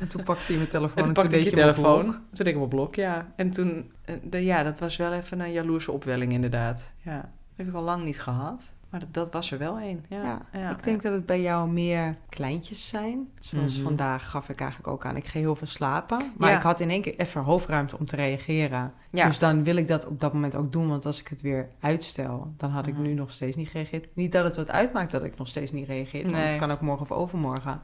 En 0.00 0.08
toen 0.08 0.22
pakte 0.22 0.52
je 0.52 0.58
mijn 0.58 0.70
telefoon 0.70 0.96
En 0.98 1.04
toen 1.04 1.14
en 1.14 1.22
pakte 1.22 1.38
ik 1.38 1.44
je 1.44 1.50
telefoon. 1.50 2.02
blok. 2.02 2.12
Toen 2.14 2.22
deed 2.32 2.46
ik 2.46 2.54
hem 2.54 2.62
op 2.62 2.70
blok, 2.70 2.94
ja. 2.94 3.32
En 3.36 3.50
toen, 3.50 3.92
eh, 4.04 4.14
de- 4.22 4.44
ja, 4.44 4.62
dat 4.62 4.78
was 4.78 4.96
wel 4.96 5.12
even 5.12 5.40
een 5.40 5.52
jaloerse 5.52 5.92
opwelling 5.92 6.32
inderdaad. 6.32 6.92
Ja, 6.98 7.16
dat 7.20 7.30
heb 7.56 7.68
ik 7.68 7.74
al 7.74 7.82
lang 7.82 8.04
niet 8.04 8.20
gehad. 8.20 8.72
Maar 8.92 9.00
dat, 9.00 9.14
dat 9.14 9.32
was 9.32 9.50
er 9.52 9.58
wel 9.58 9.80
een. 9.80 10.04
Ja, 10.08 10.22
Ja, 10.22 10.40
ja, 10.52 10.70
ik 10.70 10.82
denk 10.82 11.02
dat 11.02 11.12
het 11.12 11.26
bij 11.26 11.40
jou 11.42 11.68
meer 11.70 12.16
kleintjes 12.28 12.88
zijn. 12.88 13.28
Zoals 13.40 13.74
Mhm. 13.74 13.82
vandaag 13.84 14.30
gaf 14.30 14.48
ik 14.48 14.60
eigenlijk 14.60 14.90
ook 14.90 15.06
aan. 15.06 15.16
Ik 15.16 15.26
ga 15.26 15.38
heel 15.38 15.56
veel 15.56 15.66
slapen. 15.66 16.32
Maar 16.36 16.52
ik 16.56 16.62
had 16.62 16.80
in 16.80 16.90
één 16.90 17.02
keer 17.02 17.18
even 17.18 17.40
hoofdruimte 17.42 17.98
om 17.98 18.06
te 18.06 18.16
reageren. 18.16 18.92
Dus 19.10 19.38
dan 19.38 19.64
wil 19.64 19.76
ik 19.76 19.88
dat 19.88 20.06
op 20.06 20.20
dat 20.20 20.32
moment 20.32 20.54
ook 20.56 20.72
doen. 20.72 20.88
Want 20.88 21.06
als 21.06 21.20
ik 21.20 21.28
het 21.28 21.40
weer 21.40 21.68
uitstel, 21.80 22.52
dan 22.56 22.70
had 22.70 22.86
ik 22.86 22.94
Mhm. 22.94 23.02
nu 23.02 23.12
nog 23.14 23.30
steeds 23.32 23.56
niet 23.56 23.68
gereageerd. 23.68 24.06
Niet 24.14 24.32
dat 24.32 24.44
het 24.44 24.56
wat 24.56 24.70
uitmaakt 24.70 25.12
dat 25.12 25.24
ik 25.24 25.38
nog 25.38 25.48
steeds 25.48 25.72
niet 25.72 25.86
reageer. 25.86 26.22
Want 26.22 26.34
Nee. 26.34 26.46
het 26.46 26.58
kan 26.58 26.70
ook 26.70 26.80
morgen 26.80 27.02
of 27.02 27.12
overmorgen. 27.12 27.80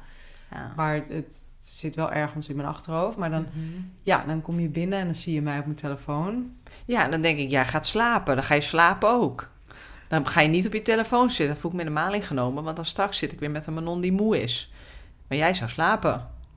Ja. 0.50 0.72
Maar 0.76 0.94
het 1.08 1.40
zit 1.60 1.94
wel 1.96 2.12
ergens 2.12 2.48
in 2.48 2.56
mijn 2.56 2.68
achterhoofd. 2.68 3.16
Maar 3.16 3.30
dan, 3.30 3.42
Mhm. 3.42 3.80
ja, 4.02 4.24
dan 4.26 4.42
kom 4.42 4.60
je 4.60 4.68
binnen 4.68 4.98
en 4.98 5.04
dan 5.04 5.14
zie 5.14 5.34
je 5.34 5.42
mij 5.42 5.58
op 5.58 5.64
mijn 5.64 5.76
telefoon. 5.76 6.52
Ja, 6.84 7.04
en 7.04 7.10
dan 7.10 7.20
denk 7.22 7.38
ik, 7.38 7.50
jij 7.50 7.66
gaat 7.66 7.86
slapen. 7.86 8.34
Dan 8.34 8.44
ga 8.44 8.54
je 8.54 8.60
slapen 8.60 9.08
ook. 9.10 9.50
Dan 10.08 10.26
ga 10.26 10.40
je 10.40 10.48
niet 10.48 10.66
op 10.66 10.72
je 10.72 10.82
telefoon 10.82 11.28
zitten. 11.30 11.46
Dan 11.46 11.56
voel 11.56 11.70
ik 11.70 11.76
me 11.76 11.82
in 11.82 11.88
de 11.88 12.00
maling 12.00 12.26
genomen. 12.26 12.64
Want 12.64 12.76
dan 12.76 12.84
straks 12.84 13.18
zit 13.18 13.32
ik 13.32 13.40
weer 13.40 13.50
met 13.50 13.66
een 13.66 13.74
manon 13.74 14.00
die 14.00 14.12
moe 14.12 14.42
is. 14.42 14.72
Maar 15.28 15.38
jij 15.38 15.54
zou 15.54 15.70
slapen. 15.70 16.12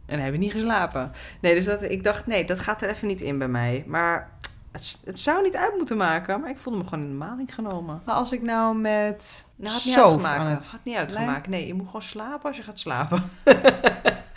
En 0.06 0.16
dan 0.16 0.20
heb 0.26 0.34
je 0.34 0.39
niet 0.39 0.52
geslapen. 0.52 1.12
Nee, 1.41 1.54
dus 1.54 1.66
dat, 1.66 1.82
ik 1.82 2.04
dacht, 2.04 2.28
nee, 2.28 2.45
dat 2.45 2.60
gaat 2.60 2.82
er 2.82 2.89
even 2.89 3.08
niet 3.08 3.22
in 3.22 3.38
bij 3.38 3.47
mij. 3.47 3.84
Maar 3.88 4.30
het, 4.72 5.02
het 5.06 5.20
zou 5.20 5.43
niet 5.43 5.56
uit 5.56 5.74
moeten 5.78 5.97
maken. 5.97 6.39
Maar 6.41 6.49
ik 6.49 6.58
voelde 6.58 6.80
me 6.80 6.88
gewoon 6.88 7.04
in 7.04 7.10
de 7.10 7.16
maling 7.26 7.54
genomen. 7.56 8.02
Maar 8.06 8.16
als 8.16 8.32
ik 8.32 8.41
nou 8.41 8.76
met 8.78 9.45
Nou, 9.56 9.74
had 9.74 9.86
niet 9.86 9.95
uitgemaakt. 9.97 10.49
het- 10.49 10.72
Had 10.72 10.80
niet 10.84 10.95
uitgemaakt. 10.95 11.47
Nee, 11.47 11.68
je 11.68 11.74
moet 11.74 11.86
gewoon 11.86 12.02
slapen 12.02 12.47
als 12.47 12.58
je 12.58 12.64
gaat 12.64 12.80
slapen. 12.80 13.24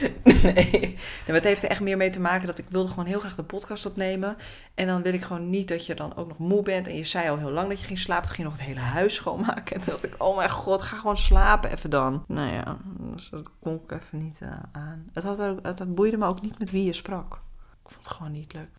nee. 0.42 0.70
nee, 0.70 0.96
maar 1.26 1.34
het 1.34 1.44
heeft 1.44 1.62
er 1.62 1.68
echt 1.68 1.80
meer 1.80 1.96
mee 1.96 2.10
te 2.10 2.20
maken 2.20 2.46
dat 2.46 2.58
ik 2.58 2.64
wilde 2.68 2.88
gewoon 2.88 3.06
heel 3.06 3.20
graag 3.20 3.34
de 3.34 3.42
podcast 3.44 3.86
opnemen. 3.86 4.36
En 4.74 4.86
dan 4.86 5.02
wil 5.02 5.12
ik 5.12 5.22
gewoon 5.22 5.50
niet 5.50 5.68
dat 5.68 5.86
je 5.86 5.94
dan 5.94 6.16
ook 6.16 6.28
nog 6.28 6.38
moe 6.38 6.62
bent. 6.62 6.86
En 6.86 6.96
je 6.96 7.04
zei 7.04 7.28
al 7.28 7.38
heel 7.38 7.50
lang 7.50 7.68
dat 7.68 7.80
je 7.80 7.86
ging 7.86 7.98
slapen. 7.98 8.26
Toen 8.26 8.34
ging 8.34 8.46
je 8.46 8.52
nog 8.54 8.62
het 8.62 8.68
hele 8.74 8.86
huis 8.86 9.14
schoonmaken. 9.14 9.66
En 9.76 9.82
toen 9.82 9.92
dacht 9.92 10.04
ik, 10.04 10.14
oh 10.18 10.36
mijn 10.36 10.50
god, 10.50 10.82
ga 10.82 10.96
gewoon 10.96 11.16
slapen 11.16 11.72
even 11.72 11.90
dan. 11.90 12.24
Nou 12.26 12.52
ja, 12.52 12.76
dus 12.98 13.28
dat 13.28 13.50
kon 13.60 13.80
ik 13.84 13.92
even 13.92 14.18
niet 14.18 14.38
eh, 14.40 14.50
aan. 14.72 15.08
Het, 15.12 15.24
had 15.24 15.40
ook, 15.40 15.58
het, 15.62 15.78
het 15.78 15.94
boeide 15.94 16.16
me 16.16 16.26
ook 16.26 16.40
niet 16.40 16.58
met 16.58 16.70
wie 16.70 16.84
je 16.84 16.92
sprak. 16.92 17.40
Ik 17.84 17.94
vond 17.94 18.04
het 18.04 18.14
gewoon 18.14 18.32
niet 18.32 18.52
leuk. 18.52 18.70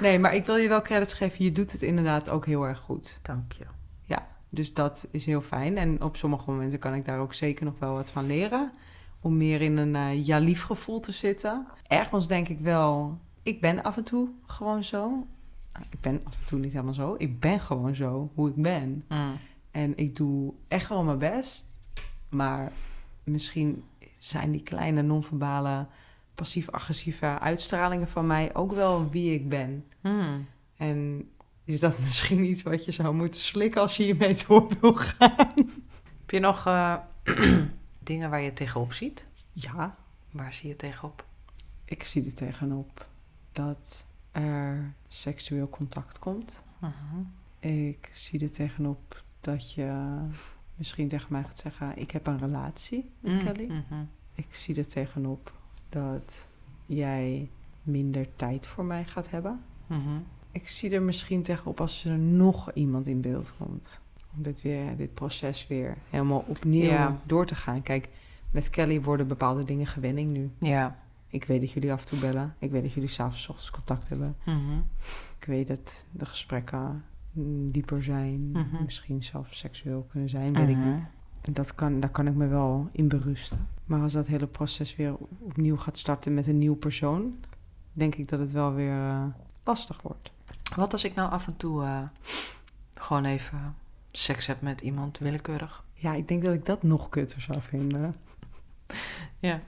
Nee, 0.00 0.18
maar 0.18 0.34
ik 0.34 0.46
wil 0.46 0.56
je 0.56 0.68
wel 0.68 0.82
credits 0.82 1.12
geven. 1.12 1.44
Je 1.44 1.52
doet 1.52 1.72
het 1.72 1.82
inderdaad 1.82 2.28
ook 2.30 2.46
heel 2.46 2.64
erg 2.64 2.78
goed. 2.78 3.18
Dank 3.22 3.52
je. 3.52 3.64
Dus 4.54 4.74
dat 4.74 5.08
is 5.10 5.26
heel 5.26 5.40
fijn. 5.40 5.78
En 5.78 6.02
op 6.02 6.16
sommige 6.16 6.50
momenten 6.50 6.78
kan 6.78 6.94
ik 6.94 7.04
daar 7.04 7.18
ook 7.18 7.34
zeker 7.34 7.64
nog 7.64 7.78
wel 7.78 7.92
wat 7.92 8.10
van 8.10 8.26
leren. 8.26 8.72
Om 9.22 9.36
meer 9.36 9.60
in 9.60 9.76
een 9.76 9.96
eh, 9.96 10.26
ja-lief 10.26 10.62
gevoel 10.62 11.00
te 11.00 11.12
zitten. 11.12 11.66
Ergens 11.86 12.26
denk 12.26 12.48
ik 12.48 12.60
wel... 12.60 13.18
Ik 13.42 13.60
ben 13.60 13.82
af 13.82 13.96
en 13.96 14.04
toe 14.04 14.28
gewoon 14.46 14.84
zo. 14.84 15.26
Ik 15.90 16.00
ben 16.00 16.20
af 16.24 16.38
en 16.40 16.46
toe 16.46 16.58
niet 16.58 16.72
helemaal 16.72 16.94
zo. 16.94 17.14
Ik 17.18 17.40
ben 17.40 17.60
gewoon 17.60 17.94
zo, 17.94 18.30
hoe 18.34 18.48
ik 18.48 18.56
ben. 18.56 19.04
Mm. 19.08 19.36
En 19.70 19.96
ik 19.96 20.16
doe 20.16 20.52
echt 20.68 20.88
wel 20.88 21.04
mijn 21.04 21.18
best. 21.18 21.78
Maar 22.28 22.72
misschien 23.24 23.84
zijn 24.18 24.50
die 24.50 24.62
kleine 24.62 25.02
non-verbale... 25.02 25.86
passief-agressieve 26.34 27.38
uitstralingen 27.38 28.08
van 28.08 28.26
mij... 28.26 28.54
ook 28.54 28.72
wel 28.72 29.10
wie 29.10 29.32
ik 29.32 29.48
ben. 29.48 29.84
Mm. 30.00 30.46
En 30.76 31.30
is 31.64 31.80
dat 31.80 31.98
misschien 32.04 32.44
iets 32.44 32.62
wat 32.62 32.84
je 32.84 32.92
zou 32.92 33.14
moeten 33.14 33.40
slikken 33.40 33.80
als 33.80 33.96
je 33.96 34.02
hiermee 34.02 34.36
door 34.46 34.68
wil 34.80 34.94
gaan? 34.94 35.54
Heb 36.20 36.30
je 36.30 36.40
nog 36.40 36.66
eh, 36.66 36.96
dingen 38.02 38.30
waar 38.30 38.40
je 38.40 38.52
tegenop 38.52 38.92
ziet? 38.92 39.26
Ja, 39.52 39.96
Waar 40.30 40.52
zie 40.52 40.68
je 40.68 40.76
tegenop? 40.76 41.26
ik 41.84 42.02
zie 42.04 42.24
er 42.24 42.34
tegenop 42.34 43.08
dat 43.52 44.06
er 44.30 44.94
seksueel 45.08 45.68
contact 45.68 46.18
komt. 46.18 46.62
Ik 47.58 48.08
zie 48.12 48.40
er 48.40 48.50
tegenop 48.50 49.22
dat 49.40 49.72
je 49.72 50.16
misschien 50.74 51.08
tegen 51.08 51.32
mij 51.32 51.42
gaat 51.42 51.58
zeggen: 51.58 51.98
Ik 51.98 52.10
heb 52.10 52.26
een 52.26 52.38
relatie 52.38 53.10
met 53.20 53.32
Mm, 53.32 53.44
Kelly. 53.44 53.64
mhm. 53.66 54.04
Ik 54.34 54.54
zie 54.54 54.76
er 54.76 54.86
tegenop 54.88 55.52
dat 55.88 56.48
jij 56.86 57.50
minder 57.82 58.36
tijd 58.36 58.66
voor 58.66 58.84
mij 58.84 59.04
gaat 59.04 59.30
hebben. 59.30 59.60
Mhm. 59.86 60.18
Ik 60.52 60.68
zie 60.68 60.90
er 60.90 61.02
misschien 61.02 61.42
tegenop 61.42 61.80
als 61.80 62.04
er 62.04 62.18
nog 62.18 62.72
iemand 62.72 63.06
in 63.06 63.20
beeld 63.20 63.52
komt. 63.58 64.00
Om 64.36 64.42
dit, 64.42 64.62
weer, 64.62 64.96
dit 64.96 65.14
proces 65.14 65.66
weer 65.66 65.96
helemaal 66.10 66.44
opnieuw 66.46 66.82
Ja. 66.90 67.20
door 67.24 67.46
te 67.46 67.54
gaan. 67.54 67.82
Kijk, 67.82 68.08
met 68.50 68.70
Kelly 68.70 69.00
worden 69.02 69.28
bepaalde 69.28 69.64
dingen 69.64 69.86
gewenning 69.86 70.32
nu. 70.32 70.50
Ja. 70.58 70.96
Ik 71.28 71.44
weet 71.44 71.60
dat 71.60 71.70
jullie 71.70 71.92
af 71.92 72.00
en 72.00 72.06
toe 72.06 72.18
bellen. 72.18 72.54
Ik 72.58 72.70
weet 72.70 72.82
dat 72.82 72.92
jullie 72.92 73.08
s'avonds 73.08 73.48
ochtends 73.48 73.70
contact 73.70 74.08
hebben. 74.08 74.36
Mhm. 74.44 74.78
Ik 75.38 75.44
weet 75.46 75.66
dat 75.68 76.06
de 76.10 76.26
gesprekken 76.26 77.04
dieper 77.70 78.02
zijn. 78.02 78.50
Mhm. 78.50 78.84
Misschien 78.84 79.22
zelfs 79.22 79.58
seksueel 79.58 80.06
kunnen 80.10 80.28
zijn, 80.28 80.52
weet 80.54 80.68
ik 80.68 80.76
Mhm. 80.76 80.94
niet. 80.94 81.04
En 81.40 81.52
dat 81.52 81.74
kan, 81.74 82.00
daar 82.00 82.10
kan 82.10 82.26
ik 82.26 82.34
me 82.34 82.46
wel 82.46 82.88
in 82.92 83.08
berusten. 83.08 83.68
Maar 83.84 84.00
als 84.00 84.12
dat 84.12 84.26
hele 84.26 84.46
proces 84.46 84.96
weer 84.96 85.14
opnieuw 85.38 85.76
gaat 85.76 85.98
starten 85.98 86.34
met 86.34 86.46
een 86.46 86.58
nieuw 86.58 86.74
persoon... 86.76 87.34
denk 87.92 88.14
ik 88.14 88.28
dat 88.28 88.38
het 88.40 88.50
wel 88.50 88.74
weer 88.74 89.08
eh, 89.08 89.24
lastig 89.64 90.02
wordt. 90.02 90.32
Wat 90.76 90.92
als 90.92 91.04
ik 91.04 91.14
nou 91.14 91.30
af 91.30 91.46
en 91.46 91.56
toe 91.56 91.82
eh, 91.84 92.02
gewoon 92.94 93.24
even 93.24 93.74
seks 94.12 94.46
heb 94.46 94.60
met 94.60 94.80
iemand 94.80 95.18
willekeurig? 95.18 95.84
Ja, 95.94 96.14
ik 96.14 96.28
denk 96.28 96.42
dat 96.42 96.54
ik 96.54 96.66
dat 96.66 96.82
nog 96.82 97.08
kutter 97.08 97.40
zou 97.40 97.60
vinden. 97.60 98.16
Ja. 99.38 99.60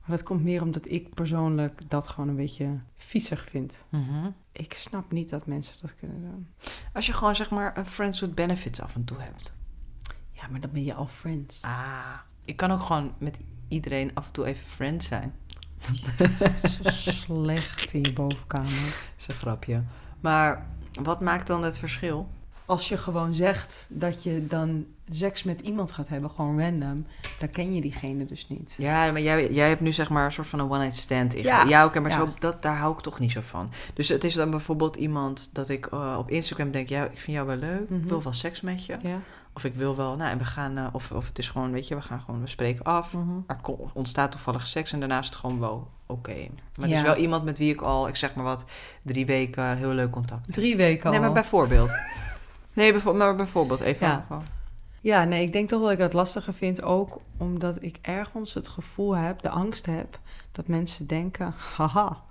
Maar 0.00 0.16
dat 0.16 0.22
komt 0.22 0.42
meer 0.42 0.62
omdat 0.62 0.90
ik 0.90 1.14
persoonlijk 1.14 1.90
dat 1.90 2.08
gewoon 2.08 2.28
een 2.28 2.36
beetje 2.36 2.78
viezig 2.96 3.44
vind. 3.50 3.84
Mhm. 3.88 4.30
Ik 4.52 4.72
snap 4.72 5.12
niet 5.12 5.28
dat 5.30 5.46
mensen 5.46 5.76
dat 5.80 5.94
kunnen 5.94 6.20
doen. 6.20 6.48
Als 6.92 7.06
je 7.06 7.12
gewoon 7.12 7.36
zeg 7.36 7.50
maar 7.50 7.78
een 7.78 7.86
friends 7.86 8.20
with 8.20 8.34
benefits 8.34 8.80
af 8.80 8.94
en 8.94 9.04
toe 9.04 9.20
hebt. 9.20 9.58
Ja, 10.32 10.48
maar 10.50 10.60
dan 10.60 10.70
ben 10.72 10.84
je 10.84 10.94
al 10.94 11.06
friends. 11.06 11.62
Ah. 11.62 12.18
Ik 12.44 12.56
kan 12.56 12.70
ook 12.70 12.80
gewoon 12.80 13.14
met 13.18 13.38
iedereen 13.68 14.10
af 14.14 14.26
en 14.26 14.32
toe 14.32 14.44
even 14.44 14.66
friends 14.66 15.06
zijn. 15.06 15.34
Het 16.16 16.40
is 16.40 16.80
zo 17.02 17.12
slecht 17.12 17.92
in 17.92 18.02
je 18.02 18.12
bovenkamer. 18.12 18.70
Dat 18.70 19.18
is 19.18 19.28
een 19.28 19.34
grapje. 19.34 19.82
Maar 20.20 20.66
wat 21.02 21.20
maakt 21.20 21.46
dan 21.46 21.64
het 21.64 21.78
verschil? 21.78 22.28
Als 22.68 22.88
je 22.88 22.96
gewoon 22.96 23.34
zegt 23.34 23.86
dat 23.90 24.22
je 24.22 24.46
dan 24.46 24.86
seks 25.10 25.42
met 25.42 25.60
iemand 25.60 25.92
gaat 25.92 26.08
hebben, 26.08 26.30
gewoon 26.30 26.60
random, 26.60 27.06
dan 27.38 27.50
ken 27.50 27.74
je 27.74 27.80
diegene 27.80 28.24
dus 28.26 28.48
niet. 28.48 28.74
Ja, 28.78 29.12
maar 29.12 29.20
jij, 29.20 29.52
jij 29.52 29.68
hebt 29.68 29.80
nu 29.80 29.92
zeg 29.92 30.08
maar 30.08 30.24
een 30.24 30.32
soort 30.32 30.46
van 30.46 30.58
een 30.58 30.70
one-night 30.70 30.96
stand. 30.96 31.34
in. 31.34 31.42
Ja. 31.42 31.62
ja 31.64 31.84
oké, 31.84 32.00
maar 32.00 32.10
Ja. 32.10 32.16
zo, 32.16 32.28
dat, 32.38 32.62
daar 32.62 32.76
hou 32.76 32.92
ik 32.92 33.00
toch 33.00 33.18
niet 33.18 33.32
zo 33.32 33.40
van. 33.40 33.70
Dus 33.94 34.08
het 34.08 34.24
is 34.24 34.34
dan 34.34 34.50
bijvoorbeeld 34.50 34.96
iemand 34.96 35.50
dat 35.52 35.68
ik 35.68 35.86
eh, 35.86 36.16
op 36.18 36.30
Instagram 36.30 36.70
denk... 36.70 36.88
ja, 36.88 37.04
ik 37.04 37.20
vind 37.20 37.36
jou 37.36 37.46
wel 37.46 37.56
leuk, 37.56 37.90
Mhm. 37.90 38.02
ik 38.02 38.08
wil 38.08 38.22
wel 38.22 38.32
seks 38.32 38.60
met 38.60 38.84
je. 38.84 38.96
Ja. 39.02 39.20
Of 39.54 39.64
ik 39.64 39.74
wil 39.74 39.96
wel, 39.96 40.16
nou, 40.16 40.30
en 40.30 40.38
we 40.38 40.44
gaan... 40.44 40.76
eh, 40.78 40.86
of, 40.92 41.10
of 41.10 41.28
het 41.28 41.38
is 41.38 41.48
gewoon, 41.48 41.72
weet 41.72 41.88
je, 41.88 41.94
we 41.94 42.02
gaan 42.02 42.20
gewoon, 42.20 42.40
we 42.40 42.46
spreken 42.48 42.84
af. 42.84 43.12
Mhm. 43.14 43.28
Er 43.46 43.56
ko- 43.62 43.90
ontstaat 43.94 44.30
toevallig 44.30 44.66
seks 44.66 44.92
en 44.92 44.98
daarna 44.98 45.18
is 45.18 45.26
het 45.26 45.36
gewoon 45.36 45.60
wel 45.60 45.88
oké. 46.06 46.34
Maar 46.34 46.86
het 46.86 46.90
Ja. 46.90 46.96
is 46.96 47.02
wel 47.02 47.16
iemand 47.16 47.44
met 47.44 47.58
wie 47.58 47.72
ik 47.72 47.80
al, 47.80 48.08
ik 48.08 48.16
zeg 48.16 48.34
maar 48.34 48.44
wat, 48.44 48.64
drie 49.02 49.26
weken 49.26 49.76
heel 49.76 49.90
leuk 49.92 50.10
contact 50.10 50.46
heb. 50.46 50.54
Drie 50.54 50.76
weken 50.76 51.04
al. 51.04 51.10
Nee, 51.10 51.20
maar 51.20 51.32
bijvoorbeeld. 51.32 51.90
Nee, 52.78 53.12
maar 53.14 53.34
bijvoorbeeld, 53.36 53.80
even. 53.80 54.06
Ja. 54.06 54.26
Ja, 55.00 55.24
nee, 55.24 55.42
ik 55.42 55.52
denk 55.52 55.68
toch 55.68 55.82
dat 55.82 55.90
ik 55.90 55.98
dat 55.98 56.12
lastiger 56.12 56.54
vind. 56.54 56.82
Ook 56.82 57.20
omdat 57.36 57.82
ik 57.82 57.98
ergens 58.02 58.54
het 58.54 58.68
gevoel 58.68 59.16
heb, 59.16 59.42
de 59.42 59.48
angst 59.50 59.86
heb, 59.86 60.20
dat 60.52 60.66
mensen 60.66 61.06
denken: 61.06 61.54
haha, 61.76 62.22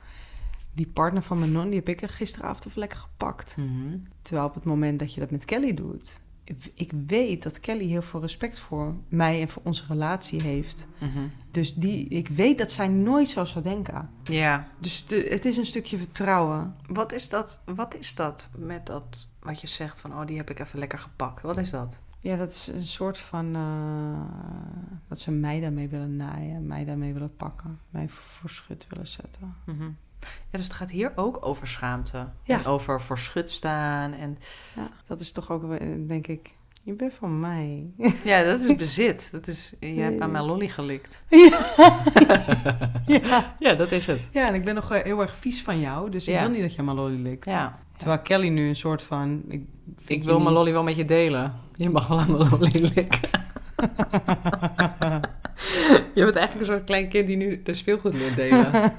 die 0.74 0.88
partner 0.88 1.22
van 1.24 1.40
mijn 1.40 1.52
non, 1.52 1.66
die 1.70 1.80
heb 1.80 1.90
ik 1.90 2.02
er 2.02 2.10
gisteravond 2.10 2.66
even 2.66 2.80
lekker 2.80 2.98
gepakt. 3.00 3.58
Mhm. 3.58 3.98
Terwijl 4.22 4.48
op 4.48 4.54
het 4.54 4.64
moment 4.64 5.00
dat 5.00 5.14
je 5.14 5.20
dat 5.20 5.32
met 5.32 5.46
Kelly 5.46 5.74
doet, 5.74 6.20
ik- 6.44 6.72
ik 6.76 6.92
weet 7.08 7.44
dat 7.44 7.60
Kelly 7.60 7.86
heel 7.88 8.02
veel 8.02 8.22
respect 8.22 8.60
voor 8.60 8.94
mij 9.08 9.42
en 9.42 9.50
voor 9.50 9.62
onze 9.66 9.84
relatie 9.88 10.42
heeft. 10.42 10.88
Mhm. 11.00 11.28
Dus 11.52 11.74
die, 11.76 12.08
ik 12.08 12.28
weet 12.28 12.58
dat 12.58 12.72
zij 12.72 12.88
nooit 12.88 13.30
zo 13.30 13.46
zou 13.46 13.64
denken. 13.64 14.10
Ja. 14.24 14.68
Dus 14.80 15.06
de- 15.08 15.28
het 15.30 15.46
is 15.46 15.58
een 15.58 15.66
stukje 15.66 15.98
vertrouwen. 15.98 16.76
Wat 16.88 17.12
is, 17.14 17.30
dat, 17.30 17.62
wat 17.66 17.96
is 17.96 18.16
dat 18.16 18.50
met 18.56 18.86
dat 18.86 19.28
wat 19.48 19.62
je 19.62 19.68
zegt 19.68 20.02
van, 20.02 20.14
oh, 20.20 20.26
die 20.26 20.38
heb 20.38 20.50
ik 20.50 20.60
even 20.60 20.80
lekker 20.80 21.00
gepakt? 21.00 21.42
Wat 21.42 21.58
is 21.58 21.70
dat? 21.70 22.02
Ja, 22.20 22.36
dat 22.36 22.50
is 22.50 22.68
een 22.68 22.84
soort 22.84 23.20
van 23.20 23.56
eh, 23.56 24.98
dat 25.08 25.20
ze 25.20 25.32
mij 25.32 25.60
daarmee 25.60 25.88
willen 25.88 26.16
naaien, 26.16 26.68
mij 26.68 26.86
daarmee 26.86 27.14
willen 27.14 27.36
pakken, 27.36 27.80
mij 27.90 28.10
voor 28.10 28.50
schut 28.50 28.86
willen 28.90 29.08
zetten. 29.08 29.56
Mhm. 29.66 29.90
Ja, 30.22 30.58
dus 30.58 30.64
het 30.64 30.74
gaat 30.74 30.92
hier 30.92 31.12
ook 31.16 31.46
over 31.46 31.68
schaamte. 31.68 32.28
Ja. 32.44 32.58
En 32.60 32.66
over 32.66 33.02
voor 33.02 33.18
schut 33.18 33.52
staan. 33.52 34.14
En, 34.14 34.38
Ja, 34.76 34.88
dat 35.06 35.20
is 35.20 35.32
toch 35.32 35.52
ook, 35.52 35.62
wel, 35.62 35.78
denk 36.08 36.28
ik, 36.28 36.52
je 36.84 36.94
bent 36.94 37.14
van 37.14 37.40
mij. 37.40 37.92
ja, 38.24 38.44
dat 38.44 38.60
is 38.60 38.76
bezit. 38.76 39.30
Dat 39.32 39.48
is, 39.48 39.74
je 39.80 39.88
hebt 40.00 40.22
aan 40.22 40.32
mijn 40.32 40.46
lolly 40.46 40.68
gelikt. 40.68 41.22
ja. 43.06 43.56
Ja, 43.60 43.74
dat 43.74 43.92
is 43.92 44.08
het. 44.08 44.22
ja, 44.32 44.48
en 44.48 44.54
ik 44.54 44.66
ben 44.66 44.76
nog 44.76 44.92
eh, 44.92 45.04
heel 45.04 45.22
erg 45.22 45.36
vies 45.36 45.64
van 45.64 45.80
jou, 45.80 46.10
dus 46.10 46.28
ik 46.28 46.34
Ja. 46.34 46.40
wil 46.40 46.50
niet 46.50 46.62
dat 46.62 46.74
je 46.74 46.84
mijn 46.84 46.98
lolly 46.98 47.22
likt. 47.22 47.46
Ja. 47.46 47.80
Terwijl 47.98 48.20
Kelly 48.22 48.48
nu 48.50 48.68
een 48.68 48.76
soort 48.76 49.02
van... 49.02 49.44
Ik, 50.08 50.24
wil 50.24 50.40
mijn 50.40 50.54
lolly 50.54 50.72
wel 50.72 50.84
met 50.84 50.96
je 50.96 51.06
delen. 51.06 51.54
Je 51.76 51.90
mag 51.90 52.08
wel 52.08 52.20
aan 52.20 52.32
mijn 52.38 52.50
lolly 52.50 52.92
likken. 52.96 53.30
je 56.14 56.24
bent 56.24 56.36
eigenlijk 56.36 56.60
een 56.60 56.66
soort 56.66 56.84
klein 56.84 57.10
kind 57.10 57.28
die 57.28 57.38
nu 57.38 57.62
de 57.64 57.74
speelgoed 57.74 58.14
leert 58.14 58.36
delen. 58.36 58.72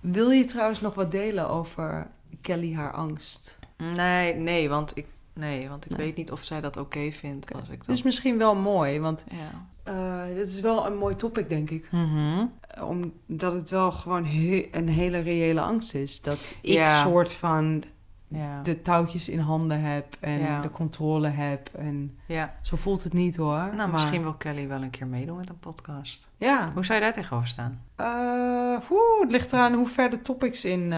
Wil 0.00 0.30
je 0.30 0.44
trouwens 0.44 0.80
nog 0.80 0.94
wat 0.94 1.10
delen 1.10 1.48
over 1.48 2.06
Kelly 2.40 2.74
haar 2.74 2.92
angst? 2.92 3.58
nee, 3.94 4.34
nee, 4.34 4.68
want 4.68 4.96
ik, 4.96 5.06
nee, 5.32 5.68
want 5.68 5.84
ik 5.84 5.90
Nee. 5.96 6.06
weet 6.06 6.16
niet 6.16 6.30
of 6.32 6.42
zij 6.44 6.60
dat 6.60 6.76
oké 6.76 7.10
vindt 7.10 7.52
als 7.52 7.62
ik 7.68 7.78
Het 7.78 7.86
dat... 7.86 7.96
is 7.96 8.02
misschien 8.02 8.38
wel 8.38 8.54
mooi, 8.54 9.00
want 9.00 9.24
Ja. 9.30 9.66
Eh 10.28 10.34
dit 10.34 10.46
is 10.46 10.60
wel 10.60 10.86
een 10.86 10.96
mooi 10.96 11.16
topic, 11.16 11.48
denk 11.48 11.70
ik. 11.70 11.88
Mhm. 11.90 12.46
Omdat 12.84 13.52
het 13.52 13.70
wel 13.70 13.92
gewoon 13.92 14.24
he- 14.24 14.68
een 14.72 14.88
hele 14.88 15.18
reële 15.18 15.60
angst 15.60 15.94
is. 15.94 16.20
Dat 16.22 16.54
ik 16.62 16.72
Ja. 16.72 17.00
soort 17.02 17.32
van 17.32 17.82
Ja. 18.28 18.62
de 18.62 18.82
touwtjes 18.82 19.28
in 19.28 19.38
handen 19.38 19.80
heb 19.80 20.16
en 20.20 20.38
Ja. 20.38 20.60
de 20.60 20.70
controle 20.70 21.28
heb. 21.28 21.70
En 21.74 22.18
ja. 22.26 22.54
zo 22.62 22.76
voelt 22.76 23.02
het 23.04 23.12
niet 23.12 23.36
hoor. 23.36 23.56
Nou, 23.56 23.76
maar- 23.76 23.88
misschien 23.90 24.22
wil 24.22 24.34
Kelly 24.34 24.68
wel 24.68 24.82
een 24.82 24.90
keer 24.90 25.06
meedoen 25.06 25.36
met 25.36 25.48
een 25.48 25.58
podcast. 25.58 26.30
Ja. 26.36 26.70
Hoe 26.74 26.84
zou 26.84 26.98
je 26.98 27.04
daar 27.04 27.14
tegenover 27.14 27.48
staan? 27.48 27.80
Eh, 27.96 28.78
het 29.20 29.30
ligt 29.30 29.52
eraan 29.52 29.72
hoe 29.74 29.86
ver 29.88 30.10
de 30.10 30.20
topics 30.20 30.64
in. 30.64 30.82
eh, 30.82 30.88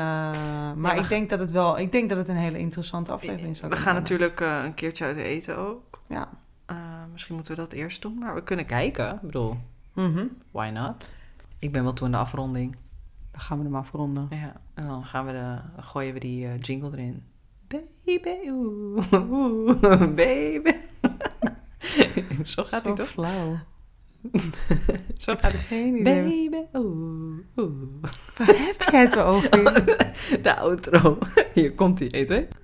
maar 0.75 0.95
we 0.95 1.01
ik 1.01 1.09
denk 1.09 1.31
dat 1.31 1.39
het 1.39 1.51
wel. 1.51 1.79
Ik 1.79 1.93
denk 1.93 2.09
dat 2.09 2.19
het 2.19 2.29
een 2.29 2.37
hele 2.37 2.59
interessante 2.59 3.13
aflevering 3.13 3.57
zou 3.57 3.69
We 3.71 3.75
kunnen 3.77 3.95
gaan 3.95 4.03
worden. 4.03 4.19
natuurlijk 4.21 4.41
eh, 4.41 4.65
een 4.65 4.75
keertje 4.75 5.05
uit 5.05 5.17
eten 5.17 5.57
ook. 5.59 6.01
Ja. 6.07 6.29
Misschien 7.17 7.35
moeten 7.35 7.55
we 7.57 7.61
dat 7.61 7.73
eerst 7.73 8.03
doen. 8.03 8.19
Maar 8.19 8.35
we 8.35 8.43
kunnen 8.43 8.67
kijken. 8.67 9.15
Ik 9.15 9.21
bedoel, 9.21 9.57
Mhm. 9.93 10.27
why 10.51 10.71
not? 10.75 11.13
Ik 11.59 11.73
ben 11.73 11.83
wel 11.83 11.93
toe 11.93 12.07
aan 12.07 12.13
de 12.13 12.19
afronding. 12.19 12.77
Dan 13.33 13.41
gaan 13.41 13.59
we 13.59 13.65
hem 13.65 13.75
afronden. 13.77 14.27
Ja, 14.31 14.61
en 14.75 14.87
dan 14.87 15.05
gaan 15.05 15.27
we 15.27 15.33
de, 15.33 15.59
dan 15.75 15.85
gooien 15.85 16.13
we 16.15 16.21
die 16.21 16.47
eh, 16.47 16.61
jingle 16.61 16.91
erin. 16.93 17.23
Baby, 18.05 18.49
oeh, 18.51 19.13
oeh, 19.13 19.81
baby. 20.15 20.71
Zo 22.45 22.65
gaat 22.65 22.85
hij 22.85 22.95
toch? 22.95 23.09
flauw. 23.09 23.59
Zo 25.19 25.33
Ik 25.33 25.41
heb 25.41 25.53
geen 25.55 25.97
idee. 25.97 26.49
Baby, 26.51 26.65
oeh, 26.79 27.39
oeh. 27.57 28.03
Waar 28.37 28.47
heb 28.47 28.83
jij 28.91 29.01
het 29.01 29.19
over? 29.19 29.51
De 30.43 30.57
outro. 30.57 31.19
Hier 31.55 31.75
komt 31.75 31.99
hij, 31.99 32.09
heel 32.11 32.27
leuk. 32.27 32.55